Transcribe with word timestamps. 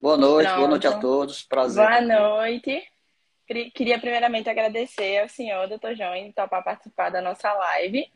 Boa 0.00 0.16
noite, 0.16 0.46
Pronto. 0.46 0.56
boa 0.56 0.68
noite 0.70 0.86
a 0.86 0.98
todos. 0.98 1.42
Prazer. 1.42 1.84
Boa 1.84 2.00
noite. 2.00 2.82
Queria 3.74 3.98
primeiramente 3.98 4.48
agradecer 4.48 5.18
ao 5.18 5.28
senhor, 5.28 5.68
doutor 5.68 5.94
João, 5.94 6.14
em 6.14 6.32
topar 6.32 6.64
participar 6.64 7.10
da 7.10 7.20
nossa 7.20 7.52
live. 7.52 8.10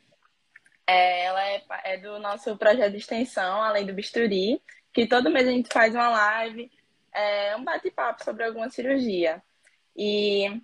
É, 0.86 1.24
ela 1.26 1.46
é, 1.46 1.62
é, 1.84 1.96
do 1.98 2.18
nosso 2.20 2.56
projeto 2.56 2.92
de 2.92 2.96
extensão, 2.96 3.62
além 3.62 3.84
do 3.84 3.92
bisturi, 3.92 4.62
que 4.94 5.06
todo 5.06 5.30
mês 5.30 5.46
a 5.46 5.50
gente 5.50 5.68
faz 5.70 5.94
uma 5.94 6.08
live, 6.08 6.70
é, 7.12 7.54
um 7.56 7.64
bate-papo 7.64 8.24
sobre 8.24 8.44
alguma 8.44 8.70
cirurgia. 8.70 9.42
E 9.94 10.58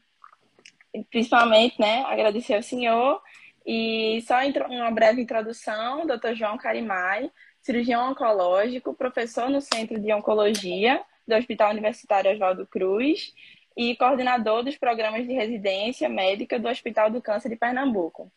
principalmente, 1.10 1.78
né, 1.78 2.02
agradecer 2.04 2.54
ao 2.54 2.62
senhor 2.62 3.20
e 3.66 4.24
só 4.26 4.36
uma 4.70 4.90
breve 4.90 5.20
introdução, 5.20 6.06
doutor 6.06 6.34
João 6.34 6.56
Carimai, 6.56 7.30
cirurgião 7.60 8.10
oncológico, 8.10 8.94
professor 8.94 9.50
no 9.50 9.60
Centro 9.60 10.00
de 10.00 10.10
Oncologia 10.14 11.04
do 11.30 11.36
Hospital 11.36 11.70
Universitário 11.70 12.32
Oswaldo 12.32 12.66
Cruz 12.66 13.32
e 13.76 13.96
coordenador 13.96 14.64
dos 14.64 14.76
programas 14.76 15.26
de 15.26 15.32
residência 15.32 16.08
médica 16.08 16.58
do 16.58 16.68
Hospital 16.68 17.08
do 17.10 17.22
Câncer 17.22 17.48
de 17.48 17.56
Pernambuco. 17.56 18.30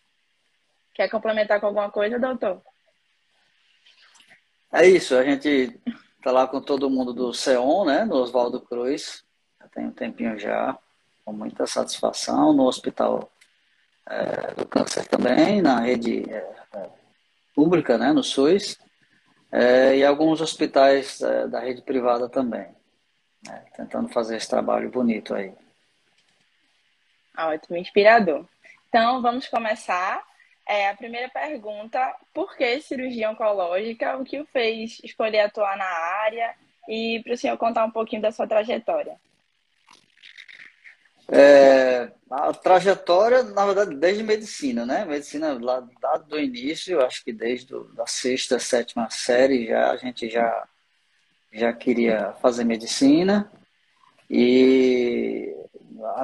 Quer 0.93 1.09
complementar 1.09 1.59
com 1.59 1.65
alguma 1.65 1.89
coisa, 1.89 2.19
doutor? 2.19 2.61
É 4.71 4.87
isso, 4.87 5.15
a 5.15 5.23
gente 5.23 5.77
está 6.17 6.31
lá 6.31 6.47
com 6.47 6.61
todo 6.61 6.89
mundo 6.89 7.13
do 7.13 7.33
CEON, 7.33 7.85
né, 7.85 8.05
no 8.05 8.15
Oswaldo 8.15 8.61
Cruz, 8.61 9.23
já 9.59 9.67
tem 9.67 9.85
um 9.87 9.91
tempinho 9.91 10.39
já, 10.39 10.77
com 11.25 11.33
muita 11.33 11.67
satisfação, 11.67 12.53
no 12.53 12.63
Hospital 12.63 13.31
é, 14.07 14.53
do 14.53 14.65
Câncer 14.65 15.05
também, 15.07 15.61
na 15.61 15.79
rede 15.79 16.23
é, 16.29 16.55
é 16.75 16.89
pública, 17.55 17.97
né, 17.97 18.13
no 18.13 18.23
SUS, 18.23 18.79
é, 19.51 19.97
e 19.97 20.05
alguns 20.05 20.41
hospitais 20.41 21.21
é, 21.21 21.47
da 21.47 21.59
rede 21.59 21.81
privada 21.81 22.29
também 22.29 22.67
né, 23.45 23.63
tentando 23.75 24.09
fazer 24.09 24.37
esse 24.37 24.49
trabalho 24.49 24.89
bonito 24.89 25.33
aí. 25.33 25.53
Ótimo, 27.37 27.77
inspirador. 27.77 28.45
Então, 28.89 29.21
vamos 29.21 29.47
começar. 29.47 30.23
É, 30.65 30.89
a 30.89 30.95
primeira 30.95 31.27
pergunta, 31.29 32.15
por 32.33 32.55
que 32.55 32.79
cirurgia 32.79 33.29
oncológica? 33.29 34.17
O 34.17 34.23
que 34.23 34.39
o 34.39 34.45
fez 34.45 34.99
escolher 35.03 35.41
atuar 35.41 35.75
na 35.77 35.85
área? 35.85 36.55
E 36.87 37.21
para 37.23 37.33
o 37.33 37.37
senhor 37.37 37.57
contar 37.57 37.85
um 37.85 37.91
pouquinho 37.91 38.21
da 38.21 38.31
sua 38.31 38.47
trajetória. 38.47 39.19
É, 41.29 42.11
a 42.29 42.53
trajetória, 42.53 43.43
na 43.43 43.65
verdade, 43.65 43.95
desde 43.95 44.23
medicina, 44.23 44.85
né? 44.85 45.05
Medicina 45.05 45.57
lá, 45.59 45.87
lá 46.01 46.17
do 46.17 46.39
início, 46.39 47.03
acho 47.03 47.23
que 47.23 47.31
desde 47.31 47.73
a 47.97 48.05
sexta, 48.05 48.59
sétima 48.59 49.09
série 49.09 49.67
já 49.67 49.91
a 49.91 49.97
gente 49.97 50.29
já 50.29 50.67
já 51.53 51.71
queria 51.71 52.33
fazer 52.41 52.63
medicina 52.63 53.51
e 54.29 55.55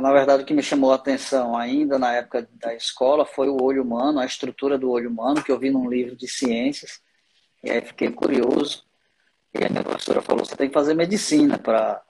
na 0.01 0.11
verdade 0.11 0.43
o 0.43 0.45
que 0.45 0.53
me 0.53 0.63
chamou 0.63 0.91
a 0.91 0.95
atenção 0.95 1.55
ainda 1.55 1.99
na 1.99 2.13
época 2.13 2.49
da 2.53 2.73
escola 2.73 3.25
foi 3.25 3.47
o 3.47 3.61
olho 3.61 3.83
humano, 3.83 4.19
a 4.19 4.25
estrutura 4.25 4.77
do 4.77 4.89
olho 4.89 5.09
humano 5.09 5.43
que 5.43 5.51
eu 5.51 5.59
vi 5.59 5.69
num 5.69 5.89
livro 5.89 6.15
de 6.15 6.27
ciências 6.27 6.99
e 7.63 7.69
aí 7.69 7.81
fiquei 7.81 8.09
curioso 8.11 8.83
e 9.53 9.63
a 9.63 9.69
minha 9.69 9.83
professora 9.83 10.21
falou 10.21 10.43
você 10.43 10.55
tem 10.55 10.67
que 10.67 10.73
fazer 10.73 10.95
medicina 10.95 11.57
para 11.59 12.03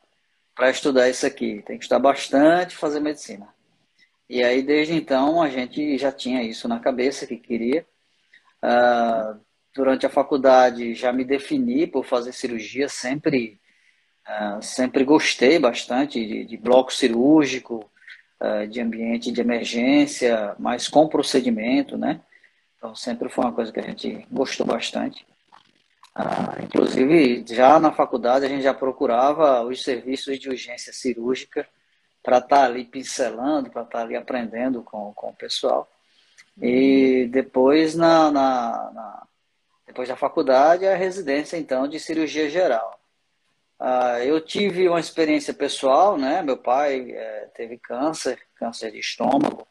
estudar 0.70 1.10
isso 1.10 1.26
aqui, 1.26 1.62
tem 1.66 1.78
que 1.78 1.84
estudar 1.84 2.00
bastante 2.00 2.76
fazer 2.76 3.00
medicina. 3.00 3.48
E 4.30 4.44
aí 4.44 4.62
desde 4.62 4.94
então 4.94 5.42
a 5.42 5.50
gente 5.50 5.98
já 5.98 6.12
tinha 6.12 6.42
isso 6.44 6.68
na 6.68 6.80
cabeça 6.80 7.28
que 7.28 7.38
queria. 7.38 7.86
Uh, 8.64 9.40
durante 9.74 10.06
a 10.06 10.10
faculdade 10.10 10.94
já 10.94 11.12
me 11.14 11.24
defini 11.24 11.88
por 11.88 12.06
fazer 12.06 12.34
cirurgia, 12.34 12.90
sempre, 12.90 13.60
uh, 14.28 14.62
sempre 14.62 15.04
gostei 15.04 15.60
bastante 15.60 16.26
de, 16.26 16.46
de 16.46 16.58
bloco 16.58 16.94
cirúrgico, 16.94 17.90
uh, 18.42 18.68
de 18.68 18.82
ambiente 18.82 19.32
de 19.32 19.42
emergência, 19.42 20.56
mas 20.60 20.88
com 20.88 21.08
procedimento, 21.08 21.98
né? 21.98 22.22
Então 22.78 22.96
sempre 22.96 23.30
foi 23.30 23.46
uma 23.46 23.54
coisa 23.54 23.72
que 23.72 23.80
a 23.80 23.84
gente 23.84 24.26
gostou 24.32 24.66
bastante. 24.66 25.26
Uh, 26.16 26.64
inclusive, 26.64 27.46
já 27.48 27.80
na 27.80 27.92
faculdade 27.92 28.46
a 28.46 28.50
gente 28.50 28.64
já 28.64 28.74
procurava 28.74 29.64
os 29.64 29.84
serviços 29.84 30.40
de 30.40 30.50
urgência 30.50 30.92
cirúrgica 30.92 31.68
para 32.24 32.40
estar 32.40 32.58
tá 32.58 32.66
ali 32.66 32.84
pincelando, 32.84 33.70
para 33.70 33.84
estar 33.84 34.00
tá 34.00 34.04
ali 34.04 34.16
aprendendo 34.16 34.82
com, 34.84 35.14
com 35.14 35.30
o 35.30 35.36
pessoal. 35.36 35.90
E 36.62 37.30
depois, 37.32 37.96
na, 37.96 38.30
na, 38.32 38.92
na 38.94 39.28
depois 39.90 40.08
da 40.08 40.16
faculdade, 40.16 40.86
a 40.86 40.96
residência, 40.96 41.58
então, 41.58 41.88
de 41.88 42.00
cirurgia 42.00 42.48
geral. 42.48 43.00
Ah, 43.80 44.24
eu 44.24 44.40
tive 44.40 44.88
uma 44.88 45.00
experiência 45.00 45.52
pessoal, 45.52 46.16
né? 46.16 46.44
Meu 46.44 46.58
pai 46.58 47.10
é, 47.10 47.50
teve 47.56 47.80
câncer, 47.80 48.40
câncer 48.54 48.92
de 48.92 49.00
estômago. 49.00 49.68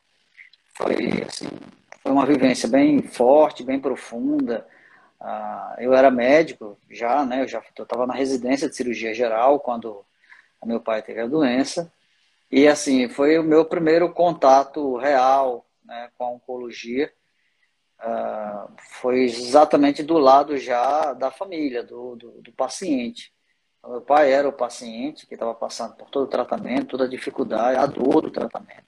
Foi, 0.77 1.23
assim, 1.23 1.47
foi 2.03 2.11
uma 2.11 2.27
vivência 2.27 2.69
bem 2.69 3.01
forte, 3.01 3.63
bem 3.63 3.79
profunda. 3.79 4.67
Ah, 5.21 5.77
eu 5.79 5.95
era 5.95 6.11
médico 6.11 6.77
já, 6.91 7.25
né? 7.25 7.43
Eu 7.43 7.49
já 7.49 7.61
estava 7.61 8.05
na 8.05 8.15
residência 8.15 8.69
de 8.69 8.75
cirurgia 8.75 9.15
geral 9.15 9.61
quando 9.61 10.05
meu 10.65 10.81
pai 10.81 11.01
teve 11.01 11.21
a 11.21 11.29
doença. 11.29 11.93
E, 12.51 12.67
assim, 12.67 13.09
foi 13.09 13.39
o 13.39 13.45
meu 13.45 13.65
primeiro 13.65 14.13
contato 14.13 14.97
real 14.97 15.65
né, 15.85 16.11
com 16.19 16.25
a 16.25 16.31
oncologia 16.33 17.09
uh, 18.01 18.73
foi 19.01 19.25
exatamente 19.25 20.03
do 20.03 20.19
lado 20.19 20.57
já 20.57 21.13
da 21.15 21.31
família, 21.31 21.83
do, 21.83 22.17
do, 22.17 22.31
do 22.43 22.53
paciente. 22.53 23.33
Então, 23.79 23.91
meu 23.91 24.01
pai 24.01 24.33
era 24.33 24.49
o 24.49 24.53
paciente 24.53 25.27
que 25.27 25.35
estava 25.35 25.55
passando 25.55 25.95
por 25.97 26.11
todo 26.11 26.25
o 26.25 26.31
tratamento, 26.31 26.89
toda 26.89 27.05
a 27.05 27.09
dificuldade, 27.09 27.79
a 27.79 27.87
dor 27.87 28.23
do 28.23 28.31
tratamento. 28.31 28.87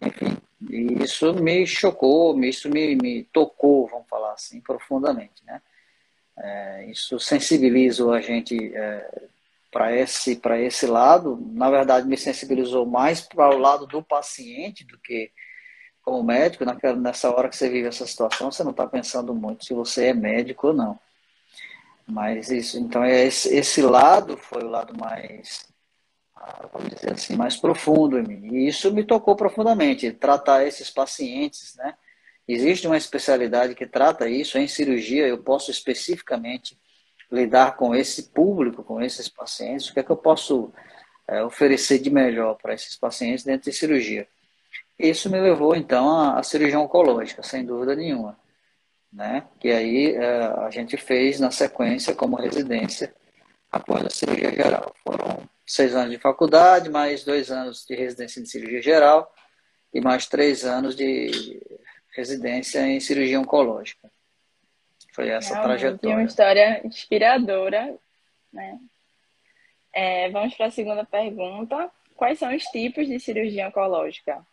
Enfim, 0.00 0.36
e 0.70 1.02
isso 1.02 1.32
me 1.34 1.66
chocou, 1.66 2.38
isso 2.44 2.68
me, 2.68 2.94
me 2.96 3.24
tocou, 3.24 3.86
vamos 3.86 4.08
falar 4.08 4.32
assim, 4.32 4.60
profundamente. 4.60 5.44
Né? 5.44 5.60
É, 6.38 6.90
isso 6.90 7.18
sensibilizou 7.18 8.12
a 8.12 8.20
gente 8.20 8.74
é, 8.74 9.22
para 9.70 9.94
esse, 9.94 10.40
esse 10.60 10.86
lado. 10.86 11.36
Na 11.52 11.70
verdade, 11.70 12.06
me 12.06 12.16
sensibilizou 12.16 12.86
mais 12.86 13.20
para 13.20 13.54
o 13.54 13.58
lado 13.58 13.86
do 13.86 14.02
paciente 14.02 14.84
do 14.84 14.98
que 14.98 15.30
como 16.04 16.22
médico, 16.22 16.64
naquela, 16.64 16.96
nessa 16.96 17.30
hora 17.34 17.48
que 17.48 17.56
você 17.56 17.68
vive 17.68 17.88
essa 17.88 18.06
situação, 18.06 18.52
você 18.52 18.62
não 18.62 18.72
está 18.72 18.86
pensando 18.86 19.34
muito 19.34 19.64
se 19.64 19.72
você 19.72 20.06
é 20.06 20.14
médico 20.14 20.68
ou 20.68 20.74
não. 20.74 20.98
Mas 22.06 22.50
isso, 22.50 22.78
então 22.78 23.02
é 23.02 23.24
esse, 23.24 23.54
esse 23.56 23.80
lado 23.80 24.36
foi 24.36 24.62
o 24.62 24.68
lado 24.68 24.94
mais, 24.98 25.66
ah, 26.36 26.68
vamos 26.70 26.90
dizer 26.90 27.12
assim, 27.14 27.34
mais 27.34 27.56
profundo 27.56 28.18
em 28.18 28.22
mim. 28.22 28.54
E 28.54 28.68
isso 28.68 28.92
me 28.92 29.02
tocou 29.02 29.34
profundamente, 29.34 30.12
tratar 30.12 30.66
esses 30.66 30.90
pacientes, 30.90 31.74
né? 31.76 31.94
Existe 32.46 32.86
uma 32.86 32.98
especialidade 32.98 33.74
que 33.74 33.86
trata 33.86 34.28
isso 34.28 34.58
em 34.58 34.68
cirurgia, 34.68 35.26
eu 35.26 35.42
posso 35.42 35.70
especificamente 35.70 36.78
lidar 37.32 37.76
com 37.76 37.94
esse 37.94 38.24
público, 38.24 38.84
com 38.84 39.00
esses 39.00 39.30
pacientes, 39.30 39.88
o 39.88 39.94
que 39.94 40.00
é 40.00 40.02
que 40.02 40.10
eu 40.10 40.16
posso 40.16 40.70
é, 41.26 41.42
oferecer 41.42 41.98
de 41.98 42.10
melhor 42.10 42.56
para 42.56 42.74
esses 42.74 42.94
pacientes 42.96 43.44
dentro 43.44 43.70
de 43.70 43.76
cirurgia. 43.76 44.28
Isso 44.98 45.28
me 45.30 45.40
levou, 45.40 45.74
então, 45.74 46.36
à, 46.36 46.42
cirurgia 46.42 46.78
oncológica, 46.78 47.42
sem 47.42 47.64
dúvida 47.64 47.96
nenhuma. 47.96 48.38
Né? 49.12 49.44
Que 49.60 49.70
aí 49.70 50.14
é, 50.14 50.44
a 50.66 50.70
gente 50.70 50.96
fez 50.96 51.40
na 51.40 51.50
sequência 51.50 52.14
como 52.14 52.36
residência 52.36 53.14
após 53.70 54.04
a 54.04 54.10
cirurgia 54.10 54.52
geral. 54.52 54.94
Foram 55.02 55.48
seis 55.66 55.94
anos 55.94 56.10
de 56.10 56.18
faculdade, 56.18 56.90
mais 56.90 57.24
dois 57.24 57.50
anos 57.50 57.84
de 57.84 57.94
residência 57.94 58.40
em 58.40 58.46
cirurgia 58.46 58.82
geral 58.82 59.32
e 59.92 60.00
mais 60.00 60.26
três 60.26 60.64
anos 60.64 60.94
de 60.96 61.60
residência 62.14 62.86
em 62.86 63.00
cirurgia 63.00 63.40
oncológica. 63.40 64.10
Foi 65.12 65.28
essa 65.28 65.54
Realmente 65.54 65.80
trajetória. 65.80 66.16
uma 66.16 66.24
história 66.24 66.86
inspiradora, 66.86 67.96
né? 68.52 68.78
É, 69.92 70.28
vamos 70.30 70.54
para 70.56 70.66
a 70.66 70.70
segunda 70.70 71.04
pergunta. 71.04 71.90
Quais 72.16 72.38
são 72.38 72.54
os 72.54 72.64
tipos 72.64 73.06
de 73.06 73.20
cirurgia 73.20 73.68
oncológica? 73.68 74.44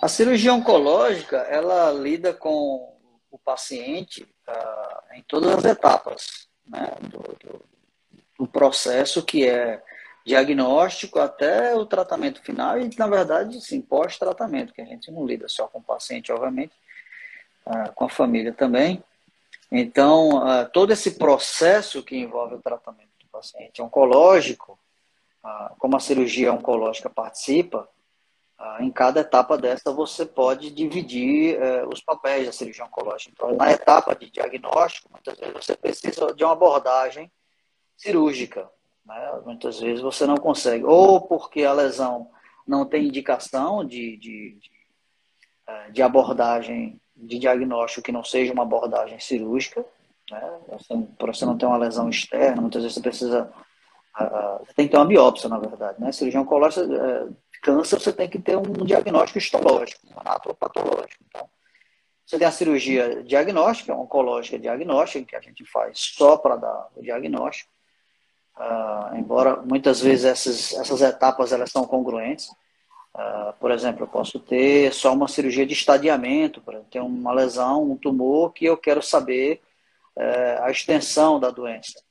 A 0.00 0.08
cirurgia 0.08 0.52
oncológica, 0.52 1.38
ela 1.38 1.90
lida 1.92 2.34
com 2.34 2.94
o 3.30 3.38
paciente 3.38 4.22
uh, 4.48 5.14
em 5.14 5.22
todas 5.22 5.56
as 5.56 5.64
etapas 5.64 6.48
né, 6.66 6.92
do, 7.02 7.18
do, 7.18 7.64
do, 8.38 8.46
processo, 8.46 9.24
que 9.24 9.46
é 9.46 9.82
diagnóstico 10.24 11.18
até 11.18 11.74
o 11.74 11.84
tratamento 11.84 12.42
final 12.42 12.78
e, 12.78 12.88
na 12.96 13.06
verdade, 13.06 13.60
sim, 13.60 13.80
pós-tratamento, 13.80 14.72
que 14.72 14.80
a 14.80 14.86
gente 14.86 15.10
não 15.10 15.26
lida 15.26 15.48
só 15.48 15.66
com 15.66 15.78
o 15.78 15.82
paciente, 15.82 16.30
obviamente, 16.32 16.74
uh, 17.66 17.92
com 17.94 18.04
a 18.04 18.08
família 18.10 18.52
também. 18.52 19.02
Então, 19.70 20.38
uh, 20.38 20.68
todo 20.72 20.92
esse 20.92 21.12
processo 21.18 22.02
que 22.02 22.16
envolve 22.16 22.54
o 22.54 22.62
tratamento 22.62 23.10
do 23.20 23.26
paciente 23.32 23.82
oncológico, 23.82 24.78
como 25.78 25.94
a 25.94 26.00
cirurgia 26.00 26.54
oncológica 26.54 27.10
participa, 27.10 27.86
em 28.80 28.90
cada 28.90 29.20
etapa 29.20 29.56
dessa 29.58 29.92
você 29.92 30.24
pode 30.24 30.70
dividir 30.70 31.56
eh, 31.60 31.86
os 31.86 32.00
papéis 32.00 32.46
da 32.46 32.52
cirurgia 32.52 32.84
oncológica. 32.84 33.32
Então, 33.32 33.54
na 33.56 33.72
etapa 33.72 34.14
de 34.14 34.30
diagnóstico, 34.30 35.10
muitas 35.10 35.38
vezes 35.38 35.54
você 35.54 35.76
precisa 35.76 36.32
de 36.34 36.44
uma 36.44 36.52
abordagem 36.52 37.30
cirúrgica. 37.96 38.68
Né? 39.04 39.40
Muitas 39.44 39.80
vezes 39.80 40.00
você 40.00 40.26
não 40.26 40.36
consegue, 40.36 40.84
ou 40.84 41.20
porque 41.20 41.64
a 41.64 41.72
lesão 41.72 42.30
não 42.66 42.86
tem 42.86 43.06
indicação 43.06 43.84
de, 43.84 44.16
de, 44.16 44.58
de, 44.58 44.70
é, 45.66 45.90
de 45.90 46.02
abordagem 46.02 47.00
de 47.16 47.38
diagnóstico 47.38 48.02
que 48.02 48.12
não 48.12 48.24
seja 48.24 48.52
uma 48.52 48.62
abordagem 48.62 49.20
cirúrgica, 49.20 49.84
né? 50.30 50.60
Para 51.18 51.32
você 51.32 51.44
não 51.44 51.56
ter 51.56 51.66
uma 51.66 51.76
lesão 51.76 52.08
externa, 52.08 52.60
muitas 52.60 52.82
vezes 52.82 52.94
você 52.94 53.02
precisa. 53.02 53.52
Uh, 54.18 54.64
tem 54.74 54.86
que 54.86 54.92
ter 54.92 54.96
uma 54.96 55.06
biópsia, 55.06 55.48
na 55.48 55.58
verdade. 55.58 56.00
Né? 56.00 56.12
Cirurgião 56.12 56.44
oncológica, 56.44 56.86
uh, 56.86 57.36
câncer, 57.64 57.98
você 57.98 58.12
tem 58.12 58.28
que 58.28 58.38
ter 58.38 58.58
um 58.58 58.84
diagnóstico 58.84 59.38
histológico, 59.38 60.06
um. 60.06 61.16
Então, 61.26 61.48
você 62.26 62.38
tem 62.38 62.46
a 62.46 62.52
cirurgia 62.52 63.24
diagnóstica, 63.24 63.94
oncológica 63.94 64.58
diagnóstica, 64.58 65.24
que 65.24 65.36
a 65.36 65.40
gente 65.40 65.64
faz 65.64 65.98
só 65.98 66.36
para 66.36 66.56
dar 66.56 66.88
o 66.94 67.02
diagnóstico. 67.02 67.70
Uh, 68.56 69.16
embora 69.16 69.56
muitas 69.56 70.00
vezes 70.00 70.24
essas, 70.24 70.72
essas 70.74 71.00
etapas 71.00 71.52
elas 71.52 71.70
são 71.70 71.86
congruentes. 71.86 72.48
Uh, 73.14 73.52
por 73.58 73.70
exemplo, 73.70 74.04
eu 74.04 74.08
posso 74.08 74.38
ter 74.38 74.92
só 74.92 75.12
uma 75.12 75.26
cirurgia 75.26 75.66
de 75.66 75.72
estadiamento, 75.72 76.60
para 76.60 76.80
ter 76.90 77.00
uma 77.00 77.32
lesão, 77.32 77.90
um 77.90 77.96
tumor 77.96 78.52
que 78.52 78.66
eu 78.66 78.76
quero 78.76 79.02
saber 79.02 79.62
uh, 80.16 80.64
a 80.64 80.70
extensão 80.70 81.40
da 81.40 81.50
doença. 81.50 82.02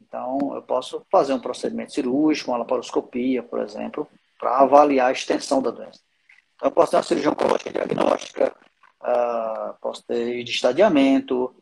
Então, 0.00 0.52
eu 0.54 0.62
posso 0.62 1.04
fazer 1.10 1.32
um 1.32 1.40
procedimento 1.40 1.92
cirúrgico, 1.92 2.50
uma 2.50 2.58
laparoscopia, 2.58 3.42
por 3.42 3.60
exemplo, 3.60 4.06
para 4.38 4.58
avaliar 4.58 5.08
a 5.08 5.12
extensão 5.12 5.62
da 5.62 5.70
doença. 5.70 6.00
Então, 6.54 6.68
eu 6.68 6.72
posso 6.72 6.90
ter 6.90 6.96
uma 6.96 7.02
cirurgia 7.02 7.30
oncológica 7.30 7.70
diagnóstica, 7.70 8.54
uh, 9.02 9.74
posso 9.80 10.04
ter 10.04 10.42
de 10.44 10.50
estadiamento, 10.50 11.54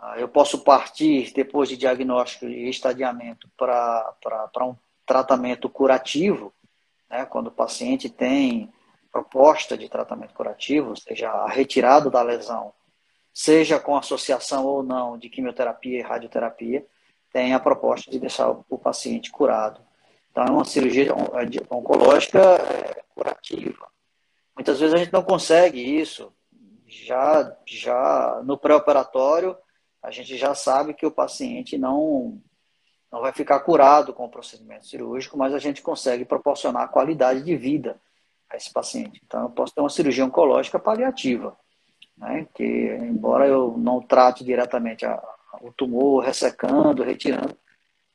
uh, 0.00 0.18
eu 0.18 0.28
posso 0.28 0.62
partir, 0.64 1.32
depois 1.32 1.68
de 1.68 1.76
diagnóstico 1.76 2.46
e 2.46 2.68
estadiamento, 2.68 3.48
para 3.56 4.14
um 4.62 4.76
tratamento 5.06 5.68
curativo, 5.68 6.52
né, 7.08 7.24
quando 7.26 7.48
o 7.48 7.52
paciente 7.52 8.08
tem 8.08 8.72
proposta 9.12 9.78
de 9.78 9.88
tratamento 9.88 10.34
curativo, 10.34 10.96
seja 10.96 11.30
a 11.30 11.48
retirada 11.48 12.10
da 12.10 12.20
lesão, 12.22 12.72
seja 13.32 13.78
com 13.78 13.96
associação 13.96 14.64
ou 14.64 14.82
não 14.82 15.16
de 15.16 15.28
quimioterapia 15.28 15.98
e 15.98 16.02
radioterapia, 16.02 16.84
tem 17.32 17.54
a 17.54 17.60
proposta 17.60 18.10
de 18.10 18.18
deixar 18.18 18.48
o 18.48 18.78
paciente 18.78 19.30
curado. 19.30 19.80
Então, 20.34 20.46
é 20.46 20.50
uma 20.50 20.64
cirurgia 20.64 21.14
oncológica 21.70 22.40
é, 22.40 23.04
curativa. 23.14 23.86
Muitas 24.56 24.80
vezes 24.80 24.92
a 24.92 24.98
gente 24.98 25.12
não 25.12 25.22
consegue 25.22 25.78
isso, 25.80 26.32
já, 26.88 27.56
já 27.64 28.42
no 28.44 28.58
pré-operatório, 28.58 29.56
a 30.02 30.10
gente 30.10 30.36
já 30.36 30.52
sabe 30.52 30.92
que 30.92 31.06
o 31.06 31.10
paciente 31.10 31.78
não, 31.78 32.42
não 33.12 33.20
vai 33.20 33.32
ficar 33.32 33.60
curado 33.60 34.12
com 34.12 34.24
o 34.24 34.28
procedimento 34.28 34.88
cirúrgico, 34.88 35.38
mas 35.38 35.54
a 35.54 35.58
gente 35.60 35.80
consegue 35.80 36.24
proporcionar 36.24 36.90
qualidade 36.90 37.44
de 37.44 37.56
vida 37.56 38.00
a 38.50 38.56
esse 38.56 38.72
paciente. 38.72 39.22
Então, 39.24 39.44
eu 39.44 39.50
posso 39.50 39.72
ter 39.72 39.82
uma 39.82 39.88
cirurgia 39.88 40.24
oncológica 40.24 40.80
paliativa, 40.80 41.56
né, 42.18 42.48
que, 42.52 42.64
embora 42.64 43.46
eu 43.46 43.76
não 43.78 44.02
trate 44.02 44.42
diretamente 44.42 45.06
a, 45.06 45.22
o 45.60 45.72
tumor, 45.72 46.24
ressecando, 46.24 47.04
retirando, 47.04 47.56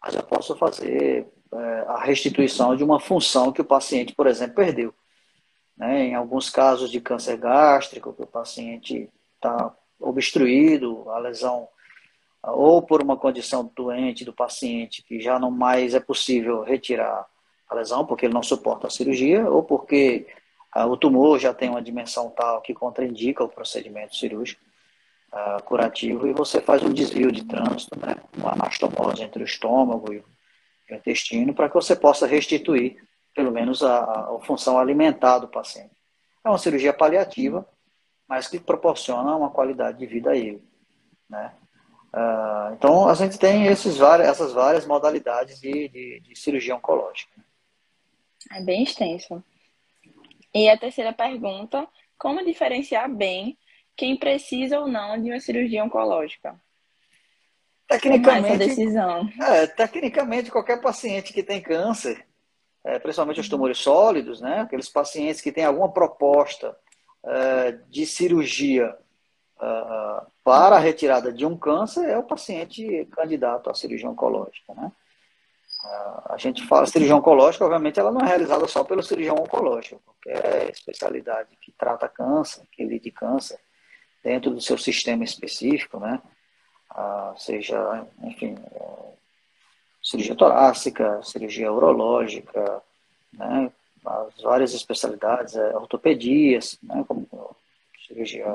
mas 0.04 0.16
eu 0.16 0.24
posso 0.24 0.54
fazer 0.58 1.26
é, 1.26 1.39
a 1.88 2.04
restituição 2.04 2.76
de 2.76 2.84
uma 2.84 3.00
função 3.00 3.52
que 3.52 3.62
o 3.62 3.66
paciente, 3.66 4.14
por 4.14 4.28
exemplo, 4.28 4.56
perdeu. 4.56 4.94
Né? 5.76 6.08
Em 6.08 6.16
alguns 6.16 6.50
casos 6.50 6.92
de 6.92 7.02
câncer 7.02 7.38
gástrico, 7.38 8.14
que 8.14 8.24
o 8.24 8.28
paciente 8.28 9.10
está 9.36 9.74
obstruído, 10.00 11.10
a 11.10 11.20
lesão, 11.20 11.68
ou 12.44 12.82
por 12.82 13.02
uma 13.02 13.18
condição 13.18 13.72
doente 13.76 14.24
do 14.24 14.34
paciente, 14.34 15.02
que 15.04 15.20
já 15.20 15.40
não 15.40 15.52
mais 15.52 15.94
é 15.94 16.00
possível 16.00 16.64
retirar 16.64 17.26
a 17.70 17.76
lesão, 17.76 18.06
porque 18.06 18.26
ele 18.26 18.34
não 18.34 18.44
suporta 18.44 18.88
a 18.88 18.90
cirurgia, 18.90 19.50
ou 19.50 19.64
porque 19.64 20.28
ah, 20.72 20.86
o 20.86 20.98
tumor 20.98 21.40
já 21.40 21.54
tem 21.54 21.70
uma 21.70 21.82
dimensão 21.82 22.30
tal 22.30 22.62
que 22.62 22.74
contraindica 22.74 23.44
o 23.44 23.50
procedimento 23.50 24.16
cirúrgico 24.16 24.62
uh, 25.34 25.62
curativo, 25.64 26.28
e 26.28 26.34
você 26.34 26.62
faz 26.62 26.82
um 26.84 26.94
desvio 26.94 27.32
de 27.32 27.44
trânsito, 27.44 27.98
né? 28.00 28.16
uma 28.38 28.54
anastomose 28.54 29.22
entre 29.22 29.44
o 29.44 29.46
estômago 29.46 30.14
e 30.14 30.18
o 30.18 30.24
intestino, 30.98 31.54
para 31.54 31.68
que 31.68 31.76
você 31.76 31.96
possa 31.96 32.28
restituir 32.28 32.98
pelo 33.34 33.52
menos 33.52 33.84
a, 33.84 34.02
a 34.02 34.40
função 34.42 34.78
alimentar 34.78 35.40
do 35.40 35.48
paciente. 35.48 35.96
É 36.44 36.50
uma 36.50 36.58
cirurgia 36.58 36.94
paliativa, 36.94 37.68
mas 38.28 38.48
que 38.48 38.60
proporciona 38.60 39.36
uma 39.36 39.50
qualidade 39.50 39.98
de 39.98 40.06
vida 40.06 40.32
a 40.32 40.36
ele. 40.36 40.64
Né? 41.30 41.54
Uh, 42.14 42.74
então, 42.74 43.08
a 43.08 43.14
gente 43.14 43.38
tem 43.38 43.68
esses 43.68 43.98
várias, 43.98 44.28
essas 44.28 44.52
várias 44.52 44.86
modalidades 44.86 45.60
de, 45.60 45.88
de, 45.90 46.20
de, 46.22 46.36
cirurgia 46.36 46.76
oncológica. 46.76 47.32
É 48.52 48.62
bem 48.62 48.84
extenso. 48.84 49.44
E 50.54 50.68
a 50.70 50.78
terceira 50.78 51.14
pergunta: 51.14 51.88
como 52.18 52.44
diferenciar 52.44 53.10
bem 53.10 53.58
quem 53.96 54.18
precisa 54.18 54.80
ou 54.80 54.88
não 54.88 55.22
de 55.22 55.30
uma 55.30 55.40
cirurgia 55.40 55.84
oncológica? 55.84 56.60
Tecnicamente, 57.90 58.58
decisão? 58.58 59.28
É, 59.42 59.68
tecnicamente, 59.68 60.52
qualquer 60.52 60.80
paciente 60.80 61.34
que 61.34 61.44
tem 61.44 61.62
câncer 61.62 62.26
é, 62.84 62.98
principalmente 62.98 63.40
os 63.40 63.50
tumores 63.50 63.78
sólidos, 63.78 64.42
né? 64.42 64.62
aqueles 64.62 64.90
pacientes 64.90 65.42
que 65.42 65.52
têm 65.52 65.66
alguma 65.66 65.92
proposta 65.92 66.76
é, 67.24 67.72
de 67.90 68.06
cirurgia 68.06 68.96
é, 69.62 70.22
para 70.44 70.78
a 70.78 70.80
retirada 70.80 71.32
de 71.32 71.46
um 71.46 71.58
câncer, 71.58 72.10
é 72.10 72.18
o 72.18 72.24
paciente 72.24 73.08
candidato 73.12 73.70
à 73.70 73.74
cirurgia 73.74 74.10
oncológica. 74.10 74.74
Né? 74.74 74.92
a 76.26 76.36
gente 76.38 76.66
fala 76.68 76.86
cirurgia 76.86 77.16
oncológica, 77.16 77.64
obviamente, 77.64 78.00
ela 78.00 78.12
não 78.12 78.22
é 78.22 78.28
realizada 78.28 78.68
só 78.68 78.84
pelo 78.84 79.02
cirurgião 79.02 79.36
oncológico, 79.36 80.02
qualquer 80.04 80.70
especialidade 80.70 81.56
que 81.62 81.72
trata 81.72 82.10
câncer, 82.10 82.64
que 82.72 82.84
lide 82.84 83.12
câncer, 83.12 83.58
dentro 84.22 84.52
do 84.52 84.60
seu 84.60 84.78
sistema 84.78 85.24
específico, 85.24 85.98
né? 85.98 86.22
Ah, 86.90 87.34
seja, 87.38 88.08
enfim, 88.24 88.58
cirurgia 90.02 90.36
torácica, 90.36 91.22
cirurgia 91.24 91.72
urológica, 91.72 92.82
né, 93.34 93.72
as 94.06 94.42
várias 94.42 94.74
especialidades, 94.74 95.56
é, 95.56 95.76
ortopedias, 95.76 96.78
né, 96.82 97.04
como 97.08 97.28
cirurgia 98.08 98.48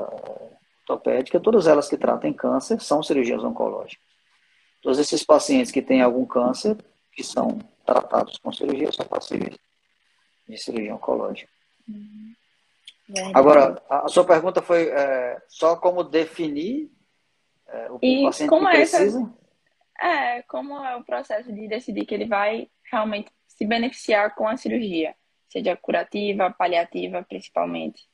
ortopédica, 0.81 1.39
todas 1.39 1.65
elas 1.65 1.87
que 1.87 1.97
tratam 1.97 2.33
câncer 2.33 2.81
são 2.81 3.01
cirurgias 3.01 3.43
oncológicas. 3.43 4.03
Todos 4.81 4.99
esses 4.99 5.23
pacientes 5.23 5.71
que 5.71 5.81
têm 5.81 6.01
algum 6.01 6.25
câncer, 6.25 6.77
que 7.13 7.23
são 7.23 7.59
tratados 7.85 8.37
com 8.37 8.51
cirurgia, 8.51 8.91
são 8.91 9.05
passíveis 9.05 9.57
de 10.47 10.57
cirurgia 10.57 10.93
oncológica. 10.93 11.49
Uhum. 11.87 12.33
Agora, 13.33 13.81
a 13.89 14.07
sua 14.07 14.25
pergunta 14.25 14.61
foi 14.61 14.89
é, 14.89 15.41
só 15.47 15.75
como 15.75 16.03
definir 16.03 16.91
é, 17.67 17.91
o 17.91 17.99
e 18.01 18.23
paciente 18.23 18.49
como 18.49 18.69
que 18.69 18.75
precisa? 18.75 19.19
Essa 19.19 19.45
é, 19.99 20.41
como 20.43 20.83
é 20.83 20.95
o 20.95 21.03
processo 21.03 21.51
de 21.53 21.67
decidir 21.67 22.05
que 22.05 22.13
ele 22.13 22.25
vai 22.25 22.69
realmente 22.91 23.31
se 23.47 23.65
beneficiar 23.65 24.35
com 24.35 24.47
a 24.47 24.57
cirurgia, 24.57 25.15
seja 25.49 25.75
curativa, 25.75 26.51
paliativa, 26.51 27.23
principalmente? 27.27 28.07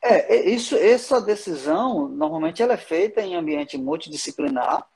É, 0.00 0.36
é, 0.36 0.50
isso, 0.50 0.76
essa 0.76 1.20
decisão, 1.20 2.08
normalmente 2.08 2.62
ela 2.62 2.74
é 2.74 2.78
feita 2.78 3.20
em 3.20 3.34
ambiente 3.34 3.78
multidisciplinar, 3.78 4.86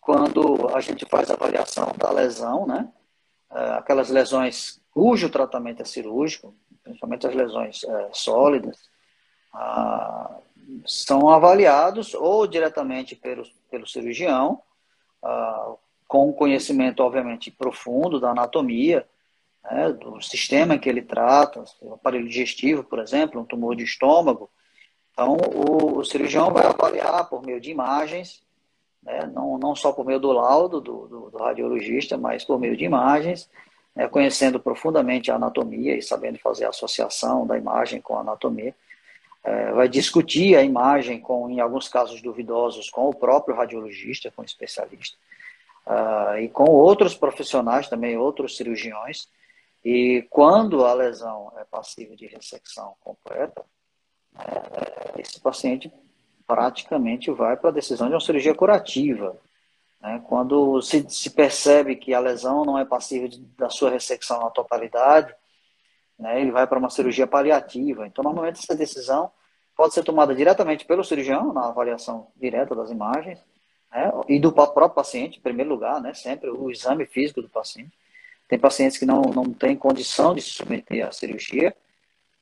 quando 0.00 0.68
a 0.74 0.80
gente 0.80 1.04
faz 1.06 1.30
a 1.30 1.34
avaliação 1.34 1.92
da 1.98 2.10
lesão, 2.10 2.66
né? 2.66 2.88
É, 3.50 3.58
aquelas 3.74 4.08
lesões 4.08 4.80
cujo 4.90 5.30
tratamento 5.30 5.82
é 5.82 5.84
cirúrgico, 5.84 6.54
principalmente 6.82 7.26
as 7.26 7.34
lesões 7.34 7.82
é, 7.84 8.10
sólidas, 8.12 8.88
ah, 9.52 10.38
são 10.84 11.28
avaliados 11.28 12.14
ou 12.14 12.46
diretamente 12.46 13.14
pelo, 13.14 13.44
pelo 13.70 13.86
cirurgião, 13.86 14.60
ah, 15.22 15.74
com 16.06 16.32
conhecimento, 16.32 17.02
obviamente, 17.02 17.50
profundo 17.50 18.20
da 18.20 18.30
anatomia, 18.30 19.06
né, 19.64 19.92
do 19.92 20.20
sistema 20.20 20.74
em 20.74 20.78
que 20.78 20.88
ele 20.88 21.02
trata, 21.02 21.64
o 21.80 21.94
aparelho 21.94 22.28
digestivo, 22.28 22.84
por 22.84 22.98
exemplo, 22.98 23.40
um 23.40 23.44
tumor 23.44 23.74
de 23.74 23.84
estômago. 23.84 24.48
Então, 25.12 25.36
o, 25.36 25.98
o 25.98 26.04
cirurgião 26.04 26.52
vai 26.52 26.66
avaliar 26.66 27.28
por 27.28 27.44
meio 27.44 27.60
de 27.60 27.70
imagens, 27.70 28.42
né, 29.02 29.30
não, 29.32 29.58
não 29.58 29.74
só 29.74 29.92
por 29.92 30.04
meio 30.04 30.20
do 30.20 30.30
laudo 30.32 30.80
do, 30.80 31.06
do, 31.08 31.30
do 31.30 31.38
radiologista, 31.38 32.16
mas 32.16 32.44
por 32.44 32.58
meio 32.58 32.76
de 32.76 32.84
imagens, 32.84 33.50
né, 33.94 34.06
conhecendo 34.08 34.60
profundamente 34.60 35.30
a 35.30 35.36
anatomia 35.36 35.96
e 35.96 36.02
sabendo 36.02 36.38
fazer 36.38 36.66
a 36.66 36.70
associação 36.70 37.46
da 37.46 37.58
imagem 37.58 38.00
com 38.00 38.16
a 38.16 38.20
anatomia 38.20 38.74
é, 39.46 39.70
vai 39.70 39.88
discutir 39.88 40.56
a 40.56 40.62
imagem 40.62 41.20
com, 41.20 41.48
em 41.48 41.60
alguns 41.60 41.88
casos 41.88 42.20
duvidosos, 42.20 42.90
com 42.90 43.08
o 43.08 43.14
próprio 43.14 43.54
radiologista, 43.54 44.28
com 44.34 44.42
o 44.42 44.44
especialista, 44.44 45.16
uh, 45.86 46.36
e 46.38 46.48
com 46.48 46.64
outros 46.64 47.14
profissionais 47.14 47.88
também, 47.88 48.16
outros 48.16 48.56
cirurgiões. 48.56 49.28
E 49.84 50.26
quando 50.30 50.84
a 50.84 50.92
lesão 50.92 51.52
é 51.58 51.64
passível 51.64 52.16
de 52.16 52.26
ressecção 52.26 52.96
completa, 53.00 53.64
é, 54.36 55.20
esse 55.20 55.38
paciente 55.40 55.92
praticamente 56.44 57.30
vai 57.30 57.56
para 57.56 57.70
a 57.70 57.72
decisão 57.72 58.08
de 58.08 58.14
uma 58.14 58.20
cirurgia 58.20 58.52
curativa. 58.52 59.36
Né? 60.00 60.20
Quando 60.26 60.82
se, 60.82 61.08
se, 61.08 61.30
percebe 61.30 61.94
que 61.94 62.12
a 62.12 62.18
lesão 62.18 62.64
não 62.64 62.76
é 62.76 62.84
passível 62.84 63.28
de, 63.28 63.38
da 63.56 63.70
sua 63.70 63.90
ressecção 63.90 64.40
na 64.40 64.50
totalidade, 64.50 65.32
né, 66.18 66.40
ele 66.40 66.50
vai 66.50 66.66
para 66.66 66.80
uma 66.80 66.90
cirurgia 66.90 67.28
paliativa. 67.28 68.08
Então, 68.08 68.24
normalmente, 68.24 68.58
essa 68.58 68.74
decisão 68.74 69.30
pode 69.76 69.94
ser 69.94 70.02
tomada 70.02 70.34
diretamente 70.34 70.84
pelo 70.86 71.04
cirurgião, 71.04 71.52
na 71.52 71.68
avaliação 71.68 72.28
direta 72.36 72.74
das 72.74 72.90
imagens, 72.90 73.38
né, 73.92 74.10
e 74.28 74.40
do 74.40 74.50
próprio 74.50 74.88
paciente, 74.90 75.38
em 75.38 75.42
primeiro 75.42 75.70
lugar, 75.70 76.00
né, 76.00 76.14
sempre 76.14 76.50
o 76.50 76.70
exame 76.70 77.04
físico 77.04 77.42
do 77.42 77.48
paciente. 77.48 77.92
Tem 78.48 78.58
pacientes 78.58 78.96
que 78.96 79.04
não, 79.04 79.20
não 79.22 79.52
têm 79.52 79.76
condição 79.76 80.34
de 80.34 80.40
se 80.40 80.50
submeter 80.50 81.06
à 81.06 81.12
cirurgia, 81.12 81.76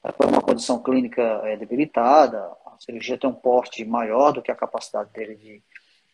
é 0.02 0.12
por 0.12 0.26
uma 0.26 0.40
condição 0.40 0.80
clínica 0.82 1.22
é, 1.44 1.56
debilitada, 1.56 2.38
a 2.66 2.76
cirurgia 2.78 3.18
tem 3.18 3.28
um 3.28 3.34
porte 3.34 3.84
maior 3.84 4.32
do 4.32 4.42
que 4.42 4.50
a 4.50 4.54
capacidade 4.54 5.10
dele 5.10 5.34
de, 5.34 5.62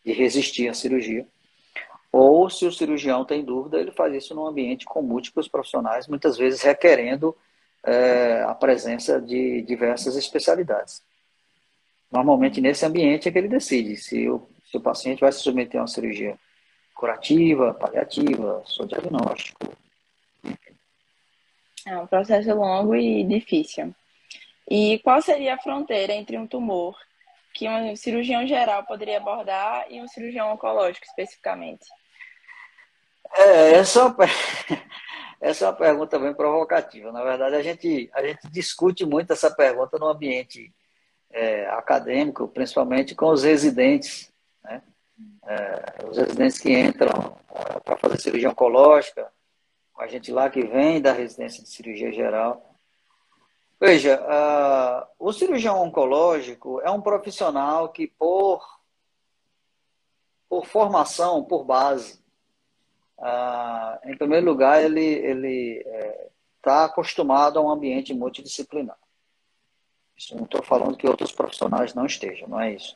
de 0.05 0.13
resistir 0.13 0.69
à 0.69 0.73
cirurgia. 0.73 1.27
Ou, 2.11 2.49
se 2.49 2.65
o 2.65 2.71
cirurgião 2.71 3.23
tem 3.23 3.43
dúvida, 3.43 3.79
ele 3.79 3.91
faz 3.91 4.13
isso 4.13 4.33
num 4.33 4.47
ambiente 4.47 4.85
com 4.85 5.01
múltiplos 5.01 5.47
profissionais, 5.47 6.07
muitas 6.07 6.37
vezes 6.37 6.61
requerendo 6.61 7.35
é, 7.83 8.43
a 8.47 8.53
presença 8.53 9.21
de 9.21 9.61
diversas 9.61 10.15
especialidades. 10.15 11.01
Normalmente, 12.11 12.59
nesse 12.59 12.85
ambiente 12.85 13.29
é 13.29 13.31
que 13.31 13.37
ele 13.37 13.47
decide 13.47 13.95
se 13.95 14.27
o, 14.29 14.47
se 14.65 14.77
o 14.77 14.81
paciente 14.81 15.21
vai 15.21 15.31
se 15.31 15.39
submeter 15.39 15.79
a 15.79 15.83
uma 15.83 15.87
cirurgia 15.87 16.37
curativa, 16.93 17.73
paliativa, 17.73 18.63
seu 18.65 18.85
diagnóstico. 18.85 19.75
É 21.87 21.97
um 21.97 22.05
processo 22.05 22.53
longo 22.53 22.95
e 22.95 23.23
difícil. 23.23 23.95
E 24.69 24.99
qual 24.99 25.21
seria 25.21 25.55
a 25.55 25.57
fronteira 25.57 26.13
entre 26.13 26.37
um 26.37 26.45
tumor 26.45 26.95
que 27.53 27.67
um 27.67 27.95
cirurgião 27.95 28.45
geral 28.45 28.85
poderia 28.85 29.17
abordar 29.17 29.85
e 29.89 30.01
um 30.01 30.07
cirurgião 30.07 30.53
oncológico 30.53 31.05
especificamente? 31.05 31.85
É, 33.33 33.71
essa, 33.73 34.01
é 34.01 34.03
uma, 34.03 34.15
essa 35.41 35.65
é 35.65 35.67
uma 35.69 35.75
pergunta 35.75 36.19
bem 36.19 36.33
provocativa. 36.33 37.11
Na 37.11 37.23
verdade, 37.23 37.55
a 37.55 37.63
gente, 37.63 38.09
a 38.13 38.21
gente 38.25 38.49
discute 38.49 39.05
muito 39.05 39.33
essa 39.33 39.49
pergunta 39.49 39.97
no 39.97 40.07
ambiente 40.07 40.71
é, 41.33 41.69
acadêmico, 41.69 42.47
principalmente 42.47 43.15
com 43.15 43.29
os 43.29 43.43
residentes, 43.43 44.31
né? 44.63 44.81
É, 45.45 46.05
os 46.07 46.17
residentes 46.17 46.59
que 46.59 46.71
entram 46.71 47.35
para 47.83 47.97
fazer 47.97 48.19
cirurgia 48.19 48.49
oncológica, 48.49 49.31
com 49.93 50.01
a 50.01 50.07
gente 50.07 50.31
lá 50.31 50.49
que 50.49 50.63
vem 50.63 51.01
da 51.01 51.11
residência 51.11 51.63
de 51.63 51.69
cirurgia 51.69 52.11
geral. 52.11 52.75
Veja, 53.79 54.23
o 55.17 55.33
cirurgião 55.33 55.81
oncológico 55.81 56.79
é 56.81 56.91
um 56.91 57.01
profissional 57.01 57.89
que, 57.89 58.07
por, 58.07 58.63
por 60.47 60.67
formação, 60.67 61.43
por 61.43 61.63
base, 61.63 62.21
em 64.05 64.15
primeiro 64.17 64.45
lugar, 64.45 64.83
ele 64.83 65.01
está 65.01 65.27
ele, 65.27 65.83
é, 65.85 66.29
tá 66.61 66.85
acostumado 66.85 67.57
a 67.57 67.61
um 67.61 67.69
ambiente 67.69 68.13
multidisciplinar. 68.13 68.97
Não 70.33 70.43
estou 70.43 70.61
falando 70.61 70.97
que 70.97 71.07
outros 71.07 71.31
profissionais 71.31 71.93
não 71.93 72.05
estejam, 72.05 72.47
não 72.47 72.59
é 72.59 72.73
isso. 72.73 72.95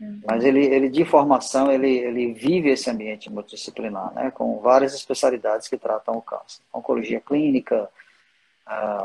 Uhum. 0.00 0.20
Mas 0.26 0.44
ele, 0.44 0.64
ele, 0.64 0.88
de 0.88 1.04
formação, 1.04 1.70
ele, 1.70 1.90
ele 1.90 2.32
vive 2.32 2.70
esse 2.70 2.90
ambiente 2.90 3.30
multidisciplinar, 3.30 4.12
né, 4.14 4.30
com 4.30 4.58
várias 4.60 4.94
especialidades 4.94 5.68
que 5.68 5.76
tratam 5.76 6.16
o 6.16 6.22
câncer. 6.22 6.62
Oncologia 6.72 7.20
clínica, 7.20 7.88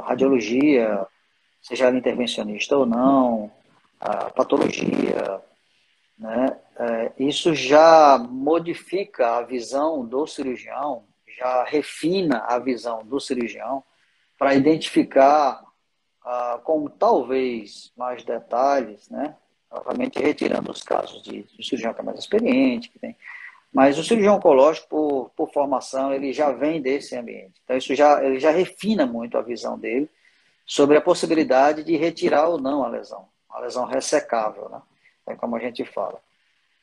radiologia, 0.05 1.05
seja 1.61 1.87
ela 1.87 1.97
intervencionista 1.97 2.77
ou 2.77 2.85
não, 2.85 3.51
patologia, 4.35 5.41
né, 6.17 6.57
é, 6.79 7.11
isso 7.19 7.53
já 7.53 8.17
modifica 8.17 9.37
a 9.37 9.41
visão 9.41 10.05
do 10.05 10.25
cirurgião, 10.25 11.03
já 11.37 11.63
refina 11.63 12.39
a 12.47 12.57
visão 12.57 13.03
do 13.03 13.19
cirurgião 13.19 13.83
para 14.37 14.55
identificar 14.55 15.63
ah, 16.29 16.59
com 16.61 16.89
talvez 16.89 17.93
mais 17.95 18.21
detalhes, 18.21 19.09
né, 19.09 19.33
novamente 19.71 20.19
retirando 20.19 20.69
os 20.69 20.83
casos 20.83 21.23
de, 21.23 21.43
de 21.43 21.65
cirurgião 21.65 21.93
que 21.93 22.01
é 22.01 22.03
mais 22.03 22.19
experiente, 22.19 22.89
que 22.89 22.99
tem. 22.99 23.15
Mas 23.71 23.97
o 23.97 24.03
cirurgião 24.03 24.35
oncológico, 24.35 24.87
por, 24.89 25.31
por 25.35 25.53
formação, 25.53 26.13
ele 26.13 26.33
já 26.33 26.51
vem 26.51 26.81
desse 26.81 27.15
ambiente. 27.15 27.61
Então, 27.63 27.77
isso 27.77 27.95
já, 27.95 28.21
ele 28.21 28.39
já 28.39 28.51
refina 28.51 29.05
muito 29.05 29.37
a 29.37 29.41
visão 29.41 29.79
dele 29.79 30.09
sobre 30.65 30.97
a 30.97 31.01
possibilidade 31.01 31.83
de 31.83 31.95
retirar 31.95 32.49
ou 32.49 32.59
não 32.59 32.83
a 32.83 32.89
lesão, 32.89 33.29
a 33.49 33.59
lesão 33.59 33.85
ressecável, 33.85 34.67
né? 34.69 34.81
É 35.27 35.35
como 35.35 35.55
a 35.55 35.59
gente 35.59 35.85
fala. 35.85 36.19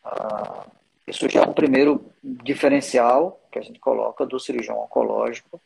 Ah, 0.03 0.65
isso 1.07 1.29
já 1.29 1.43
é 1.43 1.47
um 1.47 1.53
primeiro 1.53 2.11
diferencial 2.23 3.41
que 3.53 3.59
a 3.59 3.63
gente 3.63 3.79
coloca 3.79 4.25
do 4.25 4.41
cirurgião 4.41 4.79
oncológico, 4.81 5.61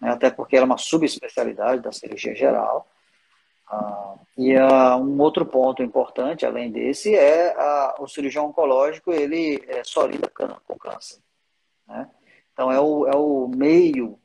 né? 0.00 0.10
até 0.10 0.30
porque 0.30 0.56
ela 0.56 0.64
é 0.64 0.66
uma 0.66 0.78
subespecialidade 0.78 1.82
da 1.82 1.92
cirurgia 1.92 2.34
geral. 2.34 2.88
Ah, 3.70 4.14
e 4.36 4.56
ah, 4.56 4.96
um 4.96 5.20
outro 5.20 5.46
ponto 5.46 5.82
importante, 5.82 6.44
além 6.44 6.72
desse, 6.72 7.14
é 7.14 7.54
o 7.98 8.08
cirurgião 8.08 8.46
oncológico, 8.46 9.12
ele 9.12 9.62
é, 9.68 9.84
só 9.84 10.04
lida 10.04 10.30
com 10.66 10.76
câncer. 10.76 11.20
Né? 11.86 12.08
Então, 12.52 12.72
é 12.72 12.80
o, 12.80 13.06
é 13.06 13.16
o 13.16 13.48
meio 13.48 14.18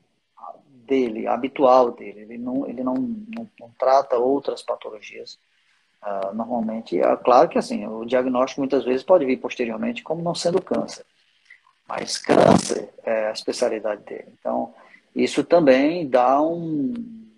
dele, 0.86 1.26
habitual 1.26 1.92
dele. 1.92 2.20
Ele 2.20 2.38
não, 2.38 2.66
ele 2.66 2.82
não, 2.82 2.94
não, 2.94 3.48
não 3.58 3.70
trata 3.78 4.16
outras 4.16 4.62
patologias. 4.62 5.38
Uh, 6.02 6.34
normalmente, 6.34 7.00
é 7.00 7.16
claro 7.16 7.48
que 7.48 7.58
assim, 7.58 7.86
o 7.86 8.04
diagnóstico 8.04 8.60
muitas 8.60 8.84
vezes 8.84 9.02
pode 9.02 9.24
vir 9.24 9.38
posteriormente 9.38 10.02
como 10.02 10.22
não 10.22 10.34
sendo 10.34 10.62
câncer. 10.62 11.04
Mas 11.88 12.18
câncer 12.18 12.92
é 13.04 13.28
a 13.28 13.32
especialidade 13.32 14.02
dele. 14.02 14.28
Então, 14.38 14.74
isso 15.14 15.44
também 15.44 16.08
dá 16.08 16.40
um 16.40 16.92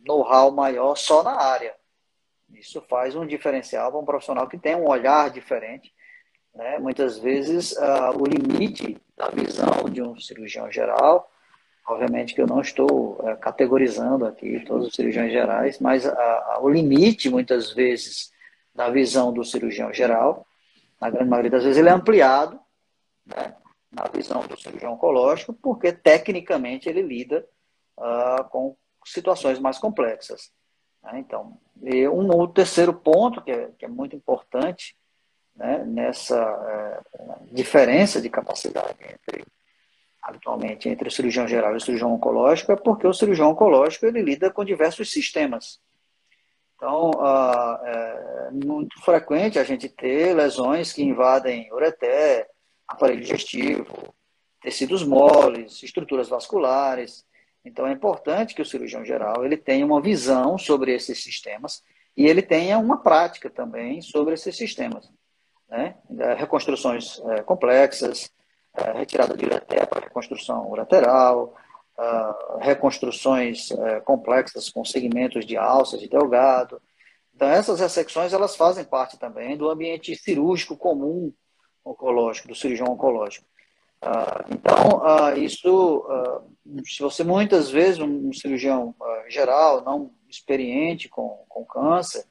know-how 0.06 0.50
maior 0.50 0.96
só 0.96 1.22
na 1.22 1.32
área. 1.32 1.74
Isso 2.54 2.80
faz 2.88 3.14
um 3.14 3.26
diferencial 3.26 3.90
para 3.90 4.00
um 4.00 4.04
profissional 4.04 4.48
que 4.48 4.58
tem 4.58 4.74
um 4.74 4.88
olhar 4.88 5.30
diferente. 5.30 5.92
Né? 6.54 6.78
Muitas 6.78 7.18
vezes, 7.18 7.72
uh, 7.72 8.16
o 8.18 8.24
limite 8.24 8.96
da 9.16 9.28
visão 9.28 9.88
de 9.90 10.02
um 10.02 10.18
cirurgião 10.18 10.70
geral 10.70 11.30
Obviamente 11.88 12.34
que 12.34 12.42
eu 12.42 12.46
não 12.46 12.60
estou 12.60 13.18
é, 13.24 13.34
categorizando 13.36 14.26
aqui 14.26 14.60
todos 14.66 14.88
os 14.88 14.94
cirurgiões 14.94 15.32
gerais, 15.32 15.78
mas 15.80 16.04
a, 16.04 16.58
o 16.60 16.68
limite, 16.68 17.30
muitas 17.30 17.72
vezes, 17.72 18.30
da 18.74 18.90
visão 18.90 19.32
do 19.32 19.42
cirurgião 19.42 19.90
geral, 19.90 20.46
na 21.00 21.08
grande 21.08 21.30
maioria 21.30 21.50
das 21.50 21.62
vezes, 21.62 21.78
ele 21.78 21.88
é 21.88 21.92
ampliado 21.92 22.60
né, 23.24 23.56
na 23.90 24.04
visão 24.12 24.46
do 24.46 24.60
cirurgião 24.60 24.92
oncológico, 24.92 25.54
porque 25.54 25.90
tecnicamente 25.90 26.90
ele 26.90 27.00
lida 27.00 27.46
uh, 27.96 28.44
com 28.50 28.76
situações 29.06 29.58
mais 29.58 29.78
complexas. 29.78 30.52
Né? 31.02 31.18
Então, 31.20 31.58
um, 32.12 32.30
o 32.30 32.48
terceiro 32.48 32.92
ponto, 32.92 33.42
que 33.42 33.50
é, 33.50 33.70
que 33.78 33.84
é 33.84 33.88
muito 33.88 34.14
importante 34.16 34.96
né, 35.56 35.84
nessa 35.84 36.36
é, 36.36 37.00
diferença 37.52 38.20
de 38.20 38.28
capacidade 38.28 38.98
entre 39.02 39.44
habitualmente 40.20 40.88
entre 40.88 41.08
o 41.08 41.10
cirurgião 41.10 41.48
geral 41.48 41.72
e 41.72 41.76
o 41.76 41.80
cirurgião 41.80 42.12
oncológico 42.12 42.70
é 42.72 42.76
porque 42.76 43.06
o 43.06 43.14
cirurgião 43.14 43.50
oncológico 43.50 44.04
ele 44.04 44.20
lida 44.20 44.50
com 44.50 44.64
diversos 44.64 45.10
sistemas. 45.10 45.80
Então, 46.76 47.10
é 47.84 48.50
muito 48.52 49.00
frequente 49.02 49.58
a 49.58 49.64
gente 49.64 49.88
ter 49.88 50.34
lesões 50.34 50.92
que 50.92 51.02
invadem 51.02 51.72
ureter, 51.72 52.46
aparelho 52.86 53.20
digestivo, 53.20 54.14
tecidos 54.60 55.02
moles, 55.02 55.82
estruturas 55.82 56.28
vasculares. 56.28 57.24
Então, 57.64 57.86
é 57.86 57.92
importante 57.92 58.54
que 58.54 58.62
o 58.62 58.66
cirurgião 58.66 59.04
geral 59.04 59.44
ele 59.44 59.56
tenha 59.56 59.84
uma 59.84 60.00
visão 60.00 60.56
sobre 60.56 60.94
esses 60.94 61.22
sistemas 61.22 61.82
e 62.16 62.26
ele 62.26 62.42
tenha 62.42 62.78
uma 62.78 62.98
prática 63.02 63.50
também 63.50 64.00
sobre 64.00 64.34
esses 64.34 64.56
sistemas. 64.56 65.10
Né? 65.68 65.96
Reconstruções 66.36 67.20
é, 67.30 67.42
complexas, 67.42 68.30
é, 68.74 68.92
retirada 68.92 69.36
de 69.36 69.44
ureter 69.44 69.86
para 69.86 70.04
reconstrução 70.04 70.72
lateral, 70.72 71.54
uh, 71.98 72.58
reconstruções 72.58 73.70
uh, 73.72 74.00
complexas 74.04 74.70
com 74.70 74.84
segmentos 74.84 75.44
de 75.44 75.56
alça, 75.56 75.98
de 75.98 76.08
delgado. 76.08 76.80
Então, 77.34 77.48
essas 77.48 77.80
ressecções 77.80 78.32
elas 78.32 78.56
fazem 78.56 78.84
parte 78.84 79.18
também 79.18 79.56
do 79.56 79.68
ambiente 79.68 80.14
cirúrgico 80.16 80.76
comum 80.76 81.32
oncológico, 81.84 82.48
do 82.48 82.54
cirurgião 82.54 82.88
oncológico. 82.88 83.46
Uh, 84.02 84.54
então, 84.54 85.02
uh, 85.02 85.36
isso, 85.38 85.98
uh, 85.98 86.82
se 86.84 87.02
você 87.02 87.24
muitas 87.24 87.68
vezes, 87.68 87.98
um, 87.98 88.32
cirurgião 88.32 88.94
geral, 89.28 89.82
não 89.82 90.12
experiente 90.28 91.08
com, 91.08 91.44
com 91.48 91.64
câncer, 91.64 92.24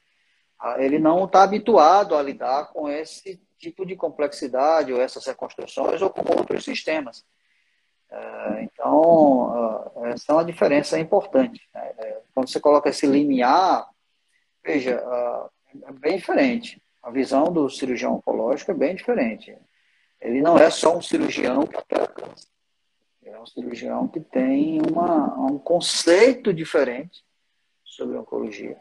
ele 0.78 0.98
não 0.98 1.24
está 1.24 1.42
habituado 1.42 2.16
a 2.16 2.22
lidar 2.22 2.72
com 2.72 2.88
esse 2.88 3.40
tipo 3.58 3.86
de 3.86 3.94
complexidade, 3.94 4.92
ou 4.92 5.00
essas 5.00 5.24
reconstruções, 5.26 6.02
ou 6.02 6.10
com 6.10 6.22
outros 6.36 6.64
sistemas. 6.64 7.24
Então, 8.60 9.92
essa 10.06 10.32
é 10.32 10.34
uma 10.34 10.44
diferença 10.44 10.98
importante. 10.98 11.60
Né? 11.72 11.92
É, 11.98 12.20
quando 12.34 12.48
você 12.48 12.58
coloca 12.58 12.88
esse 12.88 13.06
limiar, 13.06 13.88
veja, 14.64 15.00
é 15.84 15.92
bem 15.92 16.16
diferente. 16.16 16.82
A 17.02 17.10
visão 17.10 17.44
do 17.44 17.68
cirurgião 17.70 18.16
oncológico 18.16 18.72
é 18.72 18.74
bem 18.74 18.96
diferente. 18.96 19.56
Ele 20.20 20.40
não 20.40 20.58
é 20.58 20.70
só 20.70 20.96
um 20.96 21.02
cirurgião 21.02 21.66
que 21.66 21.76
opera 21.76 22.06
câncer. 22.06 22.48
Ele 23.22 23.34
é 23.34 23.40
um 23.40 23.46
cirurgião 23.46 24.08
que 24.08 24.20
tem 24.20 24.80
uma, 24.80 25.38
um 25.38 25.58
conceito 25.58 26.52
diferente 26.52 27.22
sobre 27.84 28.16
oncologia, 28.16 28.78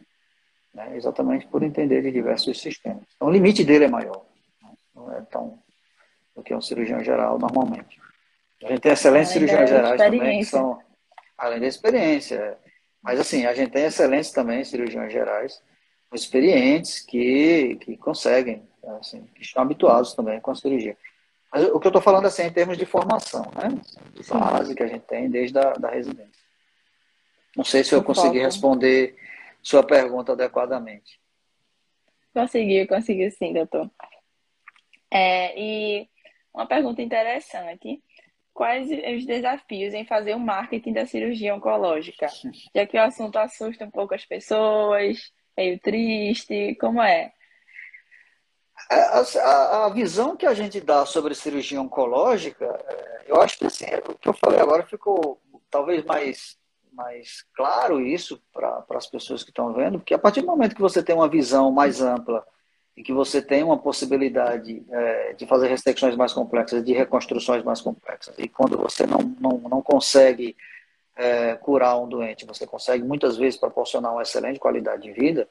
né? 0.74 0.96
exatamente 0.96 1.48
por 1.48 1.64
entender 1.64 2.02
de 2.02 2.12
diversos 2.12 2.60
sistemas. 2.62 3.04
Então, 3.16 3.28
o 3.28 3.32
limite 3.32 3.64
dele 3.64 3.86
é 3.86 3.90
maior, 3.90 4.26
né? 4.62 4.74
não 4.96 5.14
é 5.14 5.22
tão 5.22 5.60
do 6.36 6.44
que 6.44 6.54
um 6.54 6.62
cirurgião 6.62 7.04
geral 7.04 7.38
normalmente. 7.38 8.00
A 8.64 8.70
gente 8.70 8.82
tem 8.82 8.92
excelentes 8.92 9.32
além 9.32 9.48
cirurgiões 9.48 9.70
gerais 9.70 9.98
também, 10.02 10.40
que 10.40 10.46
são, 10.46 10.80
além 11.38 11.60
da 11.60 11.68
experiência, 11.68 12.58
mas 13.02 13.20
assim, 13.20 13.46
a 13.46 13.54
gente 13.54 13.72
tem 13.72 13.86
excelentes 13.86 14.32
também 14.32 14.64
cirurgiões 14.64 15.12
gerais, 15.12 15.62
experientes, 16.14 17.00
que, 17.00 17.78
que 17.82 17.98
conseguem, 17.98 18.68
assim, 19.00 19.26
que 19.36 19.42
estão 19.42 19.64
habituados 19.64 20.14
também 20.14 20.40
com 20.40 20.52
a 20.52 20.56
cirurgia. 20.56 20.98
Mas 21.52 21.64
o 21.66 21.80
que 21.80 21.88
eu 21.88 21.90
estou 21.90 22.02
falando 22.02 22.26
assim, 22.26 22.44
em 22.44 22.52
termos 22.52 22.78
de 22.78 22.86
formação, 22.86 23.44
né? 23.56 23.70
De 24.14 24.30
base 24.30 24.76
que 24.76 24.84
a 24.84 24.88
gente 24.88 25.06
tem 25.06 25.30
desde 25.30 25.58
a 25.58 25.74
da 25.74 25.90
residência. 25.90 26.46
Não 27.56 27.64
sei 27.64 27.84
se 27.84 27.96
eu 27.96 28.04
consegui 28.04 28.40
responder 28.40 29.16
sua 29.64 29.84
pergunta 29.84 30.34
adequadamente. 30.34 31.20
Conseguiu, 32.34 32.88
conseguiu 32.88 33.32
sim, 33.32 33.54
doutor. 33.54 33.90
É, 35.10 35.60
e 35.60 36.08
uma 36.54 36.68
pergunta 36.68 37.02
interessante. 37.02 38.02
Quais 38.54 38.90
os 38.90 39.26
desafios 39.26 39.94
em 39.94 40.06
fazer 40.06 40.36
o 40.36 40.40
marketing 40.40 40.94
da 40.94 41.06
cirurgia 41.06 41.56
oncológica? 41.56 42.28
Já 42.76 42.86
que 42.86 42.98
o 42.98 43.02
assunto 43.02 43.38
assusta 43.38 43.86
um 43.86 43.92
pouco 43.92 44.16
as 44.16 44.26
pessoas, 44.26 45.32
meio 45.56 45.80
triste, 45.80 46.76
como 46.80 47.02
é? 47.02 47.32
É, 48.90 49.40
a, 49.40 49.86
a, 49.86 49.90
visão 49.90 50.36
que 50.36 50.46
a 50.46 50.54
gente 50.54 50.80
dá 50.80 51.06
sobre 51.06 51.36
cirurgia 51.36 51.82
oncológica, 51.82 52.66
é, 52.88 53.26
eu 53.28 53.42
acho 53.42 53.58
que 53.58 53.66
assim, 53.66 53.86
é 53.86 53.98
o 53.98 54.16
que 54.16 54.30
eu 54.30 54.34
falei 54.34 54.60
agora 54.60 54.84
ficou 54.84 55.42
talvez 55.70 56.06
mais, 56.06 56.58
mais 56.94 57.46
claro 57.54 58.00
isso 58.00 58.42
para 58.54 58.86
as 58.92 59.08
pessoas 59.08 59.44
que 59.44 59.50
estão 59.50 59.74
vendo, 59.74 60.00
porque 60.00 60.14
a 60.14 60.20
partir 60.20 60.42
do 60.42 60.48
momento 60.48 60.76
que 60.76 60.82
você 60.82 61.04
tem 61.04 61.16
uma 61.16 61.28
visão 61.28 61.70
mais 61.72 62.02
ampla 62.02 62.46
e 62.96 63.04
que 63.04 63.14
você 63.14 63.42
tem 63.42 63.62
uma 63.62 63.78
possibilidade 63.78 64.84
é, 64.90 65.34
de 65.34 65.46
fazer 65.46 65.68
ressecções 65.68 66.16
mais 66.16 66.34
complexas, 66.34 66.84
de 66.84 66.94
reconstruções 66.94 67.64
mais 67.64 67.82
complexas, 67.82 68.34
e 68.40 68.48
quando 68.48 68.78
você 68.78 69.06
não, 69.06 69.20
não, 69.40 69.58
não 69.70 69.82
consegue 69.82 70.56
é, 71.16 71.56
curar 71.56 72.00
um 72.00 72.08
doente, 72.08 72.46
você 72.46 72.66
consegue 72.66 73.04
muitas 73.04 73.38
vezes 73.38 73.60
proporcionar 73.60 74.14
uma 74.14 74.22
excelente 74.22 74.60
qualidade 74.60 75.04
de 75.04 75.12
vida, 75.12 75.48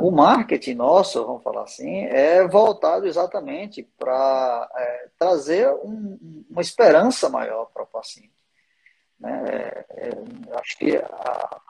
o 0.00 0.10
marketing 0.12 0.74
nosso, 0.74 1.24
vamos 1.26 1.42
falar 1.42 1.64
assim, 1.64 2.04
é 2.04 2.46
voltado 2.46 3.06
exatamente 3.06 3.82
para 3.98 4.70
é, 4.76 5.08
trazer 5.18 5.68
um, 5.82 6.46
uma 6.48 6.60
esperança 6.60 7.28
maior 7.28 7.66
para 7.66 7.82
o 7.82 7.86
paciente. 7.86 8.32
Né? 9.18 9.44
É, 9.48 9.86
é, 9.90 10.10
acho 10.58 10.78
que 10.78 10.96
a, 10.96 11.60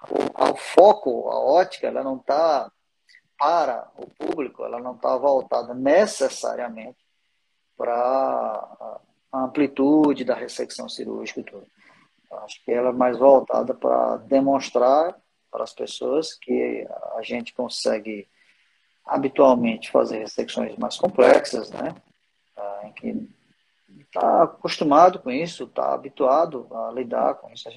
o, 0.51 0.57
foco, 0.57 1.31
a 1.31 1.39
ótica, 1.39 1.87
ela 1.87 2.05
não 2.05 2.17
está 2.17 2.71
para 3.39 3.91
o 3.97 4.07
público, 4.07 4.63
ela 4.63 4.79
não 4.79 4.95
está 4.95 5.17
voltada 5.17 5.75
necessariamente 5.75 6.99
para 7.77 7.95
a 9.33 9.45
amplitude 9.45 10.25
da 10.25 10.35
ressecção 10.35 10.89
cirúrgica 10.89 11.41
e 11.41 11.45
tudo. 11.45 11.67
Acho 12.45 12.63
que 12.65 12.73
ela 12.73 12.91
é 12.91 12.93
mais 12.93 13.19
voltada 13.19 13.75
para 13.75 14.19
demonstrar 14.19 15.17
para 15.53 15.63
as 15.63 15.73
pessoas 15.73 16.33
que 16.33 16.89
a 17.15 17.23
gente 17.23 17.53
consegue 17.53 18.27
habitualmente 19.07 19.91
fazer 19.91 20.19
ressecções 20.19 20.75
mais 20.77 20.97
complexas, 20.97 21.71
né? 21.71 21.95
Ah, 22.57 22.81
em 22.85 22.93
que 22.93 23.29
está 24.01 24.45
acostumado 24.45 25.19
com 25.19 25.31
isso, 25.31 25.65
está 25.65 25.93
habituado 25.93 26.67
a 26.75 26.91
lidar 26.93 27.35
com 27.35 27.51
isso, 27.53 27.69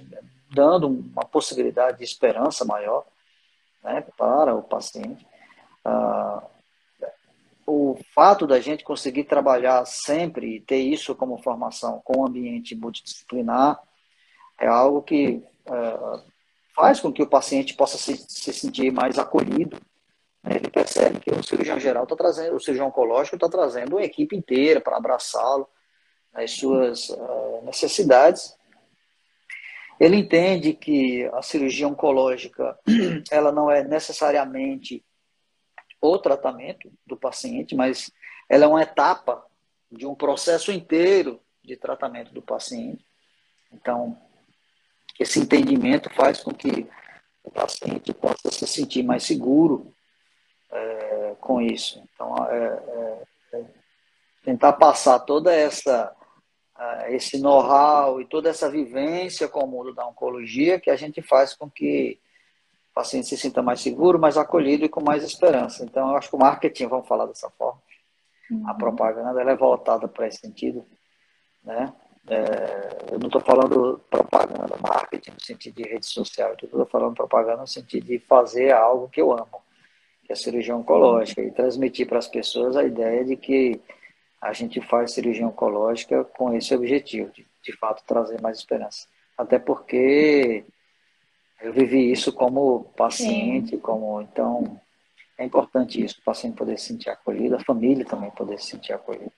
dando 0.54 0.88
uma 0.88 1.26
possibilidade 1.26 1.98
de 1.98 2.04
esperança 2.04 2.64
maior 2.64 3.06
né, 3.84 4.06
para 4.18 4.56
o 4.56 4.64
paciente. 4.64 5.26
Ah, 5.84 6.44
o 7.68 7.98
fato 8.14 8.46
da 8.46 8.60
gente 8.60 8.84
conseguir 8.84 9.24
trabalhar 9.24 9.84
sempre 9.86 10.58
e 10.58 10.62
ter 10.62 10.78
isso 10.78 11.16
como 11.16 11.42
formação 11.42 12.00
com 12.06 12.20
um 12.20 12.28
ambiente 12.28 12.76
multidisciplinar 12.76 13.82
é 14.60 14.68
algo 14.68 15.02
que 15.02 15.44
ah, 15.68 16.22
faz 16.76 17.00
com 17.00 17.12
que 17.12 17.24
o 17.24 17.28
paciente 17.28 17.74
possa 17.74 17.98
se, 17.98 18.18
se 18.18 18.54
sentir 18.54 18.92
mais 18.92 19.18
acolhido. 19.18 19.80
Né? 20.44 20.58
Ele 20.58 20.70
percebe 20.70 21.20
que 21.20 21.32
o 21.32 21.42
cirurgião 21.42 21.80
geral 21.80 22.04
está 22.04 22.16
trazendo, 22.16 22.56
o 22.56 22.60
cirurgião 22.60 22.88
oncológico 22.88 23.38
está 23.38 23.48
trazendo 23.48 23.96
uma 23.96 24.04
equipe 24.04 24.36
inteira 24.36 24.82
para 24.82 24.98
abraçá-lo 24.98 25.68
nas 26.34 26.52
suas 26.52 27.10
uh, 27.10 27.62
necessidades. 27.64 28.56
Ele 29.98 30.18
entende 30.18 30.74
que 30.74 31.24
a 31.34 31.42
cirurgia 31.42 31.88
oncológica 31.88 32.78
ela 33.32 33.52
não 33.54 33.72
é 33.72 33.82
necessariamente 33.82 35.04
o 36.02 36.18
tratamento 36.18 36.92
do 37.08 37.16
paciente, 37.16 37.74
mas 37.74 38.12
ela 38.50 38.66
é 38.66 38.68
uma 38.68 38.84
etapa 38.84 39.44
de 39.90 40.06
um 40.06 40.14
processo 40.14 40.72
inteiro 40.72 41.40
de 41.64 41.78
tratamento 41.78 42.34
do 42.34 42.42
paciente. 42.42 43.06
Então, 43.72 44.18
esse 45.24 45.40
entendimento 45.40 46.10
faz 46.14 46.42
com 46.42 46.54
que 46.54 46.88
o 47.44 47.52
paciente 47.52 48.14
possa 48.14 48.52
se 48.52 48.68
sentir 48.68 49.04
mais 49.04 49.24
seguro 49.24 49.94
é, 50.72 51.36
com 51.40 51.62
isso. 51.62 52.02
Então, 52.14 52.36
é, 52.50 52.66
é, 53.54 53.58
é 53.58 53.66
tentar 54.44 54.74
passar 54.74 55.20
toda 55.20 55.54
essa 55.54 56.16
esse 57.08 57.40
know-how 57.40 58.20
e 58.20 58.26
toda 58.26 58.50
essa 58.50 58.70
vivência 58.70 59.48
com 59.48 59.64
o 59.64 59.68
mundo 59.68 59.94
da 59.94 60.06
oncologia 60.06 60.80
que 60.80 60.90
a 60.90 60.96
gente 60.96 61.22
faz 61.22 61.54
com 61.54 61.70
que 61.70 62.20
o 62.92 62.94
paciente 62.96 63.28
se 63.28 63.38
sinta 63.38 63.62
mais 63.62 63.80
seguro, 63.80 64.20
mais 64.20 64.38
acolhido 64.38 64.86
e 64.86 64.90
com 64.90 65.02
mais 65.02 65.24
esperança. 65.24 65.84
Então, 65.84 66.10
eu 66.10 66.18
acho 66.18 66.30
que 66.30 66.36
o 66.36 66.40
marketing, 66.40 66.88
vamos 66.88 67.08
falar 67.08 67.26
dessa 67.28 67.50
forma, 67.52 67.82
uhum. 68.52 68.70
a 68.70 68.74
propaganda 68.74 69.40
ela 69.40 69.52
é 69.52 69.56
voltada 69.56 70.08
para 70.08 70.28
esse 70.28 70.40
sentido, 70.40 70.86
né? 71.64 71.94
É, 72.28 73.14
eu 73.14 73.20
não 73.20 73.28
estou 73.28 73.42
falando 73.42 74.02
propaganda, 74.10 74.76
marketing 74.82 75.32
no 75.32 75.42
sentido 75.42 75.76
de 75.76 75.84
rede 75.84 76.06
social, 76.06 76.50
eu 76.50 76.66
estou 76.66 76.86
falando 76.88 77.14
propaganda 77.14 77.62
no 77.62 77.68
sentido 77.68 78.08
de 78.08 78.18
fazer 78.20 78.72
algo 78.74 79.08
que 79.10 79.22
eu 79.22 79.32
amo, 79.32 79.62
que 80.24 80.32
é 80.32 80.34
a 80.34 80.36
cirurgia 80.36 80.76
oncológica, 80.76 81.42
e 81.42 81.52
transmitir 81.52 82.08
para 82.08 82.18
as 82.18 82.28
pessoas 82.28 82.76
a 82.76 82.84
ideia 82.84 83.24
de 83.24 83.36
que 83.36 83.80
a 84.42 84.54
gente 84.54 84.82
faz 84.82 85.12
cirurgia 85.12 85.48
oncológica 85.48 86.24
com 86.24 86.54
esse 86.54 86.74
objetivo, 86.74 87.32
de, 87.32 87.46
de 87.64 87.72
fato 87.78 88.04
trazer 88.06 88.42
mais 88.42 88.58
esperança. 88.58 89.08
Até 89.38 89.60
porque 89.60 90.64
eu 91.62 91.74
vivi 91.74 92.12
isso 92.12 92.34
como 92.34 92.86
paciente, 92.98 93.72
Sim. 93.72 93.80
como 93.80 94.22
então 94.22 94.80
é 95.38 95.46
importante 95.46 96.04
isso, 96.04 96.20
o 96.20 96.24
paciente 96.24 96.56
poder 96.56 96.78
se 96.80 96.88
sentir 96.88 97.10
acolhido, 97.10 97.56
a 97.56 97.60
família 97.60 98.06
também 98.06 98.32
poder 98.32 98.60
se 98.60 98.72
sentir 98.72 98.94
acolhida. 98.94 99.32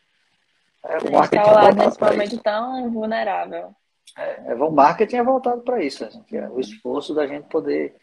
É, 0.87 0.97
o 0.99 1.11
marketing 1.11 1.41
está 1.41 1.51
lá 1.51 1.71
nesse 1.73 2.01
momento 2.01 2.33
isso. 2.33 2.43
tão 2.43 2.91
vulnerável. 2.91 3.75
É, 4.17 4.51
é, 4.51 4.55
o 4.55 4.71
marketing 4.71 5.17
é 5.17 5.23
voltado 5.23 5.61
para 5.61 5.83
isso, 5.83 6.05
assim, 6.05 6.23
é 6.31 6.49
o 6.49 6.59
esforço 6.59 7.13
da 7.13 7.27
gente 7.27 7.47
poder 7.49 7.95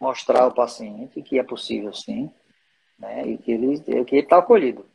mostrar 0.00 0.42
ao 0.42 0.54
paciente 0.54 1.22
que 1.22 1.38
é 1.38 1.42
possível 1.42 1.92
sim, 1.92 2.32
né, 2.98 3.22
e 3.26 3.38
que 3.38 3.52
ele 3.52 4.04
que 4.04 4.16
está 4.16 4.38
acolhido. 4.38 4.86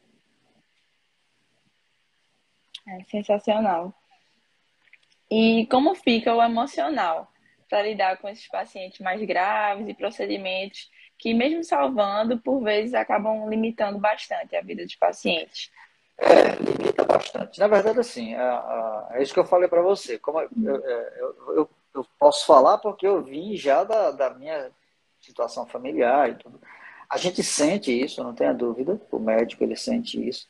É 2.87 3.03
sensacional. 3.03 3.93
E 5.29 5.67
como 5.67 5.93
fica 5.93 6.33
o 6.33 6.41
emocional 6.41 7.31
para 7.69 7.83
lidar 7.83 8.17
com 8.17 8.29
esses 8.29 8.47
pacientes 8.47 8.99
mais 8.99 9.21
graves 9.23 9.87
e 9.87 9.93
procedimentos 9.93 10.89
que, 11.17 11.33
mesmo 11.33 11.63
salvando, 11.63 12.39
por 12.39 12.61
vezes 12.63 12.93
acabam 12.93 13.49
limitando 13.49 13.99
bastante 13.99 14.55
a 14.55 14.61
vida 14.61 14.83
dos 14.83 14.95
pacientes? 14.95 15.69
É, 16.17 16.55
limita 16.55 17.03
bastante. 17.03 17.59
Na 17.59 17.67
verdade, 17.67 17.99
assim, 17.99 18.33
é, 18.33 18.39
é, 18.39 19.19
é 19.19 19.23
isso 19.23 19.33
que 19.33 19.39
eu 19.39 19.45
falei 19.45 19.67
para 19.67 19.81
você. 19.81 20.17
Como 20.17 20.39
eu, 20.39 20.49
eu, 20.65 21.35
eu, 21.49 21.69
eu, 21.93 22.07
posso 22.19 22.45
falar 22.45 22.79
porque 22.79 23.05
eu 23.05 23.21
vim 23.21 23.55
já 23.55 23.83
da, 23.83 24.11
da 24.11 24.29
minha 24.31 24.71
situação 25.19 25.65
familiar 25.65 26.29
e 26.29 26.35
tudo. 26.35 26.59
A 27.09 27.17
gente 27.17 27.43
sente 27.43 27.91
isso, 27.91 28.23
não 28.23 28.33
tenha 28.33 28.53
dúvida. 28.53 28.99
O 29.11 29.19
médico 29.19 29.63
ele 29.63 29.75
sente 29.75 30.27
isso. 30.27 30.47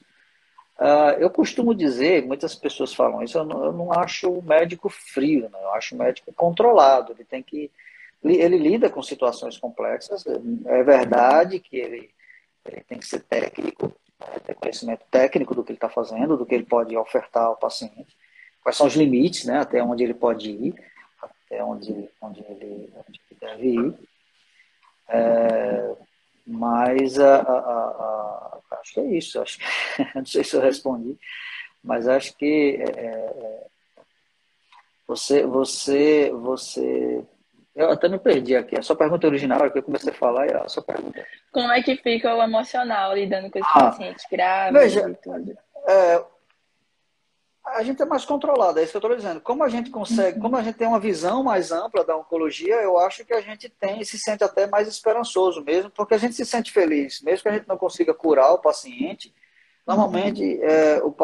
Uh, 0.79 1.17
eu 1.19 1.29
costumo 1.29 1.73
dizer, 1.73 2.25
muitas 2.25 2.53
pessoas 2.53 2.93
falam 2.93 3.23
isso, 3.23 3.35
eu 3.35 3.43
não, 3.43 3.65
eu 3.65 3.73
não 3.73 3.91
acho 3.91 4.31
o 4.31 4.43
médico 4.43 4.89
frio, 4.89 5.49
não. 5.49 5.59
eu 5.59 5.73
acho 5.73 5.95
o 5.95 5.97
médico 5.97 6.31
controlado. 6.33 7.13
Ele 7.13 7.25
tem 7.25 7.41
que, 7.41 7.71
ele 8.23 8.57
lida 8.57 8.89
com 8.89 9.01
situações 9.01 9.57
complexas. 9.57 10.23
É 10.65 10.83
verdade 10.83 11.59
que 11.59 11.77
ele, 11.77 12.11
ele 12.65 12.81
tem 12.81 12.99
que 12.99 13.07
ser 13.07 13.21
técnico, 13.21 13.91
ter 14.45 14.55
conhecimento 14.55 15.05
técnico 15.11 15.53
do 15.53 15.63
que 15.63 15.71
ele 15.71 15.77
está 15.77 15.89
fazendo, 15.89 16.37
do 16.37 16.45
que 16.45 16.55
ele 16.55 16.65
pode 16.65 16.95
ofertar 16.97 17.45
ao 17.45 17.55
paciente, 17.55 18.17
quais 18.61 18.75
são 18.75 18.87
os 18.87 18.95
limites, 18.95 19.45
né, 19.45 19.59
até 19.59 19.81
onde 19.83 20.03
ele 20.03 20.13
pode 20.13 20.49
ir, 20.49 20.75
até 21.21 21.63
onde, 21.63 22.09
onde, 22.21 22.41
ele, 22.41 22.93
onde 22.95 23.21
ele 23.29 23.39
deve 23.39 23.67
ir. 23.67 23.93
É, 25.09 25.95
mas 26.45 27.19
a, 27.19 27.37
a, 27.37 27.57
a, 27.59 28.59
acho 28.81 28.93
que 28.93 28.99
é 28.99 29.05
isso, 29.05 29.41
acho, 29.41 29.59
não 30.15 30.25
sei 30.25 30.43
se 30.43 30.55
eu 30.55 30.61
respondi, 30.61 31.17
Mas 31.83 32.07
acho 32.07 32.35
que 32.35 32.77
é, 32.79 32.89
é 32.89 33.67
você, 35.07 35.45
você, 35.45 36.29
você. 36.31 37.23
Eu 37.77 37.91
até 37.91 38.09
me 38.09 38.17
perdi 38.17 38.55
aqui. 38.55 38.75
A 38.75 38.81
sua 38.81 38.95
pergunta 38.95 39.27
original, 39.27 39.69
que 39.69 39.77
eu 39.77 39.83
comecei 39.83 40.11
a 40.11 40.15
falar, 40.15 40.47
é 40.47 40.57
a 40.57 40.67
sua 40.67 40.81
pergunta. 40.81 41.23
Como 41.51 41.71
é 41.71 41.81
que 41.83 41.95
fica 41.95 42.33
o 42.33 42.41
emocional 42.41 43.13
lidando 43.13 43.51
com 43.51 43.59
esses 43.59 43.71
ah, 43.71 43.83
pacientes 43.83 44.25
graves 44.31 44.81
veja, 44.81 45.07
e 45.07 45.13
tudo? 45.13 45.55
É, 45.87 46.23
a 47.67 47.83
gente 47.83 48.01
é 48.01 48.05
mais 48.05 48.25
controlado, 48.25 48.79
é 48.79 48.83
isso 48.83 48.91
que 48.91 48.97
eu 48.97 48.99
estou 48.99 49.15
dizendo. 49.15 49.41
Como 49.41 49.63
a 49.63 49.69
gente 49.69 49.91
consegue, 49.91 50.37
uhum. 50.37 50.41
como 50.41 50.57
a 50.57 50.63
gente 50.63 50.75
tem 50.75 50.87
uma 50.87 50.99
visão 50.99 51.43
mais 51.43 51.71
ampla 51.71 52.03
da 52.03 52.17
oncologia, 52.17 52.75
eu 52.77 52.97
acho 52.97 53.23
que 53.23 53.33
a 53.33 53.41
gente 53.41 53.69
tem, 53.69 54.03
se 54.03 54.17
sente 54.17 54.43
até 54.43 54.65
mais 54.65 54.87
esperançoso 54.87 55.63
mesmo, 55.63 55.91
porque 55.91 56.15
a 56.15 56.17
gente 56.17 56.33
se 56.33 56.45
sente 56.45 56.71
feliz, 56.71 57.21
mesmo 57.21 57.43
que 57.43 57.49
a 57.49 57.53
gente 57.53 57.67
não 57.67 57.77
consiga 57.77 58.11
curar 58.11 58.53
o 58.53 58.59
paciente. 58.59 59.31
Normalmente, 59.85 60.41
uhum. 60.41 60.63
é, 60.63 61.01
o, 61.03 61.15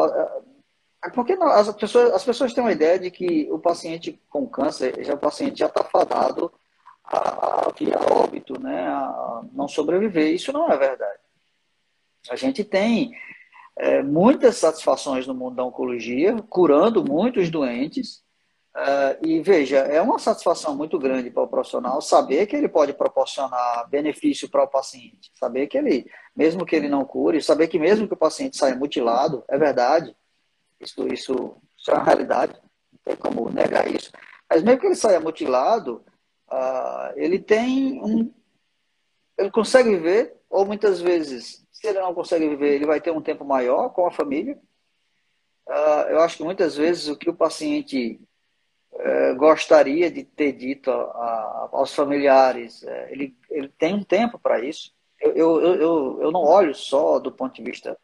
é, 1.04 1.10
porque 1.10 1.34
as 1.34 1.74
pessoas, 1.76 2.12
as 2.12 2.24
pessoas 2.24 2.52
têm 2.52 2.64
uma 2.64 2.72
ideia 2.72 2.98
de 2.98 3.10
que 3.10 3.48
o 3.50 3.58
paciente 3.58 4.20
com 4.30 4.46
câncer, 4.46 5.04
já, 5.04 5.14
o 5.14 5.18
paciente 5.18 5.58
já 5.58 5.66
está 5.66 5.84
fadado 5.84 6.52
a, 7.04 7.68
a 7.68 7.72
via 7.78 7.98
óbito, 8.10 8.58
né, 8.58 8.86
a 8.86 9.42
não 9.52 9.68
sobreviver. 9.68 10.32
Isso 10.32 10.52
não 10.52 10.70
é 10.70 10.76
verdade. 10.76 11.20
A 12.30 12.36
gente 12.36 12.64
tem 12.64 13.12
é, 13.76 14.02
muitas 14.02 14.56
satisfações 14.56 15.26
no 15.26 15.34
mundo 15.34 15.56
da 15.56 15.64
oncologia, 15.64 16.36
curando 16.48 17.04
muitos 17.04 17.50
doentes. 17.50 18.24
Uh, 18.76 19.24
e 19.24 19.40
veja, 19.40 19.78
é 19.78 20.02
uma 20.02 20.18
satisfação 20.18 20.76
muito 20.76 20.98
grande 20.98 21.30
para 21.30 21.44
o 21.44 21.48
profissional 21.48 22.00
saber 22.00 22.44
que 22.46 22.56
ele 22.56 22.68
pode 22.68 22.92
proporcionar 22.92 23.88
benefício 23.88 24.48
para 24.48 24.64
o 24.64 24.68
paciente, 24.68 25.30
saber 25.38 25.68
que 25.68 25.78
ele, 25.78 26.10
mesmo 26.34 26.66
que 26.66 26.74
ele 26.74 26.88
não 26.88 27.04
cure, 27.04 27.40
saber 27.40 27.68
que 27.68 27.78
mesmo 27.78 28.08
que 28.08 28.14
o 28.14 28.16
paciente 28.16 28.56
saia 28.56 28.74
mutilado, 28.74 29.44
é 29.48 29.56
verdade, 29.56 30.12
isso, 30.84 31.06
isso, 31.12 31.56
isso 31.76 31.90
é 31.90 31.94
uma 31.94 32.04
realidade, 32.04 32.54
não 32.92 33.00
tem 33.04 33.16
como 33.16 33.50
negar 33.50 33.88
isso. 33.92 34.12
Mas 34.48 34.62
mesmo 34.62 34.80
que 34.80 34.86
ele 34.86 34.94
saia 34.94 35.20
mutilado, 35.20 36.04
uh, 36.50 37.12
ele 37.16 37.38
tem 37.38 38.00
um, 38.02 38.32
ele 39.38 39.50
consegue 39.50 39.90
viver, 39.90 40.36
ou 40.48 40.64
muitas 40.64 41.00
vezes 41.00 41.64
se 41.84 41.88
ele 41.88 42.00
não 42.00 42.14
consegue 42.14 42.48
viver, 42.48 42.74
ele 42.74 42.86
vai 42.86 43.00
ter 43.00 43.10
um 43.10 43.20
tempo 43.20 43.44
maior 43.44 43.90
com 43.90 44.06
a 44.06 44.10
família. 44.10 44.58
Uh, 45.66 46.08
eu 46.10 46.20
acho 46.20 46.38
que 46.38 46.44
muitas 46.44 46.76
vezes 46.76 47.08
o 47.08 47.16
que 47.16 47.28
o 47.28 47.34
paciente 47.34 48.20
uh, 48.92 49.36
gostaria 49.36 50.10
de 50.10 50.24
ter 50.24 50.52
dito 50.52 50.90
a, 50.90 50.94
a, 50.94 51.68
aos 51.72 51.94
familiares, 51.94 52.82
uh, 52.82 53.06
ele, 53.08 53.36
ele 53.50 53.68
tem 53.68 53.94
um 53.94 54.02
tempo 54.02 54.38
para 54.38 54.64
isso. 54.64 54.92
Eu, 55.20 55.34
eu, 55.36 55.74
eu, 55.74 56.18
eu 56.22 56.32
não 56.32 56.42
olho 56.42 56.74
só 56.74 57.18
do 57.18 57.32
ponto 57.32 57.54
de 57.54 57.62
vista 57.62 57.98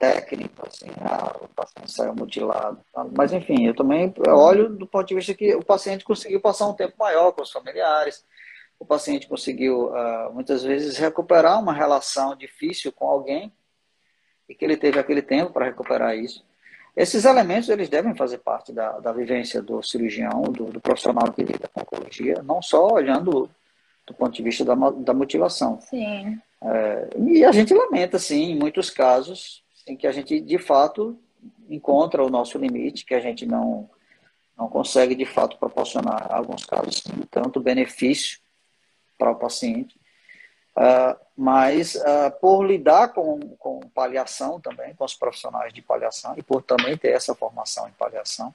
técnico, 0.00 0.66
assim, 0.66 0.90
ah, 1.02 1.36
o 1.42 1.48
paciente 1.48 1.92
saiu 1.92 2.14
mutilado. 2.14 2.80
Mas, 3.14 3.34
enfim, 3.34 3.66
eu 3.66 3.76
também 3.76 4.12
olho 4.28 4.70
do 4.70 4.86
ponto 4.86 5.06
de 5.06 5.14
vista 5.14 5.34
que 5.34 5.54
o 5.54 5.62
paciente 5.62 6.06
conseguiu 6.06 6.40
passar 6.40 6.66
um 6.66 6.72
tempo 6.72 6.94
maior 6.98 7.32
com 7.32 7.42
os 7.42 7.52
familiares, 7.52 8.24
o 8.78 8.84
paciente 8.86 9.28
conseguiu, 9.28 9.88
uh, 9.88 10.32
muitas 10.32 10.62
vezes, 10.62 10.96
recuperar 10.96 11.60
uma 11.60 11.74
relação 11.74 12.34
difícil 12.34 12.90
com 12.90 13.06
alguém 13.06 13.52
e 14.48 14.54
que 14.54 14.64
ele 14.64 14.76
teve 14.78 14.98
aquele 14.98 15.20
tempo 15.20 15.52
para 15.52 15.66
recuperar 15.66 16.16
isso. 16.16 16.42
Esses 16.96 17.26
elementos, 17.26 17.68
eles 17.68 17.90
devem 17.90 18.14
fazer 18.14 18.38
parte 18.38 18.72
da, 18.72 18.98
da 19.00 19.12
vivência 19.12 19.60
do 19.60 19.82
cirurgião, 19.82 20.44
do, 20.44 20.64
do 20.64 20.80
profissional 20.80 21.30
que 21.30 21.44
lida 21.44 21.68
com 21.72 21.82
oncologia, 21.82 22.42
não 22.42 22.62
só 22.62 22.88
olhando 22.88 23.50
do 24.06 24.14
ponto 24.14 24.32
de 24.32 24.42
vista 24.42 24.64
da, 24.64 24.74
da 24.74 25.12
motivação. 25.12 25.78
Sim. 25.82 26.40
É, 26.62 27.08
e 27.18 27.44
a 27.44 27.52
gente 27.52 27.74
lamenta, 27.74 28.18
sim, 28.18 28.52
em 28.52 28.58
muitos 28.58 28.88
casos, 28.88 29.62
em 29.90 29.96
que 29.96 30.06
a 30.06 30.12
gente, 30.12 30.40
de 30.40 30.58
fato, 30.58 31.18
encontra 31.68 32.24
o 32.24 32.30
nosso 32.30 32.58
limite, 32.58 33.04
que 33.04 33.14
a 33.14 33.20
gente 33.20 33.44
não, 33.44 33.90
não 34.56 34.68
consegue, 34.68 35.14
de 35.14 35.26
fato, 35.26 35.58
proporcionar, 35.58 36.28
em 36.30 36.34
alguns 36.34 36.64
casos, 36.64 37.02
tanto 37.30 37.60
benefício 37.60 38.38
para 39.18 39.30
o 39.30 39.36
paciente. 39.36 39.98
Uh, 40.76 41.18
mas 41.36 41.96
uh, 41.96 42.30
por 42.40 42.64
lidar 42.64 43.08
com, 43.08 43.40
com 43.58 43.80
paliação 43.92 44.60
também, 44.60 44.94
com 44.94 45.04
os 45.04 45.14
profissionais 45.14 45.72
de 45.72 45.82
paliação, 45.82 46.34
e 46.36 46.42
por 46.42 46.62
também 46.62 46.96
ter 46.96 47.08
essa 47.08 47.34
formação 47.34 47.88
em 47.88 47.92
paliação, 47.92 48.54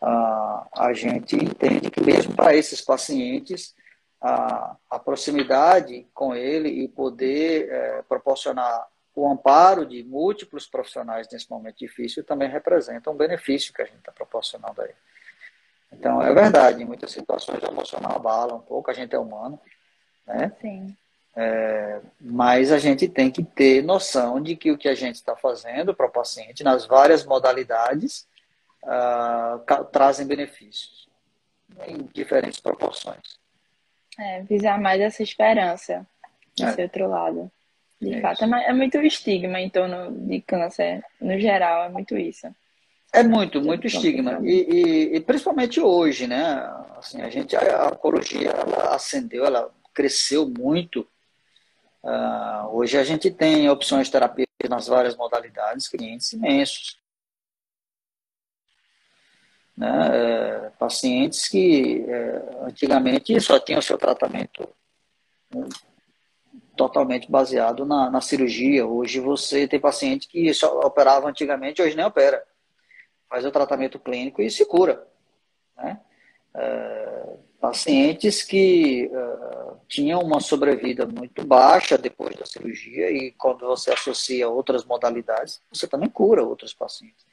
uh, 0.00 0.66
a 0.76 0.92
gente 0.94 1.36
entende 1.36 1.90
que 1.90 2.00
mesmo 2.00 2.34
para 2.34 2.54
esses 2.54 2.80
pacientes, 2.80 3.74
a 4.20 4.98
proximidade 4.98 6.04
com 6.12 6.34
ele 6.34 6.68
e 6.68 6.88
poder 6.88 7.68
eh, 7.70 8.04
proporcionar 8.08 8.88
o 9.18 9.28
amparo 9.28 9.84
de 9.84 10.04
múltiplos 10.04 10.66
profissionais 10.66 11.28
nesse 11.32 11.50
momento 11.50 11.78
difícil 11.78 12.22
também 12.22 12.48
representa 12.48 13.10
um 13.10 13.16
benefício 13.16 13.72
que 13.72 13.82
a 13.82 13.84
gente 13.84 13.98
está 13.98 14.12
proporcionando 14.12 14.80
a 14.80 14.84
ele. 14.84 14.94
Então, 15.92 16.22
é 16.22 16.32
verdade, 16.32 16.82
em 16.82 16.86
muitas 16.86 17.10
situações 17.10 17.62
o 17.62 17.66
emocional 17.66 18.16
abala 18.16 18.54
um 18.54 18.60
pouco, 18.60 18.90
a 18.90 18.94
gente 18.94 19.14
é 19.14 19.18
humano, 19.18 19.58
né? 20.26 20.52
Sim. 20.60 20.96
É, 21.34 22.00
mas 22.20 22.70
a 22.70 22.78
gente 22.78 23.08
tem 23.08 23.30
que 23.30 23.42
ter 23.42 23.82
noção 23.82 24.40
de 24.40 24.54
que 24.54 24.70
o 24.70 24.78
que 24.78 24.88
a 24.88 24.94
gente 24.94 25.16
está 25.16 25.36
fazendo 25.36 25.94
para 25.94 26.06
o 26.06 26.10
paciente, 26.10 26.62
nas 26.62 26.86
várias 26.86 27.24
modalidades, 27.24 28.26
uh, 28.84 29.84
trazem 29.86 30.26
benefícios, 30.26 31.08
em 31.86 32.04
diferentes 32.12 32.60
proporções. 32.60 33.38
É, 34.18 34.42
visar 34.42 34.80
mais 34.80 35.00
essa 35.00 35.22
esperança 35.22 36.06
desse 36.56 36.80
é. 36.80 36.84
outro 36.84 37.08
lado. 37.08 37.50
De 38.00 38.14
é 38.14 38.20
fato, 38.20 38.44
é, 38.44 38.64
é 38.66 38.72
muito 38.72 38.98
estigma 38.98 39.60
em 39.60 39.68
torno 39.68 40.12
de 40.26 40.40
câncer, 40.40 41.02
no 41.20 41.38
geral, 41.38 41.84
é 41.84 41.88
muito 41.88 42.16
isso. 42.16 42.46
É 43.12 43.22
muito, 43.22 43.60
muito 43.60 43.86
estigma. 43.86 44.38
E, 44.42 44.50
e, 44.50 45.16
e, 45.16 45.20
principalmente 45.20 45.80
hoje, 45.80 46.26
né? 46.26 46.44
Assim, 46.96 47.22
a 47.22 47.30
gente, 47.30 47.56
a, 47.56 47.88
oncologia, 47.88 48.50
ela 48.50 48.94
ascendeu, 48.94 49.46
ela 49.46 49.72
cresceu 49.94 50.48
muito. 50.48 51.06
Uh, 52.02 52.68
hoje 52.70 52.96
a 52.98 53.04
gente 53.04 53.30
tem 53.30 53.68
opções 53.68 54.10
terapêuticas 54.10 54.70
nas 54.70 54.86
várias 54.86 55.16
modalidades, 55.16 55.88
clientes 55.88 56.32
imensos. 56.32 57.00
Né? 59.76 59.88
É, 60.12 60.70
pacientes 60.78 61.48
que 61.48 62.04
é, 62.08 62.42
antigamente 62.62 63.40
só 63.40 63.60
tinham 63.60 63.80
seu 63.80 63.96
tratamento 63.96 64.68
totalmente 66.78 67.30
baseado 67.30 67.84
na, 67.84 68.08
na 68.08 68.20
cirurgia. 68.20 68.86
Hoje 68.86 69.18
você 69.18 69.66
tem 69.66 69.80
paciente 69.80 70.28
que 70.28 70.54
só 70.54 70.78
operava 70.80 71.28
antigamente, 71.28 71.82
hoje 71.82 71.96
nem 71.96 72.06
opera 72.06 72.42
faz 73.28 73.44
o 73.44 73.50
tratamento 73.50 73.98
clínico 73.98 74.40
e 74.40 74.50
se 74.50 74.64
cura. 74.64 75.06
Né? 75.76 76.00
Uh, 76.54 77.38
pacientes 77.60 78.42
que 78.42 79.10
uh, 79.12 79.76
tinham 79.86 80.20
uma 80.20 80.40
sobrevida 80.40 81.06
muito 81.06 81.46
baixa 81.46 81.98
depois 81.98 82.34
da 82.36 82.46
cirurgia 82.46 83.10
e 83.10 83.32
quando 83.32 83.66
você 83.66 83.92
associa 83.92 84.48
outras 84.48 84.84
modalidades, 84.84 85.60
você 85.70 85.86
também 85.86 86.08
cura 86.08 86.42
outros 86.42 86.72
pacientes. 86.72 87.26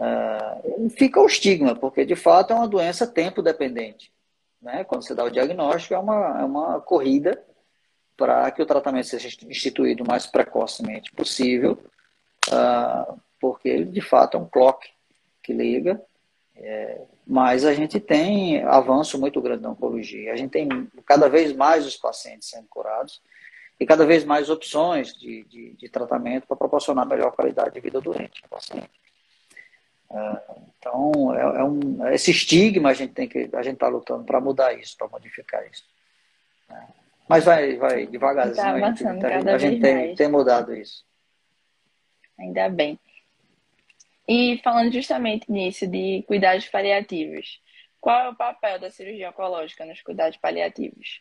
Uh, 0.00 0.88
fica 0.90 1.20
o 1.20 1.26
estigma, 1.26 1.76
porque 1.76 2.04
de 2.04 2.16
fato 2.16 2.52
é 2.52 2.56
uma 2.56 2.68
doença 2.68 3.06
tempo 3.06 3.42
dependente. 3.42 4.10
Né? 4.62 4.84
Quando 4.84 5.06
você 5.06 5.14
dá 5.14 5.24
o 5.24 5.30
diagnóstico, 5.30 5.94
é 5.94 5.98
uma, 5.98 6.40
é 6.40 6.44
uma 6.44 6.80
corrida 6.80 7.44
para 8.16 8.50
que 8.50 8.62
o 8.62 8.66
tratamento 8.66 9.08
seja 9.08 9.28
instituído 9.48 10.04
o 10.04 10.06
mais 10.06 10.26
precocemente 10.26 11.12
possível, 11.12 11.78
uh, 12.48 13.20
porque 13.40 13.68
ele 13.68 13.86
de 13.86 14.00
fato 14.00 14.36
é 14.36 14.40
um 14.40 14.46
clock 14.46 14.88
que 15.42 15.52
liga. 15.52 16.00
É, 16.56 17.02
mas 17.26 17.64
a 17.64 17.74
gente 17.74 17.98
tem 17.98 18.62
avanço 18.62 19.18
muito 19.18 19.40
grande 19.40 19.62
na 19.62 19.70
oncologia. 19.70 20.32
A 20.32 20.36
gente 20.36 20.50
tem 20.50 20.68
cada 21.04 21.28
vez 21.28 21.52
mais 21.52 21.84
os 21.84 21.96
pacientes 21.96 22.48
sendo 22.48 22.68
curados 22.68 23.20
e 23.78 23.84
cada 23.84 24.06
vez 24.06 24.24
mais 24.24 24.48
opções 24.48 25.12
de, 25.14 25.42
de, 25.44 25.74
de 25.74 25.88
tratamento 25.88 26.46
para 26.46 26.56
proporcionar 26.56 27.06
melhor 27.06 27.32
qualidade 27.32 27.74
de 27.74 27.80
vida 27.80 28.00
doente 28.00 28.40
ao 28.44 28.48
paciente. 28.48 28.90
É, 30.10 30.42
então, 30.78 31.34
é, 31.34 31.40
é, 31.40 31.64
um, 31.64 32.08
esse 32.08 32.30
estigma 32.30 32.90
a 32.90 32.94
gente 32.94 33.12
tem 33.12 33.28
que 33.28 33.50
a 33.52 33.62
gente 33.62 33.74
está 33.74 33.88
lutando 33.88 34.24
para 34.24 34.40
mudar 34.40 34.72
isso, 34.78 34.96
para 34.96 35.08
modificar 35.08 35.66
isso. 35.66 35.84
É. 36.70 37.03
Mas 37.28 37.44
vai, 37.44 37.76
vai 37.76 38.06
devagarzinho. 38.06 38.56
Tá 38.56 38.72
a 38.72 38.90
gente, 38.90 39.26
a 39.48 39.58
gente 39.58 39.80
tem, 39.80 40.14
tem 40.14 40.28
mudado 40.28 40.74
isso. 40.74 41.04
Ainda 42.38 42.68
bem. 42.68 42.98
E 44.26 44.60
falando 44.62 44.92
justamente 44.92 45.50
nisso, 45.50 45.86
de 45.86 46.24
cuidados 46.26 46.66
paliativos, 46.68 47.60
qual 48.00 48.26
é 48.26 48.28
o 48.30 48.34
papel 48.34 48.78
da 48.78 48.90
cirurgia 48.90 49.30
oncológica 49.30 49.84
nos 49.84 50.00
cuidados 50.02 50.36
paliativos? 50.38 51.20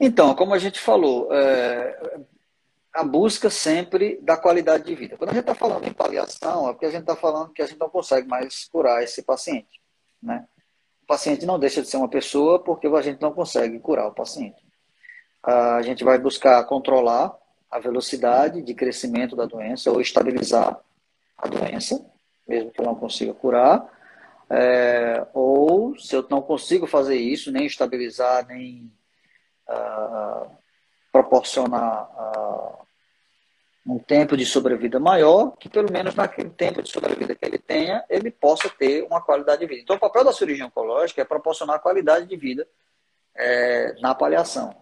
Então, 0.00 0.34
como 0.34 0.54
a 0.54 0.58
gente 0.58 0.80
falou, 0.80 1.28
é, 1.32 2.20
a 2.92 3.04
busca 3.04 3.48
sempre 3.48 4.18
da 4.20 4.36
qualidade 4.36 4.84
de 4.84 4.94
vida. 4.94 5.16
Quando 5.16 5.30
a 5.30 5.34
gente 5.34 5.42
está 5.42 5.54
falando 5.54 5.86
em 5.86 5.92
paliação, 5.92 6.68
é 6.68 6.72
porque 6.72 6.86
a 6.86 6.90
gente 6.90 7.02
está 7.02 7.16
falando 7.16 7.52
que 7.52 7.62
a 7.62 7.66
gente 7.66 7.78
não 7.78 7.88
consegue 7.88 8.28
mais 8.28 8.64
curar 8.64 9.02
esse 9.02 9.22
paciente. 9.22 9.80
Né? 10.22 10.46
O 11.02 11.06
paciente 11.06 11.46
não 11.46 11.58
deixa 11.58 11.82
de 11.82 11.88
ser 11.88 11.96
uma 11.96 12.08
pessoa 12.08 12.62
porque 12.62 12.86
a 12.86 13.02
gente 13.02 13.20
não 13.20 13.32
consegue 13.32 13.78
curar 13.78 14.06
o 14.06 14.14
paciente. 14.14 14.62
A 15.42 15.82
gente 15.82 16.04
vai 16.04 16.18
buscar 16.18 16.62
controlar 16.64 17.36
a 17.70 17.78
velocidade 17.78 18.62
de 18.62 18.74
crescimento 18.74 19.34
da 19.34 19.46
doença 19.46 19.90
ou 19.90 20.00
estabilizar 20.00 20.78
a 21.38 21.48
doença, 21.48 22.04
mesmo 22.46 22.70
que 22.70 22.80
eu 22.80 22.84
não 22.84 22.94
consiga 22.94 23.32
curar, 23.34 23.88
é, 24.48 25.26
ou 25.32 25.98
se 25.98 26.14
eu 26.14 26.26
não 26.30 26.42
consigo 26.42 26.86
fazer 26.86 27.16
isso, 27.16 27.50
nem 27.50 27.64
estabilizar, 27.64 28.46
nem 28.46 28.92
uh, 29.66 30.50
proporcionar 31.10 32.10
uh, 32.10 32.86
um 33.86 33.98
tempo 33.98 34.36
de 34.36 34.44
sobrevida 34.44 35.00
maior, 35.00 35.56
que 35.56 35.68
pelo 35.68 35.90
menos 35.90 36.14
naquele 36.14 36.50
tempo 36.50 36.82
de 36.82 36.90
sobrevida 36.90 37.34
que 37.34 37.44
ele 37.44 37.58
tenha, 37.58 38.04
ele 38.08 38.30
possa 38.30 38.68
ter 38.68 39.02
uma 39.04 39.22
qualidade 39.22 39.60
de 39.60 39.66
vida. 39.66 39.80
Então, 39.80 39.96
o 39.96 40.00
papel 40.00 40.22
da 40.24 40.32
cirurgia 40.32 40.66
oncológica 40.66 41.22
é 41.22 41.24
proporcionar 41.24 41.80
qualidade 41.80 42.26
de 42.26 42.36
vida 42.36 42.68
é, 43.34 43.94
na 44.00 44.14
paliação. 44.14 44.81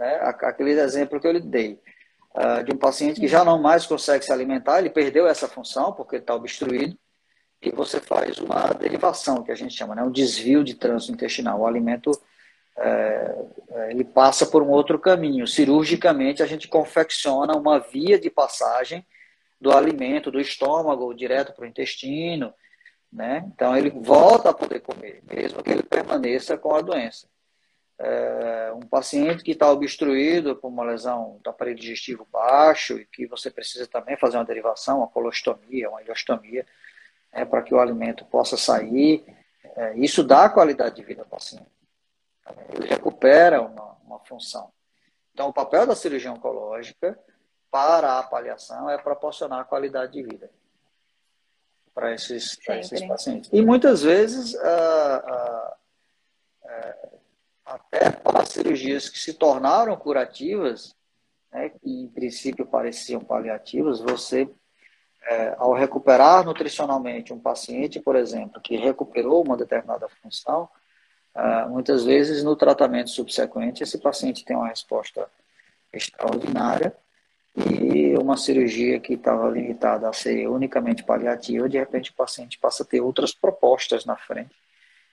Né? 0.00 0.18
Aquele 0.22 0.70
exemplo 0.70 1.20
que 1.20 1.26
eu 1.26 1.32
lhe 1.32 1.40
dei, 1.40 1.78
uh, 2.34 2.64
de 2.64 2.72
um 2.72 2.78
paciente 2.78 3.20
que 3.20 3.28
já 3.28 3.44
não 3.44 3.60
mais 3.60 3.84
consegue 3.84 4.24
se 4.24 4.32
alimentar, 4.32 4.78
ele 4.78 4.88
perdeu 4.88 5.26
essa 5.26 5.46
função 5.46 5.92
porque 5.92 6.16
está 6.16 6.34
obstruído, 6.34 6.98
e 7.60 7.70
você 7.70 8.00
faz 8.00 8.38
uma 8.38 8.68
derivação, 8.68 9.42
que 9.42 9.52
a 9.52 9.54
gente 9.54 9.74
chama, 9.74 9.94
né? 9.94 10.02
um 10.02 10.10
desvio 10.10 10.64
de 10.64 10.74
trânsito 10.74 11.12
intestinal. 11.12 11.60
O 11.60 11.66
alimento 11.66 12.10
é, 12.78 13.44
é, 13.68 13.90
ele 13.90 14.02
passa 14.02 14.46
por 14.46 14.62
um 14.62 14.70
outro 14.70 14.98
caminho. 14.98 15.46
Cirurgicamente, 15.46 16.42
a 16.42 16.46
gente 16.46 16.66
confecciona 16.66 17.54
uma 17.54 17.78
via 17.78 18.18
de 18.18 18.30
passagem 18.30 19.06
do 19.60 19.70
alimento 19.70 20.30
do 20.30 20.40
estômago 20.40 21.12
direto 21.12 21.52
para 21.52 21.66
o 21.66 21.68
intestino. 21.68 22.54
Né? 23.12 23.44
Então, 23.52 23.76
ele 23.76 23.90
volta 23.90 24.48
a 24.48 24.54
poder 24.54 24.80
comer, 24.80 25.22
mesmo 25.30 25.62
que 25.62 25.70
ele 25.70 25.82
permaneça 25.82 26.56
com 26.56 26.74
a 26.74 26.80
doença. 26.80 27.28
É, 28.02 28.72
um 28.74 28.80
paciente 28.80 29.44
que 29.44 29.50
está 29.50 29.70
obstruído 29.70 30.56
por 30.56 30.68
uma 30.68 30.82
lesão 30.84 31.38
do 31.44 31.50
aparelho 31.50 31.78
digestivo 31.78 32.26
baixo 32.32 32.94
e 32.94 33.04
que 33.04 33.26
você 33.26 33.50
precisa 33.50 33.86
também 33.86 34.16
fazer 34.16 34.38
uma 34.38 34.44
derivação, 34.44 34.98
uma 34.98 35.08
colostomia, 35.08 35.90
uma 35.90 36.00
ileostomia, 36.00 36.66
né, 37.30 37.44
para 37.44 37.60
que 37.60 37.74
o 37.74 37.78
alimento 37.78 38.24
possa 38.24 38.56
sair. 38.56 39.22
É, 39.76 39.98
isso 39.98 40.24
dá 40.24 40.48
qualidade 40.48 40.96
de 40.96 41.02
vida 41.02 41.20
ao 41.20 41.28
paciente. 41.28 41.70
Ele 42.72 42.86
recupera 42.86 43.60
uma, 43.60 43.98
uma 44.02 44.18
função. 44.20 44.72
Então, 45.34 45.48
o 45.48 45.52
papel 45.52 45.86
da 45.86 45.94
cirurgia 45.94 46.32
oncológica 46.32 47.18
para 47.70 48.18
a 48.18 48.22
paliação 48.22 48.88
é 48.88 48.96
proporcionar 48.96 49.66
qualidade 49.66 50.12
de 50.12 50.22
vida 50.22 50.50
para 51.94 52.14
esses, 52.14 52.58
esses 52.66 53.06
pacientes. 53.06 53.50
E 53.52 53.60
muitas 53.60 54.02
vezes, 54.02 54.56
até 57.64 58.10
para 58.10 58.44
cirurgias 58.44 59.08
que 59.08 59.18
se 59.18 59.34
tornaram 59.34 59.96
curativas, 59.96 60.94
né, 61.52 61.68
que 61.68 61.90
em 61.90 62.08
princípio 62.08 62.66
pareciam 62.66 63.20
paliativas, 63.20 64.00
você 64.00 64.48
é, 65.22 65.54
ao 65.58 65.72
recuperar 65.74 66.44
nutricionalmente 66.44 67.32
um 67.32 67.38
paciente, 67.38 68.00
por 68.00 68.16
exemplo, 68.16 68.60
que 68.60 68.76
recuperou 68.76 69.44
uma 69.44 69.56
determinada 69.56 70.08
função, 70.22 70.68
ah, 71.34 71.66
muitas 71.68 72.04
vezes 72.04 72.42
no 72.42 72.56
tratamento 72.56 73.10
subsequente 73.10 73.82
esse 73.82 73.98
paciente 73.98 74.44
tem 74.44 74.56
uma 74.56 74.68
resposta 74.68 75.28
extraordinária 75.92 76.94
e 77.56 78.16
uma 78.16 78.36
cirurgia 78.36 78.98
que 78.98 79.14
estava 79.14 79.48
limitada 79.48 80.08
a 80.08 80.12
ser 80.12 80.48
unicamente 80.48 81.04
paliativa, 81.04 81.68
de 81.68 81.78
repente 81.78 82.10
o 82.10 82.14
paciente 82.14 82.58
passa 82.58 82.82
a 82.82 82.86
ter 82.86 83.00
outras 83.00 83.32
propostas 83.32 84.04
na 84.04 84.16
frente. 84.16 84.54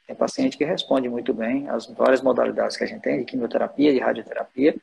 Tem 0.08 0.16
paciente 0.16 0.58
que 0.58 0.64
responde 0.64 1.10
muito 1.10 1.34
bem 1.34 1.70
às 1.70 1.86
várias 1.86 2.22
modalidades 2.22 2.78
que 2.78 2.84
a 2.86 2.88
gente 2.88 3.02
tem, 3.02 3.20
de 3.20 3.26
quimioterapia, 3.26 3.92
de 3.92 4.00
radioterapia, 4.00 4.74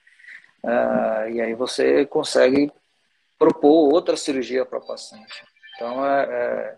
uh, 0.63 1.31
e 1.31 1.41
aí 1.41 1.55
você 1.55 2.05
consegue 2.05 2.71
propor 3.39 3.93
outra 3.93 4.17
cirurgia 4.17 4.67
para 4.67 4.79
o 4.79 4.87
paciente. 4.87 5.43
Então, 5.75 6.07
é, 6.07 6.25
é 6.25 6.77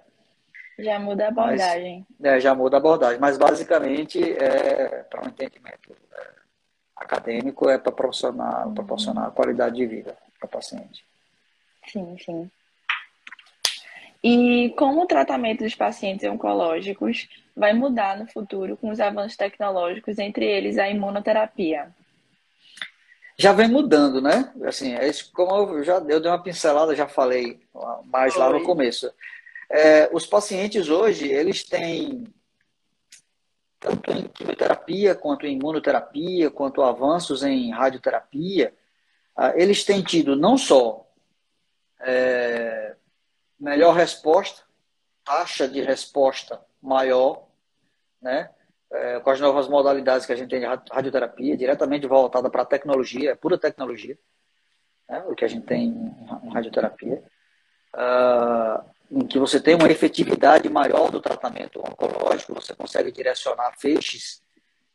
já 0.78 0.98
muda 0.98 1.24
a 1.24 1.28
abordagem. 1.28 2.06
Mas, 2.20 2.32
é, 2.32 2.40
já 2.40 2.54
muda 2.54 2.76
a 2.76 2.78
abordagem, 2.78 3.18
mas 3.18 3.38
basicamente, 3.38 4.22
é, 4.22 5.02
para 5.04 5.24
um 5.24 5.28
entendimento 5.28 5.96
é, 6.12 6.28
acadêmico, 6.94 7.68
é 7.68 7.78
para 7.78 7.92
proporcionar, 7.92 8.68
uhum. 8.68 8.74
proporcionar 8.74 9.30
qualidade 9.32 9.76
de 9.76 9.87
vida 9.87 10.16
para 10.38 10.46
o 10.46 10.50
paciente. 10.50 11.04
Sim, 11.87 12.16
sim. 12.18 12.50
E 14.22 14.74
como 14.76 15.02
o 15.02 15.06
tratamento 15.06 15.64
dos 15.64 15.74
pacientes 15.74 16.28
oncológicos 16.28 17.28
vai 17.57 17.73
mudar 17.73 18.19
no 18.19 18.27
futuro 18.27 18.77
com 18.77 18.90
os 18.90 19.01
avanços 19.01 19.37
tecnológicos, 19.37 20.19
entre 20.19 20.45
eles 20.45 20.79
a 20.79 20.88
imunoterapia? 20.88 21.92
já 23.38 23.53
vem 23.53 23.69
mudando, 23.69 24.21
né? 24.21 24.53
Assim, 24.64 24.95
é 24.95 25.07
isso, 25.07 25.31
como 25.33 25.75
eu 25.75 25.85
já 25.85 25.97
eu 25.97 26.21
dei 26.21 26.31
uma 26.31 26.42
pincelada, 26.42 26.97
já 26.97 27.07
falei 27.07 27.61
mais 28.07 28.35
lá 28.35 28.49
no 28.49 28.62
começo. 28.62 29.12
É, 29.69 30.09
os 30.12 30.27
pacientes 30.27 30.88
hoje, 30.88 31.29
eles 31.29 31.62
têm 31.62 32.25
tanto 33.79 34.11
em 34.11 34.27
quimioterapia, 34.29 35.14
quanto 35.14 35.47
em 35.47 35.55
imunoterapia, 35.57 36.51
quanto 36.51 36.83
avanços 36.83 37.42
em 37.42 37.71
radioterapia, 37.71 38.75
ah, 39.37 39.53
eles 39.55 39.85
têm 39.85 40.03
tido 40.03 40.35
não 40.35 40.57
só 40.57 41.07
é, 42.01 42.97
melhor 43.61 43.95
resposta, 43.95 44.62
taxa 45.23 45.69
de 45.69 45.83
resposta 45.83 46.61
maior, 46.81 47.45
né? 48.20 48.50
é, 48.92 49.20
com 49.20 49.31
as 49.31 49.40
novas 49.40 49.68
modalidades 49.68 50.26
que 50.26 50.33
a 50.33 50.37
gente 50.37 50.50
tem 50.50 50.61
de 50.61 50.66
radioterapia, 50.66 51.57
diretamente 51.57 52.07
voltada 52.07 52.48
para 52.50 52.62
a 52.62 52.66
tecnologia, 52.66 53.33
é 53.33 53.35
pura 53.35 53.59
tecnologia, 53.59 54.16
né, 55.09 55.24
o 55.29 55.35
que 55.35 55.44
a 55.44 55.48
gente 55.48 55.66
tem 55.66 55.88
em 56.42 56.52
radioterapia, 56.52 57.22
uh, 57.94 58.85
em 59.11 59.26
que 59.26 59.38
você 59.38 59.61
tem 59.61 59.74
uma 59.74 59.90
efetividade 59.90 60.68
maior 60.68 61.11
do 61.11 61.20
tratamento 61.20 61.81
oncológico, 61.81 62.55
você 62.55 62.74
consegue 62.74 63.12
direcionar 63.12 63.72
feixes 63.79 64.42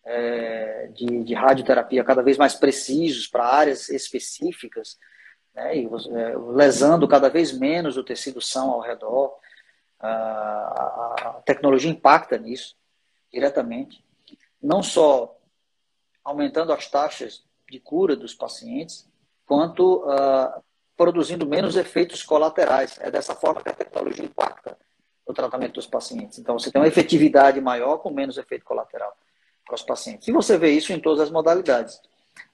é, 0.04 0.88
de, 0.88 1.24
de, 1.24 1.34
radioterapia 1.34 2.04
cada 2.04 2.24
vez 2.24 2.36
mais 2.36 2.56
precisos 2.56 3.28
para 3.28 3.46
áreas 3.46 3.88
específicas, 3.90 4.98
né, 5.54 5.78
e 5.78 5.86
é, 5.86 6.38
lesando 6.54 7.08
cada 7.08 7.30
vez 7.30 7.52
menos 7.52 7.98
o 7.98 8.04
tecido 8.04 8.42
são 8.42 8.72
ao 8.72 8.82
redor. 8.82 9.38
Uh, 10.02 10.08
a, 10.08 11.16
a 11.38 11.42
tecnologia 11.46 11.92
impacta 11.92 12.36
nisso 12.36 12.76
diretamente, 13.32 14.04
não 14.62 14.84
só 14.84 15.38
aumentando 16.24 16.72
as 16.74 16.88
taxas 16.88 17.44
de 17.70 17.80
cura 17.80 18.16
dos 18.16 18.34
pacientes, 18.34 19.10
quanto 19.46 20.04
uh, 20.04 20.62
produzindo 20.96 21.48
menos 21.48 21.76
efeitos 21.76 22.22
colaterais. 22.24 23.00
É 23.02 23.10
dessa 23.10 23.36
forma 23.36 23.62
que 23.62 23.70
a 23.70 23.74
tecnologia 23.74 24.26
impacta 24.26 24.78
o 25.26 25.34
tratamento 25.34 25.74
dos 25.74 25.88
pacientes. 25.88 26.38
Então, 26.38 26.60
você 26.60 26.72
tem 26.72 26.82
uma 26.82 26.88
efetividade 26.88 27.60
maior 27.62 27.98
com 27.98 28.12
menos 28.12 28.38
efeito 28.38 28.66
colateral 28.66 29.16
para 29.66 29.76
os 29.76 29.82
pacientes. 29.82 30.28
E 30.28 30.32
você 30.32 30.58
vê 30.58 30.72
isso 30.72 30.92
em 30.92 31.00
todas 31.00 31.22
as 31.22 31.32
modalidades. 31.32 32.02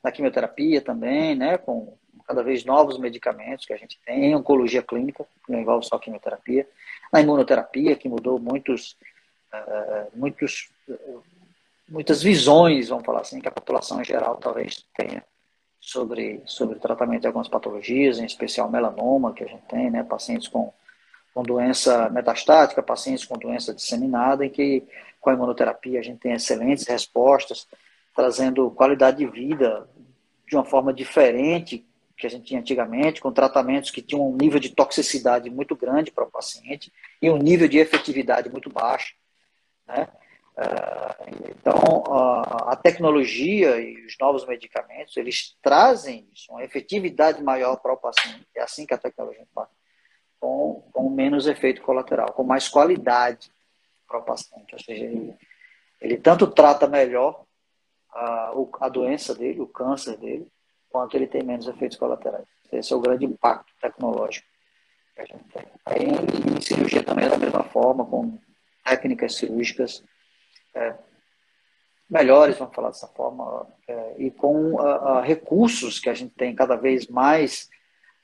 Na 0.04 0.12
quimioterapia 0.12 0.82
também, 0.82 1.36
né, 1.36 1.58
com 1.58 1.98
cada 2.26 2.44
vez 2.44 2.66
novos 2.66 2.98
medicamentos 2.98 3.66
que 3.66 3.74
a 3.74 3.78
gente 3.78 4.00
tem, 4.06 4.26
em 4.26 4.36
oncologia 4.36 4.84
clínica, 4.84 5.26
que 5.46 5.52
não 5.52 5.60
envolve 5.60 5.86
só 5.86 5.98
quimioterapia, 5.98 6.68
na 7.12 7.22
imunoterapia, 7.22 7.96
que 7.96 8.10
mudou 8.10 8.38
muitos 8.38 8.98
muitos, 10.14 10.70
muitas 11.88 12.22
visões, 12.22 12.90
vamos 12.90 13.06
falar 13.06 13.22
assim, 13.22 13.40
que 13.40 13.48
a 13.48 13.52
população 13.52 14.02
em 14.02 14.06
geral 14.06 14.36
talvez 14.38 14.86
tenha 14.96 15.24
sobre, 15.80 16.42
sobre 16.46 16.78
o 16.78 16.80
tratamento 16.80 17.22
de 17.22 17.28
algumas 17.28 17.48
patologias, 17.48 18.20
em 18.20 18.26
especial 18.26 18.70
melanoma, 18.70 19.34
que 19.34 19.44
a 19.44 19.48
gente 19.48 19.64
tem, 19.68 19.90
né, 19.90 20.04
pacientes 20.04 20.48
com, 20.48 20.74
com 21.34 21.44
doença 21.44 22.10
metastática, 22.10 22.84
pacientes 22.84 23.26
com 23.26 23.38
doença 23.38 23.74
disseminada, 23.74 24.46
em 24.46 24.50
que 24.50 24.84
com 25.22 25.30
a 25.30 25.34
imunoterapia 25.34 26.00
a 26.00 26.04
gente 26.04 26.20
tem 26.20 26.34
excelentes 26.34 26.86
respostas, 26.88 27.68
trazendo 28.16 28.72
qualidade 28.72 29.18
de 29.18 29.28
vida 29.28 29.88
de 30.48 30.56
uma 30.56 30.66
forma 30.66 30.94
diferente 30.94 31.86
que 32.18 32.26
a 32.26 32.30
gente 32.30 32.46
tinha 32.46 32.60
antigamente, 32.60 33.22
com 33.22 33.32
tratamentos 33.32 33.92
que 33.92 34.02
tinham 34.02 34.28
um 34.28 34.36
nível 34.36 34.60
de 34.60 34.70
toxicidade 34.70 35.50
muito 35.50 35.76
grande 35.76 36.12
para 36.12 36.24
o 36.24 36.32
paciente 36.32 36.92
e 37.22 37.30
um 37.30 37.38
nível 37.38 37.68
de 37.68 37.78
efetividade 37.78 38.50
muito 38.50 38.72
baixo. 38.72 39.14
Né? 39.88 40.08
Ah, 40.58 41.16
então, 41.50 42.04
a 42.68 42.76
tecnologia 42.76 43.80
e 43.80 44.06
os 44.06 44.16
novos 44.20 44.44
medicamentos, 44.46 45.16
eles 45.16 45.56
trazem 45.62 46.28
isso, 46.34 46.52
uma 46.52 46.64
efetividade 46.64 47.44
maior 47.44 47.78
para 47.78 47.94
o 47.94 47.98
paciente. 47.98 48.48
É 48.56 48.64
assim 48.64 48.86
que 48.86 48.94
a 48.94 48.98
tecnologia 48.98 49.46
faz. 49.54 49.70
Com, 50.40 50.88
com 50.94 51.10
menos 51.10 51.48
efeito 51.48 51.82
colateral, 51.82 52.34
com 52.34 52.44
mais 52.44 52.68
qualidade 52.68 53.52
para 54.08 54.20
o 54.20 54.24
paciente. 54.24 54.74
Ou 54.74 54.80
seja, 54.80 55.04
ele, 55.04 55.36
ele 56.02 56.18
tanto 56.18 56.48
trata 56.48 56.88
melhor 56.88 57.44
a, 58.12 58.52
a 58.82 58.90
doença 58.90 59.34
dele, 59.36 59.62
o 59.62 59.68
câncer 59.68 60.18
dele, 60.18 60.52
quanto 60.90 61.16
ele 61.16 61.28
tem 61.28 61.44
menos 61.44 61.68
efeitos 61.68 61.98
colaterais. 61.98 62.46
Esse 62.72 62.94
é 62.94 62.96
o 62.96 63.02
grande 63.02 63.26
impacto 63.26 63.72
tecnológico 63.82 64.48
que 65.16 65.22
a 65.22 65.26
gente 65.26 65.44
tem. 65.46 65.66
Aí, 65.86 66.06
em 66.06 66.62
cirurgia 66.62 67.04
também 67.04 67.26
é 67.26 67.30
da 67.30 67.38
mesma 67.38 67.64
forma, 67.64 68.06
com 68.06 68.38
técnicas 68.88 69.36
cirúrgicas 69.36 70.04
é, 70.74 70.96
melhores, 72.10 72.58
vamos 72.58 72.74
falar 72.74 72.90
dessa 72.90 73.08
forma, 73.08 73.68
é, 73.88 74.16
e 74.18 74.32
com 74.32 74.76
uh, 74.76 75.18
uh, 75.18 75.22
recursos 75.22 76.00
que 76.00 76.10
a 76.10 76.14
gente 76.14 76.34
tem 76.36 76.56
cada 76.56 76.76
vez 76.76 77.08
mais 77.08 77.70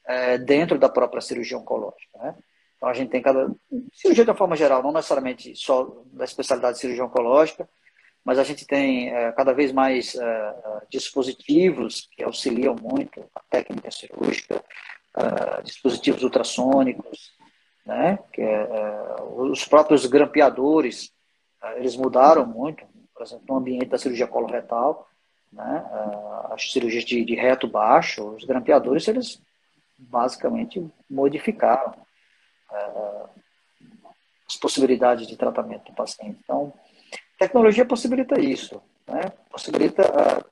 é, 0.05 0.37
dentro 0.37 0.77
da 0.77 0.87
própria 0.87 1.21
cirurgia 1.21 1.57
oncológica. 1.57 2.17
Né? 2.19 2.35
Então 2.77 2.89
a 2.89 2.93
gente 2.93 3.09
tem 3.09 3.21
cada. 3.21 3.53
Cirurgia 3.93 4.23
de 4.23 4.29
uma 4.29 4.37
forma 4.37 4.55
geral, 4.55 4.81
não 4.81 4.91
necessariamente 4.91 5.55
só 5.55 6.03
da 6.07 6.23
especialidade 6.23 6.75
de 6.75 6.81
cirurgia 6.81 7.05
oncológica, 7.05 7.67
mas 8.23 8.39
a 8.39 8.43
gente 8.43 8.65
tem 8.65 9.09
é, 9.09 9.31
cada 9.33 9.53
vez 9.53 9.71
mais 9.71 10.15
é, 10.15 10.55
dispositivos 10.89 12.09
que 12.11 12.23
auxiliam 12.23 12.75
muito 12.75 13.23
a 13.35 13.41
técnica 13.49 13.91
cirúrgica, 13.91 14.63
é, 15.17 15.61
dispositivos 15.61 16.23
ultrassônicos, 16.23 17.33
né? 17.85 18.19
que 18.31 18.41
é, 18.41 18.67
os 19.35 19.65
próprios 19.65 20.05
grampeadores, 20.05 21.11
eles 21.75 21.95
mudaram 21.95 22.45
muito, 22.45 22.85
por 23.13 23.23
exemplo, 23.23 23.45
no 23.47 23.57
ambiente 23.57 23.85
da 23.85 23.97
cirurgia 23.97 24.27
coloretal, 24.27 25.07
né? 25.51 25.85
as 26.51 26.71
cirurgias 26.71 27.03
de, 27.03 27.23
de 27.23 27.35
reto 27.35 27.67
baixo, 27.67 28.23
os 28.29 28.43
grampeadores, 28.43 29.07
eles 29.07 29.41
basicamente 29.97 30.85
modificaram 31.09 31.93
as 34.47 34.57
possibilidades 34.57 35.27
de 35.27 35.37
tratamento 35.37 35.85
do 35.85 35.95
paciente. 35.95 36.39
Então, 36.43 36.73
tecnologia 37.37 37.85
possibilita 37.85 38.39
isso, 38.39 38.81
né? 39.07 39.31
possibilita 39.49 40.03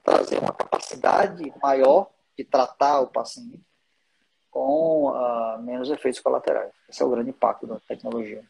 trazer 0.04 0.40
uma 0.40 0.54
capacidade 0.54 1.52
maior 1.62 2.10
de 2.38 2.44
tratar 2.44 3.02
o 3.02 3.08
paciente 3.08 3.62
com 4.52 5.10
uh, 5.10 5.62
menos 5.64 5.90
efeitos 5.90 6.20
colaterais. 6.20 6.72
Esse 6.88 7.02
é 7.02 7.06
o 7.06 7.10
grande 7.10 7.30
impacto 7.32 7.66
da 7.66 7.80
tecnologia. 7.80 8.44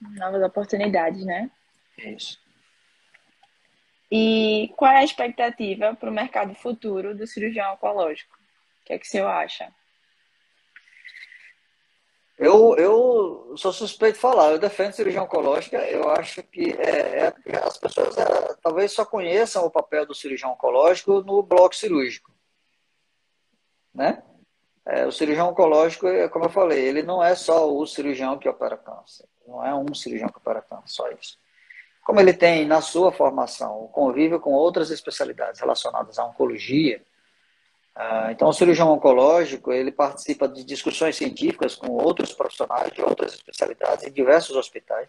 Novas 0.00 0.42
oportunidades, 0.42 1.24
né? 1.24 1.50
Isso. 1.98 2.38
E 4.12 4.72
qual 4.76 4.92
é 4.92 4.98
a 4.98 5.04
expectativa 5.04 5.94
para 5.94 6.10
o 6.10 6.12
mercado 6.12 6.54
futuro 6.54 7.16
do 7.16 7.26
cirurgião 7.26 7.72
oncológico? 7.72 8.36
O 8.82 8.86
que 8.86 8.92
é 8.92 8.98
que 8.98 9.06
o 9.06 9.08
senhor 9.08 9.26
acha? 9.26 9.72
Eu, 12.38 12.76
eu 12.76 13.54
sou 13.56 13.72
suspeito 13.72 14.16
de 14.16 14.20
falar, 14.20 14.52
eu 14.52 14.58
defendo 14.58 14.92
cirurgia 14.92 15.22
oncológica, 15.22 15.78
eu 15.88 16.10
acho 16.10 16.42
que 16.42 16.70
é, 16.72 17.32
é, 17.46 17.56
as 17.64 17.78
pessoas 17.78 18.16
é, 18.18 18.54
talvez 18.62 18.92
só 18.92 19.06
conheçam 19.06 19.64
o 19.64 19.70
papel 19.70 20.04
do 20.04 20.14
cirurgião 20.14 20.52
oncológico 20.52 21.22
no 21.22 21.42
bloco 21.42 21.74
cirúrgico. 21.74 22.30
Né? 23.94 24.22
É, 24.86 25.04
o 25.04 25.10
cirurgião 25.10 25.50
oncológico, 25.50 26.06
é, 26.06 26.28
como 26.28 26.44
eu 26.44 26.50
falei, 26.50 26.84
ele 26.84 27.02
não 27.02 27.22
é 27.22 27.34
só 27.34 27.68
o 27.68 27.84
cirurgião 27.86 28.38
que 28.38 28.48
opera 28.48 28.76
câncer, 28.76 29.26
não 29.46 29.64
é 29.64 29.74
um 29.74 29.92
cirurgião 29.92 30.28
que 30.28 30.38
opera 30.38 30.62
câncer, 30.62 30.88
só 30.88 31.10
isso. 31.10 31.36
Como 32.04 32.20
ele 32.20 32.32
tem 32.32 32.64
na 32.64 32.80
sua 32.80 33.10
formação 33.10 33.82
o 33.82 33.88
convívio 33.88 34.38
com 34.38 34.52
outras 34.52 34.90
especialidades 34.90 35.60
relacionadas 35.60 36.20
à 36.20 36.24
oncologia, 36.24 37.02
ah, 37.98 38.28
então, 38.30 38.48
o 38.48 38.52
cirurgião 38.52 38.92
oncológico 38.92 39.72
ele 39.72 39.90
participa 39.90 40.46
de 40.46 40.62
discussões 40.62 41.16
científicas 41.16 41.74
com 41.74 41.92
outros 41.92 42.30
profissionais 42.34 42.92
de 42.92 43.00
outras 43.00 43.32
especialidades 43.32 44.06
em 44.06 44.12
diversos 44.12 44.54
hospitais. 44.54 45.08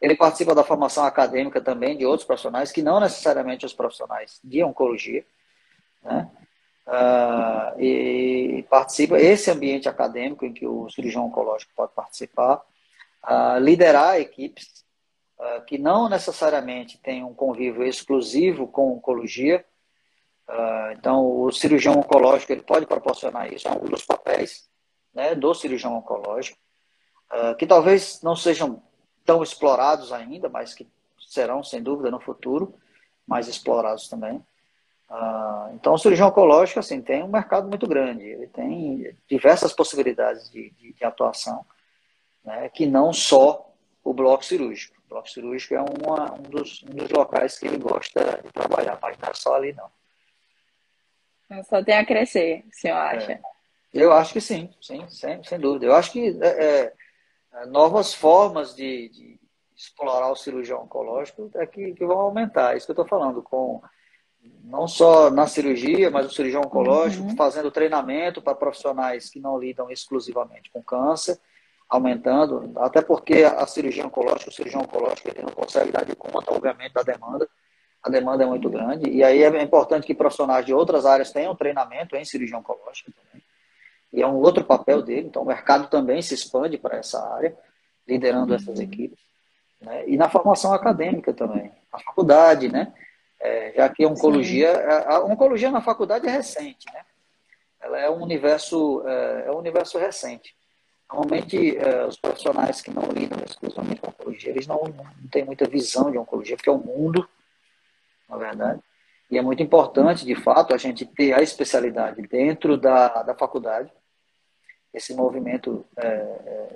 Ele 0.00 0.16
participa 0.16 0.56
da 0.56 0.64
formação 0.64 1.04
acadêmica 1.04 1.60
também 1.60 1.96
de 1.96 2.04
outros 2.04 2.26
profissionais 2.26 2.72
que 2.72 2.82
não 2.82 2.98
necessariamente 2.98 3.64
os 3.64 3.72
profissionais 3.72 4.40
de 4.42 4.64
oncologia, 4.64 5.24
né? 6.02 6.28
Uh, 6.86 7.80
e 7.80 8.62
participa. 8.68 9.18
Esse 9.18 9.50
ambiente 9.50 9.88
acadêmico 9.88 10.44
em 10.44 10.52
que 10.52 10.66
o 10.66 10.88
cirurgião 10.90 11.26
oncológico 11.26 11.72
pode 11.74 11.92
participar, 11.94 12.62
uh, 13.24 13.58
liderar 13.58 14.20
equipes 14.20 14.84
uh, 15.38 15.64
que 15.64 15.78
não 15.78 16.10
necessariamente 16.10 16.98
têm 16.98 17.24
um 17.24 17.32
convívio 17.32 17.84
exclusivo 17.84 18.66
com 18.66 18.92
oncologia, 18.92 19.64
então, 20.92 21.40
o 21.40 21.50
cirurgião 21.50 21.94
oncológico 21.94 22.52
ele 22.52 22.60
pode 22.60 22.84
proporcionar 22.84 23.50
isso, 23.50 23.66
é 23.66 23.72
um 23.72 23.86
dos 23.86 24.04
papéis 24.04 24.68
né, 25.14 25.34
do 25.34 25.54
cirurgião 25.54 25.96
oncológico, 25.96 26.58
que 27.58 27.66
talvez 27.66 28.20
não 28.22 28.36
sejam 28.36 28.82
tão 29.24 29.42
explorados 29.42 30.12
ainda, 30.12 30.50
mas 30.50 30.74
que 30.74 30.86
serão, 31.18 31.64
sem 31.64 31.82
dúvida, 31.82 32.10
no 32.10 32.20
futuro, 32.20 32.74
mais 33.26 33.48
explorados 33.48 34.06
também. 34.06 34.44
Uh, 35.14 35.72
então, 35.74 35.94
o 35.94 35.98
cirurgião 35.98 36.26
oncológico 36.26 36.80
assim, 36.80 37.00
tem 37.00 37.22
um 37.22 37.28
mercado 37.28 37.68
muito 37.68 37.86
grande, 37.86 38.24
ele 38.24 38.48
tem 38.48 39.16
diversas 39.28 39.72
possibilidades 39.72 40.50
de, 40.50 40.70
de, 40.70 40.92
de 40.92 41.04
atuação, 41.04 41.64
né, 42.44 42.68
que 42.70 42.84
não 42.84 43.12
só 43.12 43.72
o 44.02 44.12
bloco 44.12 44.44
cirúrgico. 44.44 44.96
O 45.06 45.10
bloco 45.10 45.30
cirúrgico 45.30 45.74
é 45.74 45.80
uma, 45.80 46.34
um, 46.34 46.42
dos, 46.42 46.82
um 46.82 46.96
dos 46.96 47.08
locais 47.10 47.56
que 47.56 47.68
ele 47.68 47.78
gosta 47.78 48.40
de 48.42 48.50
trabalhar, 48.50 48.98
mas 49.00 49.16
não 49.18 49.28
é 49.28 49.34
só 49.34 49.54
ali, 49.54 49.72
não. 49.72 49.88
Só 51.62 51.84
tem 51.84 51.96
a 51.96 52.04
crescer, 52.04 52.64
o 52.68 52.74
senhor 52.74 52.96
acha? 52.96 53.32
É. 53.32 53.40
Eu 53.92 54.12
acho 54.12 54.32
que 54.32 54.40
sim, 54.40 54.74
sim, 54.82 55.08
sem, 55.08 55.44
sem 55.44 55.60
dúvida. 55.60 55.86
Eu 55.86 55.94
acho 55.94 56.10
que 56.10 56.36
é, 56.42 56.92
é, 57.52 57.66
novas 57.66 58.12
formas 58.12 58.74
de, 58.74 59.08
de, 59.10 59.40
explorar 59.76 60.32
o 60.32 60.36
cirurgião 60.36 60.82
oncológico 60.82 61.48
é 61.54 61.66
que, 61.66 61.94
que 61.94 62.04
vão 62.04 62.18
aumentar. 62.18 62.74
É 62.74 62.76
isso 62.76 62.86
que 62.86 62.90
eu 62.90 63.04
estou 63.04 63.06
falando, 63.06 63.40
com 63.42 63.80
não 64.64 64.88
só 64.88 65.30
na 65.30 65.46
cirurgia, 65.46 66.10
mas 66.10 66.26
o 66.26 66.30
cirurgião 66.30 66.62
oncológico 66.62 67.24
uhum. 67.24 67.36
fazendo 67.36 67.70
treinamento 67.70 68.42
para 68.42 68.54
profissionais 68.54 69.28
que 69.30 69.40
não 69.40 69.58
lidam 69.58 69.90
exclusivamente 69.90 70.70
com 70.70 70.82
câncer, 70.82 71.38
aumentando, 71.88 72.72
até 72.76 73.02
porque 73.02 73.44
a 73.44 73.66
cirurgia 73.66 74.06
oncológica, 74.06 74.50
o 74.50 74.52
cirurgião 74.52 74.82
oncológico, 74.82 75.28
ele 75.28 75.42
não 75.42 75.52
consegue 75.52 75.92
dar 75.92 76.04
de 76.04 76.16
conta, 76.16 76.52
obviamente, 76.52 76.92
da 76.92 77.02
demanda 77.02 77.48
a 78.04 78.10
demanda 78.10 78.44
é 78.44 78.46
muito 78.46 78.68
grande. 78.68 79.08
E 79.08 79.24
aí 79.24 79.42
é 79.42 79.62
importante 79.62 80.06
que 80.06 80.14
profissionais 80.14 80.66
de 80.66 80.74
outras 80.74 81.06
áreas 81.06 81.32
tenham 81.32 81.56
treinamento 81.56 82.14
em 82.14 82.24
cirurgia 82.24 82.58
oncológica 82.58 83.10
também. 83.10 83.42
E 84.12 84.20
é 84.20 84.26
um 84.26 84.36
outro 84.36 84.62
papel 84.62 85.00
dele. 85.00 85.26
Então, 85.28 85.42
o 85.42 85.46
mercado 85.46 85.88
também 85.88 86.20
se 86.20 86.34
expande 86.34 86.76
para 86.76 86.98
essa 86.98 87.18
área, 87.34 87.56
liderando 88.06 88.50
uhum. 88.50 88.56
essas 88.56 88.78
equipes. 88.78 89.18
Né? 89.80 90.06
E 90.06 90.18
na 90.18 90.28
formação 90.28 90.74
acadêmica 90.74 91.32
também. 91.32 91.72
A 91.90 91.98
faculdade, 91.98 92.70
né? 92.70 92.92
É, 93.44 93.72
já 93.76 93.88
que 93.90 94.02
a 94.02 94.08
oncologia, 94.08 94.72
a 95.06 95.22
oncologia 95.22 95.70
na 95.70 95.82
faculdade 95.82 96.26
é 96.26 96.30
recente, 96.30 96.86
né? 96.92 97.02
Ela 97.80 98.00
é 98.00 98.08
um 98.10 98.22
universo, 98.22 99.06
é, 99.06 99.44
é 99.46 99.50
um 99.52 99.58
universo 99.58 99.98
recente. 99.98 100.56
Normalmente, 101.12 101.76
é, 101.76 102.06
os 102.06 102.16
profissionais 102.16 102.80
que 102.80 102.90
não 102.90 103.02
lidam 103.02 103.38
exclusivamente 103.44 104.00
com 104.00 104.08
oncologia, 104.08 104.50
eles 104.50 104.66
não, 104.66 104.82
não 104.84 105.28
têm 105.30 105.44
muita 105.44 105.68
visão 105.68 106.10
de 106.10 106.16
oncologia, 106.16 106.56
porque 106.56 106.70
é 106.70 106.72
um 106.72 106.78
mundo 106.78 107.28
na 108.28 108.36
verdade. 108.36 108.80
E 109.30 109.38
é 109.38 109.42
muito 109.42 109.62
importante, 109.62 110.24
de 110.24 110.34
fato, 110.34 110.74
a 110.74 110.78
gente 110.78 111.04
ter 111.06 111.32
a 111.32 111.42
especialidade 111.42 112.22
dentro 112.22 112.76
da, 112.76 113.22
da 113.22 113.34
faculdade. 113.34 113.90
Esse 114.92 115.14
movimento 115.14 115.84
é, 115.96 116.06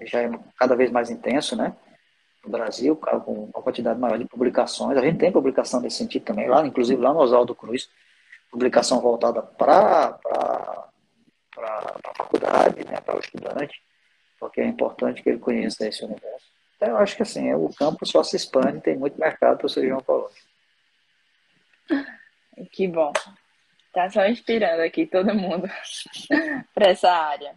é 0.01 0.07
já 0.07 0.23
é 0.23 0.31
cada 0.59 0.75
vez 0.75 0.91
mais 0.91 1.11
intenso, 1.11 1.55
né? 1.57 1.77
Brasil, 2.49 2.97
com 2.97 3.51
uma 3.55 3.63
quantidade 3.63 3.99
maior 3.99 4.19
de 4.19 4.25
publicações. 4.25 4.97
A 4.97 5.03
gente 5.03 5.19
tem 5.19 5.33
publicação 5.33 5.81
nesse 5.81 5.99
sentido 5.99 6.25
também, 6.25 6.49
lá, 6.49 6.67
inclusive 6.67 7.01
lá 7.01 7.13
no 7.13 7.21
Oswaldo 7.21 7.55
Cruz, 7.55 7.89
publicação 8.51 9.01
voltada 9.01 9.43
para 9.43 10.19
a 11.57 12.15
faculdade, 12.17 12.85
né, 12.85 13.01
para 13.01 13.17
o 13.17 13.21
estudante, 13.21 13.83
porque 14.39 14.61
é 14.61 14.67
importante 14.67 15.23
que 15.23 15.29
ele 15.29 15.39
conheça 15.39 15.87
esse 15.87 16.05
universo. 16.05 16.47
Então, 16.77 16.91
eu 16.91 16.97
acho 16.99 17.17
que 17.17 17.23
assim, 17.23 17.53
o 17.55 17.69
campo 17.75 18.07
só 18.07 18.23
se 18.23 18.37
expande, 18.37 18.81
tem 18.81 18.97
muito 18.97 19.19
mercado 19.19 19.59
para 19.59 19.67
o 19.67 19.69
cirurgião 19.69 19.99
oncológico. 19.99 20.47
Que 22.73 22.87
bom. 22.87 23.13
Tá 23.93 24.09
só 24.11 24.27
inspirando 24.27 24.83
aqui 24.83 25.07
todo 25.07 25.35
mundo 25.35 25.69
para 26.75 26.89
essa 26.91 27.11
área. 27.11 27.55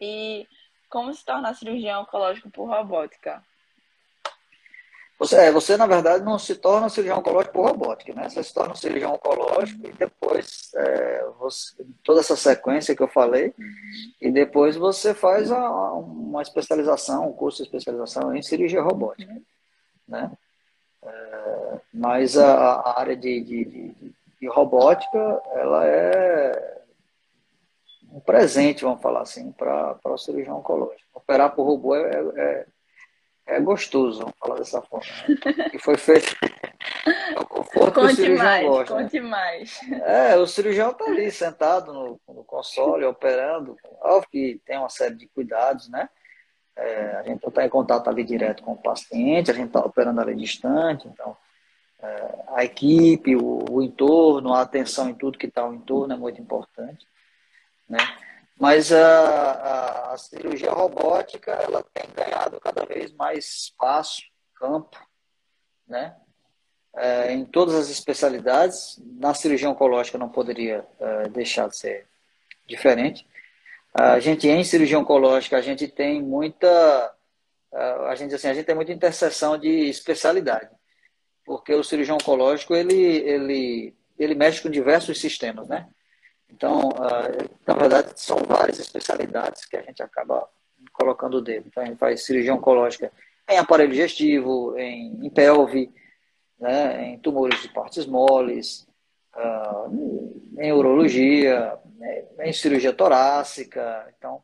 E 0.00 0.46
como 0.88 1.12
se 1.12 1.24
tornar 1.24 1.54
cirurgião 1.54 2.02
oncológico 2.02 2.50
por 2.50 2.66
robótica? 2.66 3.42
Você, 5.20 5.36
é, 5.36 5.52
você, 5.52 5.76
na 5.76 5.86
verdade, 5.86 6.24
não 6.24 6.38
se 6.38 6.54
torna 6.56 6.88
cirurgião 6.88 7.18
oncológico 7.18 7.52
por 7.52 7.68
robótica, 7.68 8.14
né? 8.14 8.26
Você 8.26 8.42
se 8.42 8.54
torna 8.54 8.72
um 8.72 8.74
cirurgião 8.74 9.12
oncológico 9.12 9.86
e 9.86 9.92
depois 9.92 10.70
é, 10.74 11.26
você, 11.38 11.76
toda 12.02 12.20
essa 12.20 12.34
sequência 12.36 12.96
que 12.96 13.02
eu 13.02 13.06
falei, 13.06 13.52
e 14.18 14.30
depois 14.30 14.76
você 14.76 15.12
faz 15.12 15.52
a, 15.52 15.92
uma 15.92 16.40
especialização, 16.40 17.28
um 17.28 17.34
curso 17.34 17.58
de 17.58 17.64
especialização 17.64 18.34
em 18.34 18.40
cirurgia 18.40 18.80
robótica, 18.80 19.36
né? 20.08 20.32
É, 21.02 21.80
mas 21.92 22.38
a, 22.38 22.76
a 22.76 23.00
área 23.00 23.14
de, 23.14 23.42
de, 23.42 23.64
de, 23.66 24.14
de, 24.40 24.48
robótica, 24.48 25.18
ela 25.52 25.86
é 25.86 26.82
um 28.10 28.20
presente, 28.20 28.84
vamos 28.84 29.02
falar 29.02 29.20
assim, 29.20 29.52
para 29.52 29.98
o 30.02 30.16
cirurgião 30.16 30.60
oncológico. 30.60 31.10
Operar 31.12 31.54
por 31.54 31.64
robô 31.64 31.94
é, 31.94 32.64
é, 33.46 33.60
gostoso, 33.60 34.20
vamos 34.20 34.34
falar 34.38 34.56
dessa 34.56 34.80
forma. 34.82 35.06
Né? 35.28 35.70
E 35.74 35.78
foi 35.78 35.96
feito 35.96 36.36
é 37.34 37.40
o 37.40 37.46
conforto 37.46 38.00
conte 38.00 38.06
que 38.06 38.12
o 38.12 38.16
cirurgião 38.16 38.44
mais, 38.44 38.66
gosta. 38.66 38.94
Né? 38.94 39.02
Conte 39.02 39.20
né? 39.20 39.28
mais. 39.28 39.80
É, 40.02 40.36
o 40.36 40.46
cirurgião 40.46 40.90
está 40.90 41.04
ali 41.04 41.30
sentado 41.30 41.92
no, 41.92 42.20
no 42.28 42.44
console, 42.44 43.04
operando. 43.04 43.76
Óbvio 44.00 44.28
que 44.30 44.60
tem 44.64 44.78
uma 44.78 44.88
série 44.88 45.14
de 45.14 45.26
cuidados, 45.28 45.88
né? 45.88 46.08
É, 46.76 47.16
a 47.16 47.22
gente 47.24 47.46
está 47.46 47.64
em 47.64 47.68
contato 47.68 48.08
ali 48.08 48.24
direto 48.24 48.62
com 48.62 48.72
o 48.72 48.82
paciente, 48.82 49.50
a 49.50 49.54
gente 49.54 49.66
está 49.66 49.80
operando 49.80 50.20
ali 50.20 50.34
distante, 50.34 51.06
então 51.08 51.36
é, 52.02 52.34
a 52.54 52.64
equipe, 52.64 53.36
o, 53.36 53.64
o, 53.70 53.82
entorno, 53.82 54.54
a 54.54 54.62
atenção 54.62 55.10
em 55.10 55.14
tudo 55.14 55.36
que 55.36 55.46
está 55.46 55.62
ao 55.62 55.74
entorno 55.74 56.14
é 56.14 56.16
muito 56.16 56.40
importante, 56.40 57.06
né? 57.88 57.98
Mas 58.60 58.92
a, 58.92 59.52
a, 59.52 60.12
a, 60.12 60.18
cirurgia 60.18 60.70
robótica 60.70 61.50
ela 61.50 61.82
tem 61.94 62.04
ganhado 62.14 62.60
cada 62.60 62.84
vez 62.84 63.10
mais 63.12 63.46
espaço, 63.46 64.20
campo, 64.54 64.98
né? 65.88 66.14
É, 66.94 67.32
em 67.32 67.42
todas 67.46 67.74
as 67.74 67.88
especialidades. 67.88 69.00
Na 69.18 69.32
cirurgia 69.32 69.70
oncológica 69.70 70.18
não 70.18 70.28
poderia 70.28 70.86
é, 71.00 71.28
deixar 71.30 71.70
de 71.70 71.76
ser 71.78 72.06
diferente. 72.66 73.26
A 73.94 74.20
gente 74.20 74.46
em 74.46 74.62
cirurgia 74.62 74.98
oncológica 74.98 75.56
a 75.56 75.62
gente 75.62 75.88
tem 75.88 76.22
muita 76.22 77.14
a 77.72 78.14
gente 78.14 78.34
assim 78.34 78.48
a 78.48 78.54
gente 78.54 78.66
tem 78.66 78.74
muita 78.74 78.92
interseção 78.92 79.56
de 79.56 79.88
especialidade, 79.88 80.70
porque 81.44 81.72
o 81.74 81.82
cirurgião 81.82 82.16
oncológico 82.16 82.74
ele 82.74 82.94
ele 82.94 83.96
ele 84.18 84.34
mexe 84.34 84.62
com 84.62 84.68
diversos 84.68 85.20
sistemas, 85.20 85.66
né? 85.66 85.88
Então, 86.52 86.90
na 87.66 87.74
verdade, 87.74 88.12
são 88.16 88.38
várias 88.38 88.78
especialidades 88.78 89.64
que 89.64 89.76
a 89.76 89.82
gente 89.82 90.02
acaba 90.02 90.48
colocando 90.92 91.38
o 91.38 91.40
dedo. 91.40 91.66
Então, 91.68 91.82
a 91.82 91.86
gente 91.86 91.98
faz 91.98 92.24
cirurgia 92.24 92.54
oncológica 92.54 93.12
em 93.48 93.58
aparelho 93.58 93.90
digestivo, 93.90 94.76
em, 94.78 95.26
em 95.26 95.30
pelve, 95.30 95.92
né, 96.58 97.06
em 97.06 97.18
tumores 97.18 97.60
de 97.62 97.68
partes 97.68 98.06
moles, 98.06 98.86
uh, 99.34 100.52
em 100.58 100.72
urologia, 100.72 101.78
né, 101.96 102.24
em 102.40 102.52
cirurgia 102.52 102.92
torácica. 102.92 104.06
Então, 104.16 104.42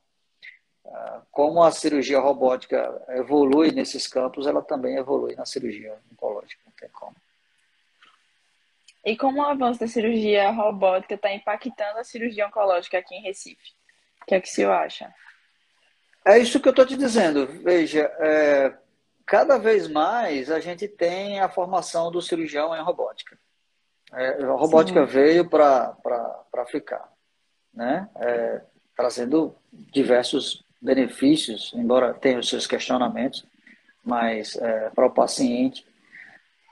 uh, 0.85 1.21
como 1.31 1.63
a 1.63 1.71
cirurgia 1.71 2.19
robótica 2.19 3.03
evolui 3.11 3.71
nesses 3.71 4.07
campos, 4.09 4.47
ela 4.47 4.63
também 4.63 4.97
evolui 4.97 5.37
na 5.37 5.45
cirurgia 5.45 5.95
oncológica, 6.13 6.63
não 6.65 6.73
tem 6.73 6.89
como. 6.89 7.15
E 9.07 9.17
como 9.17 9.41
o 9.41 9.45
avanço 9.45 9.79
da 9.79 9.87
cirurgia 9.87 10.51
robótica 10.51 11.15
está 11.15 11.33
impactando 11.33 12.01
a 12.01 12.05
cirurgia 12.05 12.49
oncológica 12.49 12.99
aqui 12.99 13.15
em 13.15 13.23
Recife? 13.23 13.71
O 14.21 14.27
que 14.27 14.35
é 14.35 14.41
que 14.41 14.49
o 14.49 14.51
senhor 14.51 14.73
acha? 14.73 15.15
É 16.27 16.37
isso 16.41 16.59
que 16.59 16.67
eu 16.67 16.71
estou 16.71 16.85
te 16.85 16.97
dizendo. 16.97 17.47
Veja, 17.63 18.13
é, 18.19 18.77
cada 19.25 19.59
vez 19.59 19.87
mais 19.87 20.51
a 20.51 20.59
gente 20.59 20.89
tem 20.89 21.39
a 21.39 21.49
formação 21.49 22.11
do 22.11 22.21
cirurgião 22.21 22.75
em 22.75 22.83
robótica. 22.83 23.39
É, 24.13 24.43
a 24.43 24.51
robótica 24.55 25.07
Sim. 25.07 25.13
veio 25.13 25.49
para 25.49 26.67
ficar, 26.67 27.09
né? 27.73 28.09
É, 28.17 28.61
trazendo 28.97 29.55
diversos 29.73 30.65
benefícios, 30.83 31.73
embora 31.77 32.13
tenha 32.13 32.41
os 32.41 32.49
seus 32.49 32.67
questionamentos, 32.67 33.47
mas 34.05 34.57
é, 34.57 34.91
para 34.91 35.07
o 35.07 35.11
paciente 35.11 35.87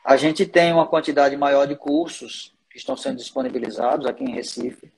a 0.05 0.17
gente 0.19 0.45
tem 0.45 0.71
uma 0.71 0.87
quantidade 0.87 1.35
maior 1.35 1.67
de 1.67 1.75
cursos 1.75 2.55
que 2.71 2.77
estão 2.77 2.95
sendo 2.95 3.17
disponibilizados 3.17 4.07
aqui 4.07 4.23
em 4.23 4.35
Recife. 4.35 4.93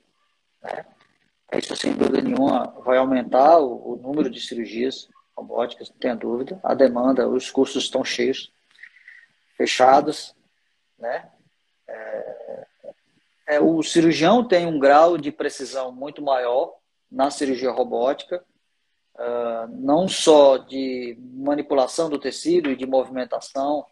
Né? 0.61 0.85
Isso, 1.53 1.73
sem 1.77 1.93
dúvida 1.93 2.21
nenhuma, 2.21 2.73
vai 2.83 2.97
aumentar 2.97 3.59
o, 3.59 3.93
o 3.93 3.95
número 3.95 4.29
de 4.29 4.41
cirurgias 4.41 5.07
robóticas, 5.35 5.89
não 5.89 5.97
tenha 5.97 6.15
dúvida. 6.15 6.59
A 6.61 6.73
demanda, 6.73 7.27
os 7.27 7.49
cursos 7.49 7.85
estão 7.85 8.03
cheios, 8.03 8.51
fechados. 9.55 10.35
Né? 10.99 11.29
É, 11.87 12.67
é, 13.47 13.59
o 13.61 13.81
cirurgião 13.81 14.45
tem 14.45 14.65
um 14.65 14.77
grau 14.77 15.17
de 15.17 15.31
precisão 15.31 15.89
muito 15.89 16.21
maior 16.21 16.75
na 17.09 17.31
cirurgia 17.31 17.71
robótica, 17.71 18.43
uh, 19.15 19.67
não 19.69 20.05
só 20.09 20.57
de 20.57 21.17
manipulação 21.17 22.09
do 22.09 22.19
tecido 22.19 22.69
e 22.69 22.75
de 22.75 22.85
movimentação, 22.85 23.85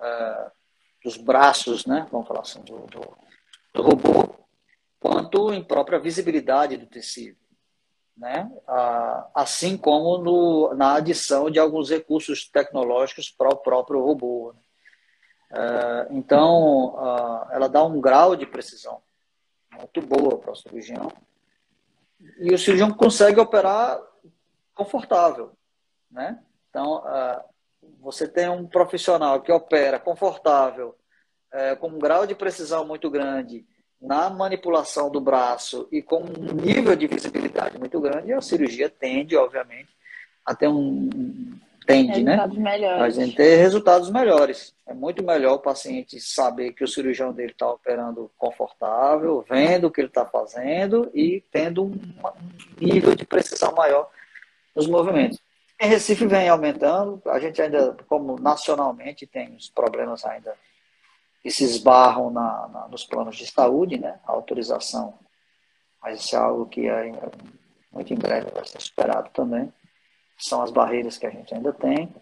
uh, 0.00 0.50
dos 1.04 1.16
braços, 1.16 1.86
né, 1.86 2.06
vamos 2.10 2.26
falar 2.26 2.40
assim, 2.40 2.60
do, 2.62 2.78
do, 2.86 3.16
do, 3.72 3.82
robô, 3.82 4.34
quanto 4.98 5.52
em 5.52 5.62
própria 5.62 5.98
visibilidade 5.98 6.76
do 6.76 6.86
tecido. 6.86 7.38
Né? 8.16 8.50
Uh, 8.68 9.30
assim 9.34 9.78
como 9.78 10.18
no, 10.18 10.74
na 10.74 10.96
adição 10.96 11.50
de 11.50 11.58
alguns 11.58 11.88
recursos 11.88 12.46
tecnológicos 12.50 13.30
para 13.30 13.48
o 13.48 13.56
próprio 13.56 14.02
robô. 14.02 14.52
Né? 14.52 14.60
Uh, 15.52 16.16
então, 16.16 16.94
ela 17.50 17.68
dá 17.68 17.82
um 17.82 18.00
grau 18.00 18.36
de 18.36 18.46
precisão 18.46 19.02
muito 19.72 20.02
boa 20.02 20.38
para 20.38 20.52
o 20.52 20.56
cirurgião. 20.56 21.10
E 22.38 22.52
o 22.52 22.58
cirurgião 22.58 22.92
consegue 22.92 23.40
operar 23.40 23.98
confortável. 24.74 25.52
Né? 26.10 26.38
Então, 26.68 27.02
você 28.00 28.26
tem 28.26 28.48
um 28.48 28.66
profissional 28.66 29.40
que 29.40 29.52
opera 29.52 29.98
confortável, 29.98 30.96
é, 31.52 31.76
com 31.76 31.88
um 31.88 31.98
grau 31.98 32.26
de 32.26 32.34
precisão 32.34 32.86
muito 32.86 33.10
grande 33.10 33.64
na 34.00 34.30
manipulação 34.30 35.10
do 35.10 35.20
braço 35.20 35.86
e 35.92 36.00
com 36.00 36.22
um 36.22 36.54
nível 36.54 36.96
de 36.96 37.06
visibilidade 37.06 37.78
muito 37.78 38.00
grande, 38.00 38.32
a 38.32 38.40
cirurgia 38.40 38.88
tende, 38.88 39.36
obviamente, 39.36 39.90
a 40.44 40.54
ter 40.54 40.68
um. 40.68 41.10
Tende, 41.86 42.22
né? 42.22 42.36
resultados 42.36 42.56
né? 42.56 42.70
Melhores. 42.70 43.02
A 43.18 43.24
gente 43.24 43.36
ter 43.36 43.56
resultados 43.56 44.10
melhores. 44.10 44.74
É 44.86 44.94
muito 44.94 45.24
melhor 45.24 45.54
o 45.54 45.58
paciente 45.58 46.20
saber 46.20 46.72
que 46.72 46.84
o 46.84 46.88
cirurgião 46.88 47.32
dele 47.32 47.52
está 47.52 47.68
operando 47.68 48.30
confortável, 48.38 49.44
vendo 49.48 49.86
o 49.86 49.90
que 49.90 50.00
ele 50.00 50.08
está 50.08 50.24
fazendo 50.24 51.10
e 51.12 51.42
tendo 51.50 51.84
um 51.84 52.00
nível 52.80 53.14
de 53.14 53.26
precisão 53.26 53.74
maior 53.74 54.08
nos 54.74 54.86
movimentos. 54.86 55.40
Em 55.82 55.88
Recife 55.88 56.26
vem 56.26 56.46
aumentando, 56.46 57.22
a 57.24 57.40
gente 57.40 57.62
ainda, 57.62 57.96
como 58.06 58.38
nacionalmente, 58.38 59.26
tem 59.26 59.56
os 59.56 59.70
problemas 59.70 60.26
ainda 60.26 60.54
que 61.42 61.50
se 61.50 61.64
esbarram 61.64 62.28
na, 62.30 62.68
na, 62.68 62.88
nos 62.88 63.02
planos 63.02 63.34
de 63.34 63.46
saúde, 63.46 63.98
né? 63.98 64.20
A 64.26 64.32
autorização, 64.32 65.18
mas 66.02 66.20
isso 66.20 66.36
é 66.36 66.38
algo 66.38 66.66
que 66.66 66.86
é, 66.86 67.10
muito 67.90 68.12
em 68.12 68.18
breve 68.18 68.50
vai 68.50 68.66
ser 68.66 68.78
superado 68.78 69.30
também. 69.30 69.72
São 70.36 70.60
as 70.60 70.70
barreiras 70.70 71.16
que 71.16 71.26
a 71.26 71.30
gente 71.30 71.54
ainda 71.54 71.72
tem, 71.72 72.14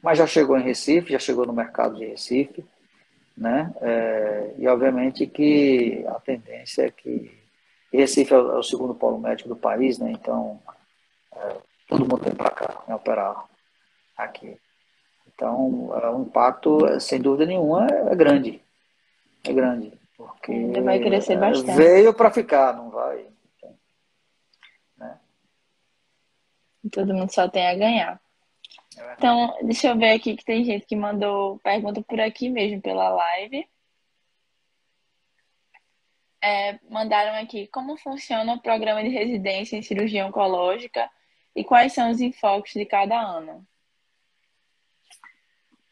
mas 0.00 0.16
já 0.16 0.26
chegou 0.26 0.56
em 0.56 0.62
Recife, 0.62 1.12
já 1.12 1.18
chegou 1.18 1.44
no 1.44 1.52
mercado 1.52 1.96
de 1.96 2.06
Recife, 2.06 2.64
né? 3.36 3.74
É, 3.80 4.54
e 4.56 4.68
obviamente 4.68 5.26
que 5.26 6.04
a 6.06 6.20
tendência 6.20 6.82
é 6.82 6.90
que 6.92 7.36
Recife 7.92 8.32
é 8.32 8.38
o, 8.38 8.60
é 8.60 8.62
segundo 8.62 8.94
polo 8.94 9.18
médico 9.18 9.48
do 9.48 9.56
país, 9.56 9.98
né? 9.98 10.12
Então 10.12 10.62
é, 11.34 11.56
todo 11.90 12.08
mundo 12.08 12.22
vem 12.22 12.34
para 12.34 12.50
cá, 12.50 12.84
né, 12.86 12.94
operar 12.94 13.44
aqui. 14.16 14.56
Então, 15.26 15.90
é, 16.00 16.08
o 16.08 16.22
impacto, 16.22 16.86
é, 16.86 17.00
sem 17.00 17.20
dúvida 17.20 17.44
nenhuma, 17.46 17.86
é 17.86 18.14
grande. 18.14 18.62
É 19.44 19.52
grande. 19.52 19.92
Porque 20.16 20.52
Ainda 20.52 20.82
vai 20.82 21.00
crescer 21.00 21.36
bastante. 21.36 21.76
Veio 21.76 22.14
para 22.14 22.30
ficar, 22.30 22.76
não 22.76 22.90
vai. 22.90 23.26
Né? 24.96 25.18
Todo 26.92 27.14
mundo 27.14 27.32
só 27.32 27.48
tem 27.48 27.66
a 27.66 27.74
ganhar. 27.74 28.20
É 28.96 29.14
então, 29.14 29.58
deixa 29.62 29.88
eu 29.88 29.98
ver 29.98 30.12
aqui 30.12 30.36
que 30.36 30.44
tem 30.44 30.64
gente 30.64 30.86
que 30.86 30.94
mandou 30.94 31.58
pergunta 31.58 32.02
por 32.02 32.20
aqui 32.20 32.48
mesmo 32.48 32.80
pela 32.80 33.08
live. 33.08 33.66
É, 36.42 36.78
mandaram 36.88 37.42
aqui 37.42 37.66
como 37.66 37.96
funciona 37.96 38.54
o 38.54 38.60
programa 38.60 39.02
de 39.02 39.08
residência 39.08 39.76
em 39.76 39.82
cirurgia 39.82 40.24
oncológica 40.26 41.10
e 41.54 41.64
quais 41.64 41.92
são 41.92 42.10
os 42.10 42.20
enfoques 42.20 42.72
de 42.74 42.84
cada 42.84 43.18
ano? 43.20 43.66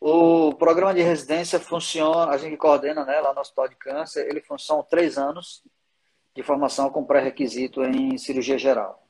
O 0.00 0.54
programa 0.54 0.94
de 0.94 1.02
residência 1.02 1.58
funciona, 1.58 2.30
a 2.30 2.38
gente 2.38 2.56
coordena 2.56 3.04
né, 3.04 3.20
lá 3.20 3.34
no 3.34 3.40
Hospital 3.40 3.68
de 3.68 3.76
Câncer, 3.76 4.28
ele 4.28 4.40
funciona 4.40 4.82
três 4.84 5.18
anos 5.18 5.62
de 6.34 6.42
formação 6.42 6.88
com 6.88 7.04
pré-requisito 7.04 7.82
em 7.82 8.16
cirurgia 8.16 8.56
geral. 8.56 9.04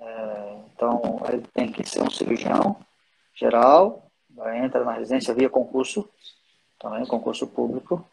É, 0.00 0.58
então, 0.74 1.20
ele 1.28 1.46
tem 1.54 1.70
que 1.70 1.88
ser 1.88 2.02
um 2.02 2.10
cirurgião 2.10 2.76
geral, 3.34 4.10
entra 4.56 4.84
na 4.84 4.92
residência 4.92 5.32
via 5.32 5.48
concurso, 5.48 6.08
também 6.78 7.06
concurso 7.06 7.46
público. 7.46 8.04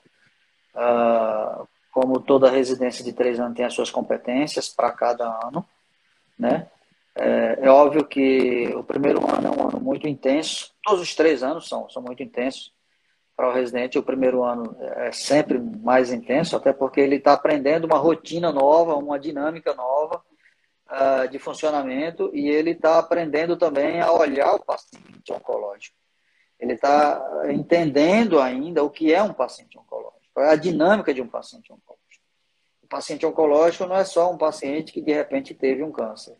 Uh, 0.76 1.68
como 1.92 2.20
toda 2.20 2.50
residência 2.50 3.04
de 3.04 3.14
três 3.14 3.40
anos 3.40 3.56
tem 3.56 3.66
as 3.66 3.74
suas 3.74 3.90
competências 3.90 4.68
para 4.68 4.92
cada 4.92 5.26
ano, 5.48 5.66
né? 6.38 6.70
É, 7.18 7.60
é, 7.62 7.70
óbvio 7.70 8.06
que 8.06 8.74
o 8.76 8.84
primeiro 8.84 9.20
ano 9.26 9.48
é 9.48 9.52
um 9.52 9.68
ano 9.70 9.80
muito 9.80 10.06
intenso, 10.06 10.74
todos 10.84 11.02
os 11.02 11.16
três 11.16 11.44
anos 11.44 11.68
são, 11.68 11.90
são 11.90 12.04
muito 12.04 12.22
intensos 12.22 12.74
para 13.38 13.50
o 13.50 13.54
residente. 13.54 13.98
O 13.98 14.04
primeiro 14.04 14.44
ano 14.44 14.76
é 14.82 15.12
sempre 15.14 15.58
mais 15.58 16.12
intenso, 16.12 16.58
até 16.58 16.74
porque 16.74 17.00
ele 17.00 17.16
está 17.16 17.34
aprendendo 17.34 17.86
uma 17.86 17.98
rotina 17.98 18.52
nova, 18.52 18.96
uma 18.96 19.18
dinâmica 19.18 19.74
nova 19.74 20.22
uh, 20.90 21.28
de 21.30 21.40
funcionamento 21.40 22.30
e 22.34 22.50
ele 22.50 22.72
está 22.72 23.00
aprendendo 23.00 23.56
também 23.56 24.02
a 24.02 24.12
olhar 24.12 24.54
o 24.54 24.64
paciente 24.64 25.32
oncológico. 25.32 25.96
Ele 26.60 26.74
está 26.74 27.46
entendendo 27.50 28.42
ainda 28.42 28.84
o 28.84 28.90
que 28.90 29.14
é 29.14 29.24
um 29.24 29.34
paciente 29.34 29.78
oncológico, 29.78 30.40
é 30.40 30.50
a 30.50 30.56
dinâmica 30.56 31.14
de 31.14 31.22
um 31.22 31.28
paciente 31.28 31.72
oncológico. 31.72 32.26
O 32.84 32.88
paciente 32.88 33.26
oncológico 33.26 33.86
não 33.86 33.96
é 33.96 34.04
só 34.04 34.32
um 34.32 34.38
paciente 34.38 34.92
que 34.92 35.02
de 35.02 35.14
repente 35.14 35.54
teve 35.54 35.82
um 35.82 35.92
câncer 35.92 36.38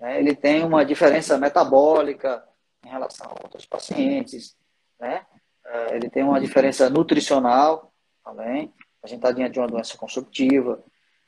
né, 0.00 0.18
ele 0.18 0.34
tem 0.34 0.64
uma 0.64 0.84
diferença 0.84 1.36
metabólica 1.36 2.42
em 2.84 2.88
relação 2.88 3.26
a 3.26 3.44
outros 3.44 3.66
pacientes, 3.66 4.56
né? 4.98 5.26
É, 5.64 5.96
ele 5.96 6.08
tem 6.08 6.22
uma 6.22 6.40
diferença 6.40 6.88
nutricional 6.88 7.92
também. 8.24 8.72
A 9.02 9.06
gente 9.06 9.18
está 9.18 9.30
diante 9.30 9.52
de 9.52 9.60
uma 9.60 9.68
doença 9.68 9.96
consumptiva, 9.96 10.82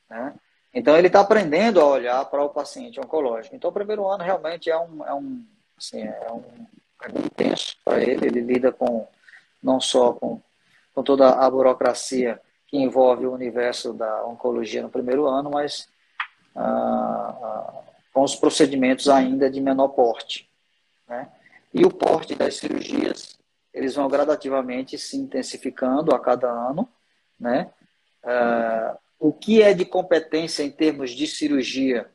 né? 0.09 0.33
Então, 0.73 0.97
ele 0.97 1.07
está 1.07 1.19
aprendendo 1.19 1.79
a 1.79 1.85
olhar 1.85 2.25
para 2.25 2.43
o 2.43 2.49
paciente 2.49 2.99
oncológico. 2.99 3.55
Então, 3.55 3.69
o 3.69 3.73
primeiro 3.73 4.07
ano 4.07 4.23
realmente 4.23 4.71
é 4.71 4.77
um, 4.77 5.05
é 5.05 5.13
um, 5.13 5.45
assim, 5.77 6.01
é 6.01 6.31
um 6.31 6.43
intenso 7.25 7.77
para 7.85 8.01
ele. 8.01 8.25
Ele 8.25 8.41
lida 8.41 8.71
com 8.71 9.07
não 9.61 9.79
só 9.79 10.13
com, 10.13 10.41
com 10.95 11.03
toda 11.03 11.29
a 11.29 11.49
burocracia 11.49 12.41
que 12.67 12.77
envolve 12.77 13.27
o 13.27 13.33
universo 13.33 13.93
da 13.93 14.25
oncologia 14.25 14.81
no 14.81 14.89
primeiro 14.89 15.27
ano, 15.27 15.51
mas 15.51 15.87
ah, 16.55 17.35
ah, 17.43 17.83
com 18.13 18.21
os 18.21 18.35
procedimentos 18.35 19.09
ainda 19.09 19.49
de 19.49 19.59
menor 19.59 19.89
porte. 19.89 20.47
Né? 21.09 21.27
E 21.73 21.83
o 21.85 21.89
porte 21.89 22.35
das 22.35 22.55
cirurgias, 22.55 23.37
eles 23.73 23.95
vão 23.95 24.07
gradativamente 24.07 24.97
se 24.97 25.17
intensificando 25.17 26.13
a 26.13 26.19
cada 26.19 26.49
ano. 26.49 26.87
Né? 27.39 27.69
Ah, 28.23 28.97
o 29.19 29.33
que 29.33 29.61
é 29.61 29.73
de 29.73 29.83
competência 29.83 30.63
em 30.63 30.69
termos 30.69 31.11
de 31.11 31.25
cirurgia 31.25 32.09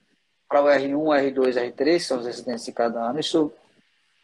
para 0.48 0.62
o 0.62 0.66
R1, 0.66 1.34
R2, 1.34 1.74
R3, 1.74 2.00
são 2.00 2.18
os 2.20 2.26
residentes 2.26 2.64
de 2.64 2.72
cada 2.72 3.00
ano, 3.00 3.20
isso 3.20 3.52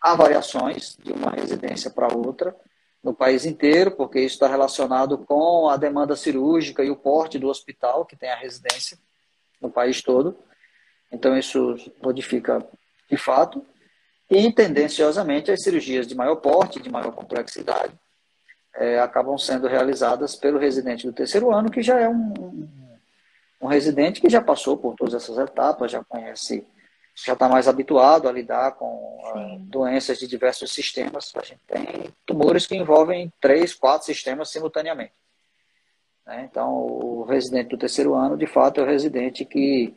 há 0.00 0.14
variações 0.14 0.96
de 1.02 1.12
uma 1.12 1.30
residência 1.30 1.90
para 1.90 2.14
outra 2.14 2.56
no 3.02 3.12
país 3.12 3.44
inteiro, 3.44 3.90
porque 3.90 4.20
isso 4.20 4.36
está 4.36 4.48
relacionado 4.48 5.18
com 5.18 5.68
a 5.68 5.76
demanda 5.76 6.16
cirúrgica 6.16 6.82
e 6.82 6.90
o 6.90 6.96
porte 6.96 7.38
do 7.38 7.48
hospital, 7.48 8.06
que 8.06 8.16
tem 8.16 8.30
a 8.30 8.36
residência 8.36 8.98
no 9.60 9.70
país 9.70 10.00
todo. 10.00 10.38
Então, 11.14 11.38
isso 11.38 11.76
modifica 12.02 12.66
de 13.08 13.16
fato. 13.16 13.64
E, 14.28 14.52
tendenciosamente, 14.52 15.50
as 15.50 15.62
cirurgias 15.62 16.06
de 16.06 16.14
maior 16.14 16.36
porte, 16.36 16.80
de 16.80 16.90
maior 16.90 17.12
complexidade, 17.12 17.92
é, 18.74 18.98
acabam 18.98 19.38
sendo 19.38 19.68
realizadas 19.68 20.34
pelo 20.34 20.58
residente 20.58 21.06
do 21.06 21.12
terceiro 21.12 21.52
ano, 21.52 21.70
que 21.70 21.82
já 21.82 22.00
é 22.00 22.08
um, 22.08 22.68
um, 23.60 23.66
residente 23.66 24.20
que 24.20 24.28
já 24.28 24.42
passou 24.42 24.76
por 24.76 24.96
todas 24.96 25.14
essas 25.14 25.38
etapas, 25.38 25.92
já 25.92 26.02
conhece 26.04 26.66
já 27.16 27.34
está 27.34 27.48
mais 27.48 27.68
habituado 27.68 28.28
a 28.28 28.32
lidar 28.32 28.72
com 28.72 29.20
uh, 29.22 29.58
doenças 29.60 30.18
de 30.18 30.26
diversos 30.26 30.72
sistemas. 30.72 31.32
A 31.36 31.44
gente 31.44 31.60
tem 31.64 32.12
tumores 32.26 32.66
que 32.66 32.74
envolvem 32.74 33.32
três, 33.40 33.72
quatro 33.72 34.04
sistemas 34.04 34.50
simultaneamente. 34.50 35.12
Né? 36.26 36.48
Então, 36.50 36.72
o 36.74 37.22
residente 37.22 37.68
do 37.68 37.78
terceiro 37.78 38.14
ano, 38.14 38.36
de 38.36 38.48
fato, 38.48 38.80
é 38.80 38.82
o 38.82 38.86
residente 38.86 39.44
que 39.44 39.94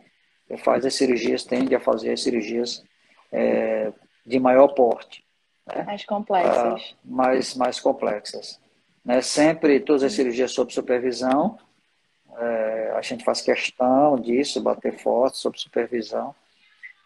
faz 0.56 0.86
as 0.86 0.96
cirurgias, 0.96 1.44
tende 1.44 1.76
a 1.76 1.80
fazer 1.80 2.14
as 2.14 2.22
cirurgias 2.22 2.84
é, 3.32 3.92
de 4.26 4.40
maior 4.40 4.70
porte. 4.70 5.24
Né? 5.68 5.84
Mais 5.84 6.06
complexas. 6.06 6.92
Uh, 6.92 6.96
mais, 7.04 7.56
mais 7.56 7.80
complexas. 7.80 8.60
Né? 9.04 9.22
Sempre 9.22 9.80
todas 9.80 10.04
as 10.04 10.14
cirurgias 10.14 10.52
sob 10.52 10.72
supervisão. 10.72 11.58
É, 12.38 12.94
a 12.96 13.02
gente 13.02 13.24
faz 13.24 13.42
questão 13.42 14.16
disso, 14.20 14.62
bater 14.62 14.94
forte 14.94 15.38
sob 15.38 15.60
supervisão 15.60 16.36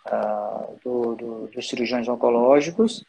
uh, 0.08 0.78
do, 0.84 1.16
do, 1.16 1.48
dos 1.48 1.70
cirurgiões 1.70 2.08
oncológicos. 2.08 3.06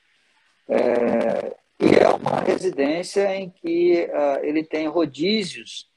É, 0.69 1.57
e 1.81 1.95
é 1.97 2.09
uma 2.09 2.41
residência 2.41 3.35
em 3.35 3.51
que 3.51 4.09
uh, 4.09 4.45
ele 4.45 4.63
tem 4.63 4.87
rodízios 4.87 5.91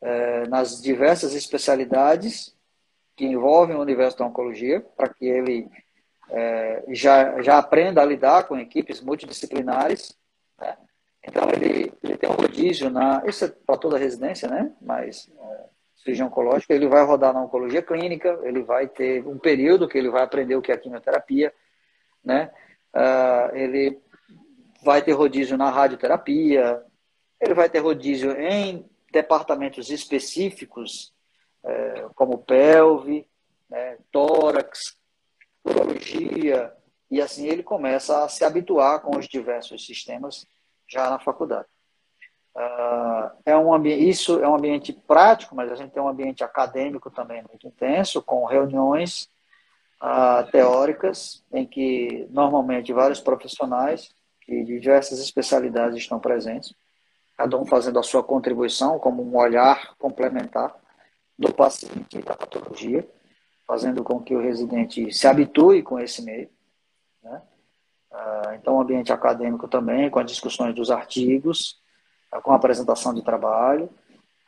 uh, 0.00 0.48
nas 0.48 0.80
diversas 0.80 1.34
especialidades 1.34 2.53
que 3.16 3.24
envolvem 3.24 3.76
o 3.76 3.80
universo 3.80 4.18
da 4.18 4.26
oncologia, 4.26 4.80
para 4.96 5.08
que 5.08 5.26
ele 5.26 5.68
uh, 6.28 6.94
já, 6.94 7.40
já 7.42 7.58
aprenda 7.58 8.02
a 8.02 8.04
lidar 8.04 8.44
com 8.44 8.58
equipes 8.58 9.00
multidisciplinares. 9.00 10.16
Né? 10.60 10.76
Então, 11.26 11.48
ele, 11.50 11.92
ele 12.02 12.16
tem 12.16 12.28
um 12.28 12.34
rodízio 12.34 12.90
na. 12.90 13.22
Isso 13.26 13.44
é 13.44 13.48
para 13.48 13.78
toda 13.78 13.96
a 13.96 13.98
residência, 13.98 14.48
né? 14.48 14.72
Mas 14.80 15.30
cirurgia 16.04 16.26
oncológica, 16.26 16.74
ele 16.74 16.86
vai 16.86 17.02
rodar 17.02 17.32
na 17.32 17.42
oncologia 17.42 17.82
clínica, 17.82 18.38
ele 18.42 18.62
vai 18.62 18.86
ter 18.86 19.26
um 19.26 19.38
período 19.38 19.88
que 19.88 19.96
ele 19.96 20.10
vai 20.10 20.22
aprender 20.22 20.54
o 20.54 20.60
que 20.60 20.70
é 20.70 20.76
quimioterapia, 20.76 21.52
né? 22.22 22.50
Uh, 22.94 23.56
ele 23.56 23.98
vai 24.82 25.00
ter 25.02 25.12
rodízio 25.12 25.56
na 25.56 25.70
radioterapia, 25.70 26.82
ele 27.40 27.54
vai 27.54 27.70
ter 27.70 27.78
rodízio 27.78 28.32
em 28.32 28.84
departamentos 29.10 29.90
específicos, 29.90 31.13
é, 31.64 32.06
como 32.14 32.38
pelve, 32.38 33.26
né, 33.68 33.98
tórax, 34.12 34.96
urologia, 35.64 36.72
e 37.10 37.20
assim 37.20 37.46
ele 37.46 37.62
começa 37.62 38.24
a 38.24 38.28
se 38.28 38.44
habituar 38.44 39.00
com 39.00 39.16
os 39.16 39.26
diversos 39.26 39.86
sistemas 39.86 40.46
já 40.88 41.08
na 41.08 41.18
faculdade. 41.18 41.66
Uh, 42.54 43.30
é 43.44 43.56
um 43.56 43.74
ambiente, 43.74 44.08
isso 44.08 44.38
é 44.38 44.48
um 44.48 44.54
ambiente 44.54 44.92
prático, 44.92 45.56
mas 45.56 45.72
a 45.72 45.74
gente 45.74 45.90
tem 45.90 46.02
um 46.02 46.08
ambiente 46.08 46.44
acadêmico 46.44 47.10
também 47.10 47.42
muito 47.48 47.66
intenso, 47.66 48.22
com 48.22 48.44
reuniões 48.44 49.28
uh, 50.00 50.48
teóricas, 50.52 51.42
em 51.52 51.66
que 51.66 52.28
normalmente 52.30 52.92
vários 52.92 53.20
profissionais 53.20 54.14
de 54.46 54.62
diversas 54.64 55.18
especialidades 55.18 55.98
estão 55.98 56.20
presentes, 56.20 56.72
cada 57.36 57.58
um 57.58 57.66
fazendo 57.66 57.98
a 57.98 58.04
sua 58.04 58.22
contribuição 58.22 59.00
como 59.00 59.22
um 59.22 59.36
olhar 59.36 59.96
complementar 59.98 60.72
do 61.38 61.52
paciente 61.52 62.20
da 62.22 62.34
patologia, 62.34 63.08
fazendo 63.66 64.04
com 64.04 64.20
que 64.20 64.34
o 64.34 64.40
residente 64.40 65.12
se 65.12 65.26
habitue 65.26 65.82
com 65.82 65.98
esse 65.98 66.22
meio. 66.22 66.48
Né? 67.22 67.42
Uh, 68.12 68.54
então, 68.54 68.76
o 68.76 68.80
ambiente 68.80 69.12
acadêmico 69.12 69.66
também, 69.66 70.10
com 70.10 70.18
as 70.18 70.26
discussões 70.26 70.74
dos 70.74 70.90
artigos, 70.90 71.80
com 72.42 72.52
a 72.52 72.56
apresentação 72.56 73.14
de 73.14 73.22
trabalho, 73.22 73.88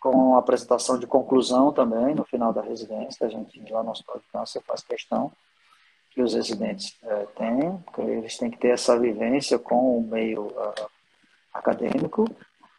com 0.01 0.37
a 0.37 0.39
apresentação 0.39 0.99
de 0.99 1.07
conclusão 1.07 1.73
também 1.73 2.15
no 2.15 2.25
final 2.25 2.53
da 2.53 2.63
residência. 2.63 3.27
A 3.27 3.31
gente, 3.31 3.61
lá 3.73 3.83
no 3.83 3.91
Hospital 3.91 4.19
de 4.19 4.27
Câncer, 4.33 4.63
faz 4.63 4.83
questão 4.83 5.33
que 6.11 6.23
os 6.23 6.35
residentes 6.35 6.97
é, 7.03 7.27
tenham, 7.37 7.83
que 7.95 8.01
eles 8.01 8.39
têm 8.39 8.51
que 8.51 8.59
ter 8.59 8.69
essa 8.69 8.99
vivência 8.99 9.59
com 9.59 9.99
o 9.99 10.03
meio 10.03 10.47
uh, 10.47 10.91
acadêmico 11.53 12.25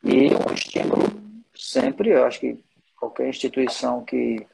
e 0.04 0.30
um 0.34 0.54
estímulo 0.54 1.04
sempre, 1.56 2.10
eu 2.10 2.26
acho 2.26 2.40
que 2.40 2.64
qualquer 3.08 3.30
instituição 3.30 4.04
que, 4.04 4.46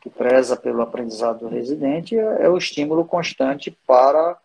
que 0.00 0.08
preza 0.08 0.56
pelo 0.56 0.82
aprendizado 0.82 1.40
do 1.40 1.48
residente 1.48 2.16
é, 2.16 2.42
é 2.44 2.48
o 2.48 2.56
estímulo 2.56 3.04
constante 3.04 3.70
para 3.86 4.38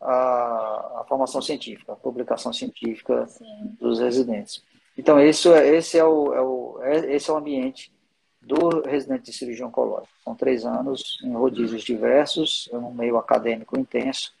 a, 0.00 1.00
a, 1.00 1.04
formação 1.08 1.42
científica, 1.42 1.92
a 1.92 1.96
publicação 1.96 2.52
científica 2.52 3.26
Sim. 3.26 3.76
dos 3.80 3.98
residentes. 3.98 4.62
Então, 4.96 5.20
esse 5.20 5.48
é, 5.52 5.76
esse 5.76 5.98
é, 5.98 6.04
o, 6.04 6.34
é, 6.34 6.40
o, 6.40 6.78
é, 6.82 7.14
esse 7.14 7.28
é 7.28 7.32
o 7.32 7.36
ambiente 7.36 7.92
do 8.40 8.82
residente 8.82 9.24
de 9.24 9.32
cirurgia 9.32 9.66
oncológica. 9.66 10.14
São 10.22 10.34
três 10.34 10.64
anos 10.64 11.18
em 11.24 11.32
rodízios 11.32 11.82
diversos, 11.82 12.68
um 12.72 12.92
meio 12.92 13.16
acadêmico 13.16 13.78
intenso 13.78 14.32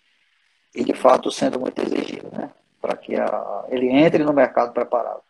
e, 0.74 0.84
de 0.84 0.92
fato, 0.92 1.30
sendo 1.30 1.58
muito 1.58 1.80
exigido, 1.80 2.28
né? 2.30 2.50
Para 2.80 2.96
que 2.96 3.16
a, 3.16 3.64
ele 3.68 3.88
entre 3.88 4.22
no 4.22 4.32
mercado 4.32 4.72
preparado. 4.74 5.22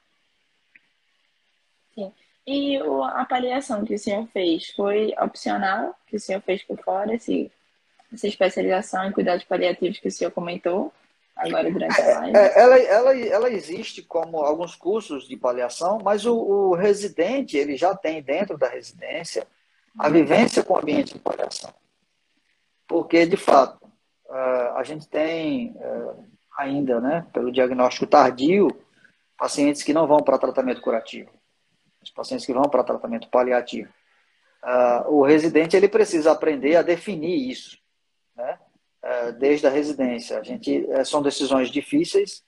Sim. 1.95 2.12
E 2.47 2.76
a 2.76 3.24
paliação 3.24 3.84
que 3.84 3.95
o 3.95 3.99
senhor 3.99 4.26
fez 4.32 4.70
foi 4.70 5.14
opcional, 5.20 5.95
que 6.07 6.16
o 6.16 6.20
senhor 6.20 6.40
fez 6.42 6.62
por 6.62 6.78
fora, 6.78 7.14
esse, 7.14 7.51
essa 8.12 8.26
especialização 8.26 9.05
em 9.07 9.12
cuidados 9.12 9.45
paliativos 9.45 9.99
que 9.99 10.09
o 10.09 10.12
senhor 10.12 10.30
comentou? 10.30 10.92
agora 11.36 11.70
durante 11.70 12.01
a 12.01 12.20
live? 12.20 12.36
É, 12.36 12.61
ela, 12.61 12.78
ela, 12.78 13.18
ela 13.18 13.51
existe 13.51 14.03
como 14.03 14.38
alguns 14.38 14.74
cursos 14.74 15.26
de 15.26 15.36
paliação, 15.36 15.99
mas 16.03 16.24
o, 16.24 16.36
o, 16.36 16.74
residente 16.74 17.57
ele 17.57 17.76
já 17.76 17.95
tem 17.95 18.22
dentro 18.22 18.57
da 18.57 18.68
residência 18.68 19.47
a 19.99 20.09
vivência 20.09 20.62
com 20.62 20.74
o 20.74 20.78
ambiente 20.78 21.14
de 21.14 21.18
paliação. 21.18 21.72
Porque, 22.86 23.26
de 23.26 23.36
fato, 23.36 23.80
é, 24.28 24.72
a 24.76 24.82
gente 24.82 25.09
tem 25.09 25.74
é, 25.78 26.14
ainda, 26.59 27.01
né, 27.01 27.26
pelo 27.32 27.53
diagnóstico 27.53 28.07
tardio, 28.07 28.68
pacientes 29.38 29.82
que 29.82 29.92
não 29.92 30.07
vão 30.07 30.18
para 30.18 30.38
tratamento 30.38 30.80
curativo, 30.80 31.30
os 32.05 32.14
pacientes 32.14 32.46
que 32.46 32.52
vão 32.52 32.64
para 32.64 32.84
tratamento 32.84 33.28
paliativo. 33.28 33.92
É, 34.64 35.05
o 35.09 35.22
residente 35.22 35.76
ele 35.76 35.88
precisa 35.88 36.32
aprender 36.32 36.76
a 36.76 36.82
definir 36.82 37.50
isso, 37.50 37.78
né? 38.36 38.59
É, 39.02 39.32
desde 39.32 39.66
a 39.66 39.70
residência. 39.70 40.38
A 40.38 40.42
gente, 40.42 40.90
é, 40.90 41.05
são 41.05 41.22
decisões 41.22 41.68
difíceis 41.68 42.42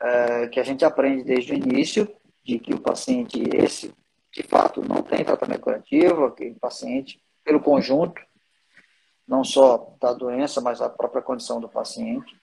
é, 0.00 0.46
que 0.46 0.60
a 0.60 0.62
gente 0.62 0.84
aprende 0.84 1.24
desde 1.24 1.52
o 1.52 1.56
início, 1.56 2.08
de 2.44 2.58
que 2.58 2.72
o 2.72 2.80
paciente, 2.80 3.42
esse, 3.54 3.92
de 4.32 4.42
fato, 4.42 4.82
não 4.82 5.02
tem 5.02 5.24
tratamento 5.24 5.60
curativo, 5.60 6.26
aquele 6.26 6.54
paciente, 6.54 7.20
pelo 7.44 7.60
conjunto, 7.60 8.22
não 9.26 9.44
só 9.44 9.94
da 10.00 10.12
doença, 10.12 10.60
mas 10.60 10.80
a 10.80 10.88
própria 10.88 11.22
condição 11.22 11.60
do 11.60 11.68
paciente 11.68 12.36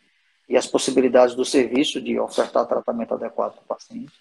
e 0.48 0.56
as 0.56 0.68
possibilidades 0.68 1.36
do 1.36 1.44
serviço 1.44 2.02
de 2.02 2.20
ofertar 2.20 2.66
tratamento 2.66 3.14
adequado 3.14 3.54
para 3.54 3.62
o 3.62 3.66
paciente. 3.66 4.14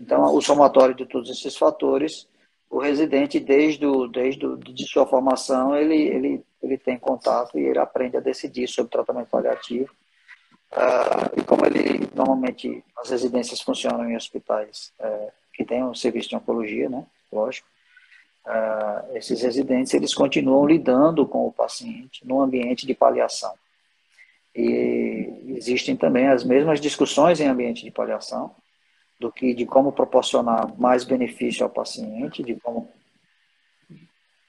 Então, 0.00 0.34
o 0.34 0.40
somatório 0.40 0.94
de 0.94 1.04
todos 1.04 1.28
esses 1.30 1.56
fatores, 1.56 2.26
o 2.70 2.78
residente, 2.78 3.38
desde, 3.38 3.84
o, 3.84 4.06
desde 4.06 4.46
o, 4.46 4.56
de 4.56 4.86
sua 4.86 5.06
formação, 5.06 5.76
ele, 5.76 5.96
ele 5.96 6.44
ele 6.62 6.76
tem 6.76 6.98
contato 6.98 7.58
e 7.58 7.64
ele 7.64 7.78
aprende 7.78 8.16
a 8.16 8.20
decidir 8.20 8.68
sobre 8.68 8.92
tratamento 8.92 9.28
paliativo. 9.28 9.90
Uh, 10.72 11.40
e 11.40 11.44
como 11.44 11.66
ele, 11.66 12.08
normalmente, 12.14 12.84
as 12.98 13.10
residências 13.10 13.60
funcionam 13.60 14.08
em 14.08 14.16
hospitais 14.16 14.92
uh, 15.00 15.32
que 15.52 15.64
têm 15.64 15.82
um 15.82 15.94
serviço 15.94 16.28
de 16.28 16.36
oncologia, 16.36 16.88
né, 16.88 17.04
lógico, 17.32 17.66
uh, 18.46 19.16
esses 19.16 19.42
residentes 19.42 19.92
eles 19.94 20.14
continuam 20.14 20.64
lidando 20.64 21.26
com 21.26 21.46
o 21.46 21.52
paciente 21.52 22.24
no 22.24 22.40
ambiente 22.40 22.86
de 22.86 22.94
paliação. 22.94 23.52
E 24.54 25.54
existem 25.56 25.96
também 25.96 26.28
as 26.28 26.44
mesmas 26.44 26.80
discussões 26.80 27.40
em 27.40 27.48
ambiente 27.48 27.84
de 27.84 27.90
paliação, 27.90 28.54
do 29.20 29.30
que 29.30 29.52
de 29.52 29.66
como 29.66 29.92
proporcionar 29.92 30.74
mais 30.80 31.04
benefício 31.04 31.62
ao 31.62 31.70
paciente, 31.70 32.42
de 32.42 32.56
como 32.56 32.90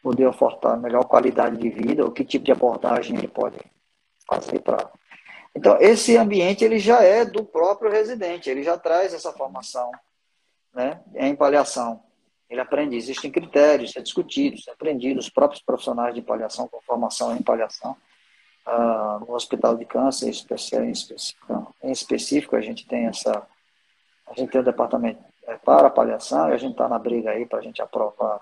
poder 0.02 0.26
ofertar 0.26 0.80
melhor 0.80 1.04
qualidade 1.04 1.58
de 1.58 1.70
vida, 1.70 2.06
ou 2.06 2.12
que 2.12 2.24
tipo 2.24 2.46
de 2.46 2.54
abordagem 2.54 3.18
ele 3.18 3.28
pode 3.28 3.58
fazer 4.26 4.60
para. 4.60 4.90
Então, 5.54 5.78
esse 5.80 6.16
ambiente 6.16 6.64
ele 6.64 6.80
já 6.80 7.04
é 7.04 7.26
do 7.26 7.44
próprio 7.44 7.92
residente, 7.92 8.50
ele 8.50 8.64
já 8.64 8.78
traz 8.78 9.14
essa 9.14 9.34
formação 9.34 9.92
né, 10.74 11.02
em 11.16 11.36
paliação. 11.36 12.02
Ele 12.50 12.62
aprende, 12.62 12.96
existem 12.96 13.30
critérios, 13.30 13.96
é 13.96 14.02
discutido, 14.02 14.58
é 14.68 14.72
aprendido, 14.72 15.20
os 15.20 15.30
próprios 15.30 15.62
profissionais 15.62 16.16
de 16.16 16.22
paliação 16.22 16.68
com 16.68 16.82
formação 16.82 17.36
em 17.36 17.42
paliação. 17.42 17.96
Ah, 18.66 19.20
no 19.20 19.34
hospital 19.34 19.76
de 19.76 19.86
câncer, 19.86 20.28
em 20.28 20.92
específico, 20.92 21.76
em 21.84 21.92
específico, 21.92 22.56
a 22.56 22.62
gente 22.62 22.86
tem 22.88 23.08
essa 23.08 23.46
a 24.32 24.40
gente 24.40 24.52
tem 24.52 24.62
um 24.62 24.64
departamento 24.64 25.22
é, 25.48 25.58
para 25.58 25.90
paliação 25.90 26.50
e 26.50 26.54
a 26.54 26.58
gente 26.58 26.72
está 26.72 26.88
na 26.88 26.98
briga 26.98 27.32
aí 27.32 27.46
para 27.46 27.60
a 27.60 27.62
gente 27.62 27.82
aprovar 27.82 28.42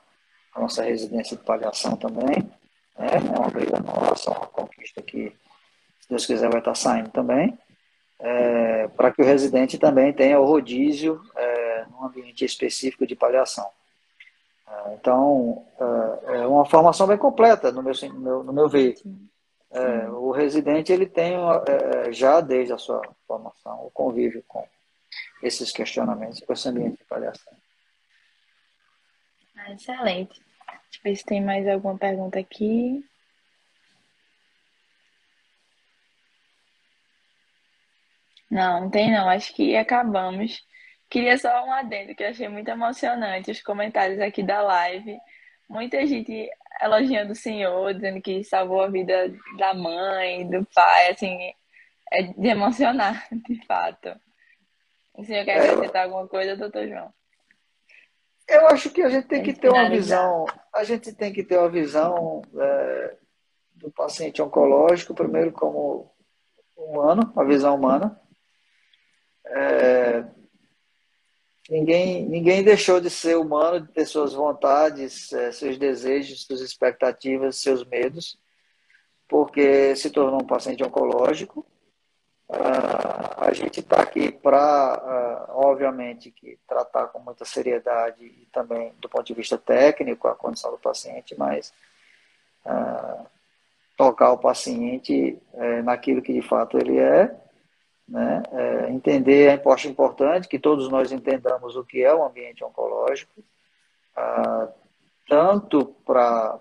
a 0.53 0.59
nossa 0.59 0.83
residência 0.83 1.35
de 1.35 1.43
paliação 1.43 1.95
também. 1.95 2.49
Né? 2.97 3.07
É 3.13 3.39
uma 3.39 3.49
briga 3.49 3.79
nossa, 3.79 4.31
uma 4.31 4.47
conquista 4.47 5.01
que, 5.01 5.31
se 5.99 6.09
Deus 6.09 6.25
quiser, 6.25 6.49
vai 6.49 6.59
estar 6.59 6.71
tá 6.71 6.75
saindo 6.75 7.09
também. 7.09 7.57
É, 8.19 8.87
para 8.89 9.11
que 9.11 9.21
o 9.21 9.25
residente 9.25 9.77
também 9.77 10.11
tenha 10.11 10.39
o 10.39 10.45
rodízio 10.45 11.21
é, 11.35 11.85
num 11.89 12.05
ambiente 12.05 12.43
específico 12.43 13.07
de 13.07 13.15
paliação. 13.15 13.67
É, 14.67 14.93
então, 14.95 15.65
é, 16.27 16.35
é 16.41 16.47
uma 16.47 16.65
formação 16.65 17.07
bem 17.07 17.17
completa 17.17 17.71
no 17.71 17.81
meu, 17.81 17.93
no 18.03 18.19
meu, 18.19 18.43
no 18.43 18.53
meu 18.53 18.69
ver. 18.69 18.95
É, 19.71 20.09
o 20.09 20.31
residente 20.31 20.91
ele 20.91 21.05
tem 21.05 21.35
já 22.11 22.41
desde 22.41 22.73
a 22.73 22.77
sua 22.77 23.01
formação 23.27 23.85
o 23.85 23.91
convívio 23.91 24.43
com 24.47 24.65
esses 25.41 25.71
questionamentos, 25.71 26.39
com 26.41 26.53
esse 26.53 26.67
ambiente 26.67 26.97
de 26.97 27.05
avaliação. 27.09 27.53
Ah, 29.55 29.71
excelente. 29.71 30.39
Deixa 30.39 30.99
eu 30.99 31.03
ver 31.03 31.15
se 31.15 31.25
tem 31.25 31.43
mais 31.43 31.67
alguma 31.67 31.97
pergunta 31.97 32.39
aqui. 32.39 33.03
Não, 38.49 38.81
não 38.81 38.89
tem 38.89 39.11
não. 39.11 39.29
Acho 39.29 39.53
que 39.53 39.75
acabamos. 39.75 40.65
Queria 41.09 41.37
só 41.37 41.65
um 41.65 41.71
adendo 41.71 42.15
que 42.15 42.23
eu 42.23 42.29
achei 42.29 42.47
muito 42.47 42.69
emocionante 42.69 43.51
os 43.51 43.61
comentários 43.61 44.19
aqui 44.19 44.43
da 44.43 44.61
live. 44.61 45.17
Muita 45.69 46.05
gente 46.05 46.49
elogiando 46.81 47.33
o 47.33 47.35
senhor, 47.35 47.93
dizendo 47.93 48.21
que 48.21 48.43
salvou 48.43 48.81
a 48.81 48.87
vida 48.89 49.31
da 49.57 49.73
mãe, 49.73 50.49
do 50.49 50.65
pai, 50.73 51.11
assim, 51.11 51.37
é 52.11 52.23
de 52.23 52.47
emocionar, 52.47 53.27
de 53.47 53.65
fato. 53.65 54.09
O 55.19 55.25
senhor 55.25 55.43
quer 55.43 55.59
acrescentar 55.59 56.05
alguma 56.05 56.25
coisa, 56.29 56.55
doutor 56.55 56.87
João? 56.87 57.13
Eu 58.47 58.67
acho 58.67 58.89
que 58.89 59.01
a 59.01 59.09
gente 59.09 59.27
tem 59.27 59.43
que 59.43 59.51
ter 59.51 59.67
uma 59.67 59.89
visão, 59.89 60.45
a 60.73 60.83
gente 60.85 61.13
tem 61.13 61.33
que 61.33 61.43
ter 61.43 61.57
uma 61.57 61.69
visão 61.69 62.41
é, 62.57 63.17
do 63.75 63.91
paciente 63.91 64.41
oncológico, 64.41 65.13
primeiro 65.13 65.51
como 65.51 66.09
humano, 66.73 67.33
a 67.35 67.43
visão 67.43 67.75
humana. 67.75 68.17
É, 69.45 70.23
ninguém, 71.69 72.25
ninguém 72.25 72.63
deixou 72.63 73.01
de 73.01 73.09
ser 73.09 73.35
humano, 73.35 73.81
de 73.81 73.91
ter 73.91 74.05
suas 74.05 74.31
vontades, 74.31 75.33
é, 75.33 75.51
seus 75.51 75.77
desejos, 75.77 76.45
suas 76.45 76.61
expectativas, 76.61 77.57
seus 77.57 77.83
medos, 77.83 78.39
porque 79.27 79.93
se 79.97 80.09
tornou 80.11 80.41
um 80.41 80.47
paciente 80.47 80.81
oncológico 80.81 81.65
a 82.49 83.53
gente 83.53 83.79
está 83.79 84.01
aqui 84.01 84.31
para, 84.31 85.47
uh, 85.47 85.67
obviamente, 85.67 86.31
que 86.31 86.57
tratar 86.67 87.07
com 87.07 87.19
muita 87.19 87.45
seriedade 87.45 88.25
e 88.25 88.47
também 88.51 88.91
do 88.99 89.07
ponto 89.07 89.23
de 89.23 89.33
vista 89.33 89.57
técnico 89.57 90.27
a 90.27 90.35
condição 90.35 90.71
do 90.71 90.77
paciente, 90.79 91.35
mas 91.37 91.71
uh, 92.65 93.25
tocar 93.95 94.31
o 94.31 94.37
paciente 94.37 95.37
eh, 95.53 95.81
naquilo 95.81 96.21
que 96.21 96.31
de 96.31 96.41
fato 96.41 96.77
ele 96.77 96.97
é, 96.97 97.35
né? 98.07 98.41
Eh, 98.53 98.91
entender 98.91 99.49
a 99.49 99.55
importância 99.55 99.89
importante 99.89 100.47
que 100.47 100.57
todos 100.57 100.87
nós 100.87 101.11
entendamos 101.11 101.75
o 101.75 101.83
que 101.83 102.01
é 102.01 102.13
o 102.13 102.23
ambiente 102.23 102.63
oncológico, 102.63 103.43
tanto 105.27 105.85
para 106.05 106.57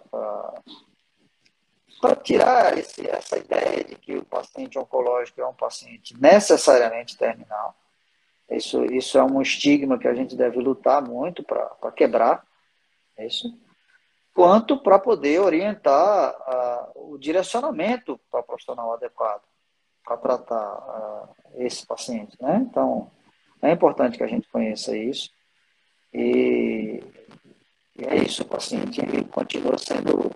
para 2.01 2.17
tirar 2.17 2.77
esse, 2.79 3.09
essa 3.09 3.39
ideia 3.39 3.85
de 3.85 3.95
que 3.97 4.17
o 4.17 4.25
paciente 4.25 4.79
oncológico 4.79 5.41
é 5.41 5.47
um 5.47 5.55
paciente 5.55 6.19
necessariamente 6.21 7.17
terminal. 7.17 7.75
Isso, 8.51 8.85
isso 8.87 9.19
é 9.19 9.23
um 9.23 9.43
estigma 9.43 9.99
que 9.99 10.09
a 10.09 10.15
gente 10.15 10.35
deve 10.35 10.59
lutar 10.59 11.03
muito 11.03 11.43
para 11.43 11.93
quebrar. 11.93 12.45
É 13.17 13.27
isso. 13.27 13.53
Quanto 14.33 14.79
para 14.79 14.99
poder 14.99 15.41
orientar 15.41 16.35
uh, 16.95 17.13
o 17.13 17.19
direcionamento 17.19 18.19
para 18.31 18.41
o 18.41 18.45
profissional 18.45 18.93
adequado 18.93 19.43
para 20.05 20.17
tratar 20.17 20.75
uh, 20.75 21.29
esse 21.57 21.87
paciente. 21.87 22.37
Né? 22.41 22.65
Então, 22.69 23.11
é 23.61 23.73
importante 23.73 24.17
que 24.17 24.25
a 24.25 24.29
gente 24.29 24.49
conheça 24.49 24.97
isso. 24.97 25.31
E, 26.15 27.03
e 27.99 28.05
é 28.07 28.17
isso, 28.17 28.43
o 28.43 28.47
paciente 28.47 29.03
continua 29.25 29.77
sendo 29.77 30.31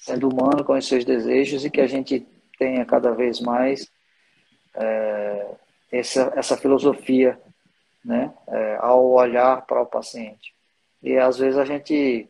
sendo 0.00 0.28
humano 0.28 0.64
com 0.64 0.76
os 0.76 0.88
seus 0.88 1.04
desejos 1.04 1.64
e 1.64 1.70
que 1.70 1.80
a 1.80 1.86
gente 1.86 2.26
tenha 2.58 2.84
cada 2.84 3.12
vez 3.12 3.40
mais 3.40 3.90
é, 4.74 5.54
essa, 5.92 6.32
essa 6.34 6.56
filosofia 6.56 7.40
né, 8.04 8.32
é, 8.48 8.76
ao 8.80 9.06
olhar 9.10 9.64
para 9.66 9.82
o 9.82 9.86
paciente. 9.86 10.54
E 11.02 11.16
às 11.16 11.38
vezes 11.38 11.58
a 11.58 11.64
gente, 11.64 12.28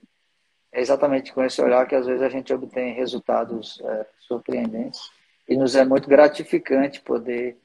é 0.72 0.80
exatamente 0.80 1.32
com 1.32 1.44
esse 1.44 1.62
olhar 1.62 1.86
que 1.86 1.94
às 1.94 2.06
vezes 2.06 2.22
a 2.22 2.28
gente 2.28 2.52
obtém 2.52 2.94
resultados 2.94 3.80
é, 3.84 4.06
surpreendentes 4.20 5.00
e 5.48 5.56
nos 5.56 5.74
é 5.74 5.84
muito 5.84 6.08
gratificante 6.08 7.00
poder 7.00 7.56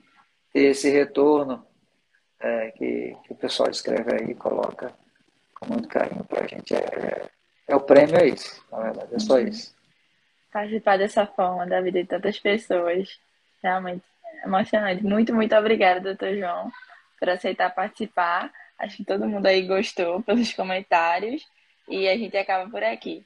ter 0.53 0.66
esse 0.66 0.89
retorno 0.89 1.66
é, 2.39 2.72
que, 2.72 3.18
que, 3.24 3.34
o 3.34 3.36
pessoal 3.36 3.70
escreve 3.70 4.14
aí 4.14 4.32
e 4.32 4.36
coloca 4.36 4.93
com 5.60 5.72
muito 5.72 5.88
carinho 5.88 6.24
para 6.26 6.43
a 6.43 6.47
gente. 6.47 6.76
É, 6.76 7.28
é, 7.68 7.76
o 7.76 7.82
prêmio 7.82 8.18
é 8.18 8.28
isso, 8.28 8.64
na 8.72 8.82
verdade, 8.82 9.16
é 9.16 9.20
só 9.20 9.39
isso 9.39 9.74
participar 10.56 10.97
dessa 10.97 11.28
forma 11.28 11.68
da 11.68 11.82
vida 11.82 12.01
de 12.01 12.08
tantas 12.08 12.39
pessoas. 12.39 13.20
Realmente 13.62 14.06
emocionante. 14.45 15.03
Muito, 15.03 15.34
muito 15.34 15.53
obrigada, 15.53 15.99
doutor 15.99 16.34
João, 16.38 16.72
por 17.20 17.30
aceitar 17.30 17.76
participar. 17.76 18.49
Acho 18.80 18.97
que 18.97 19.03
todo 19.03 19.28
mundo 19.28 19.45
aí 19.47 19.68
gostou 19.68 20.22
pelos 20.24 20.53
comentários. 20.53 21.43
E 21.89 22.08
a 22.08 22.18
gente 22.18 22.38
acaba 22.38 22.70
por 22.70 22.82
aqui. 22.82 23.26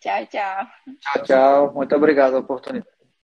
Tchau, 0.00 0.26
tchau. 0.26 0.66
Tchau, 1.00 1.22
tchau. 1.24 1.72
Muito 1.72 1.96
obrigado 1.96 2.32
pela 2.32 2.40
oportunidade. 2.40 2.95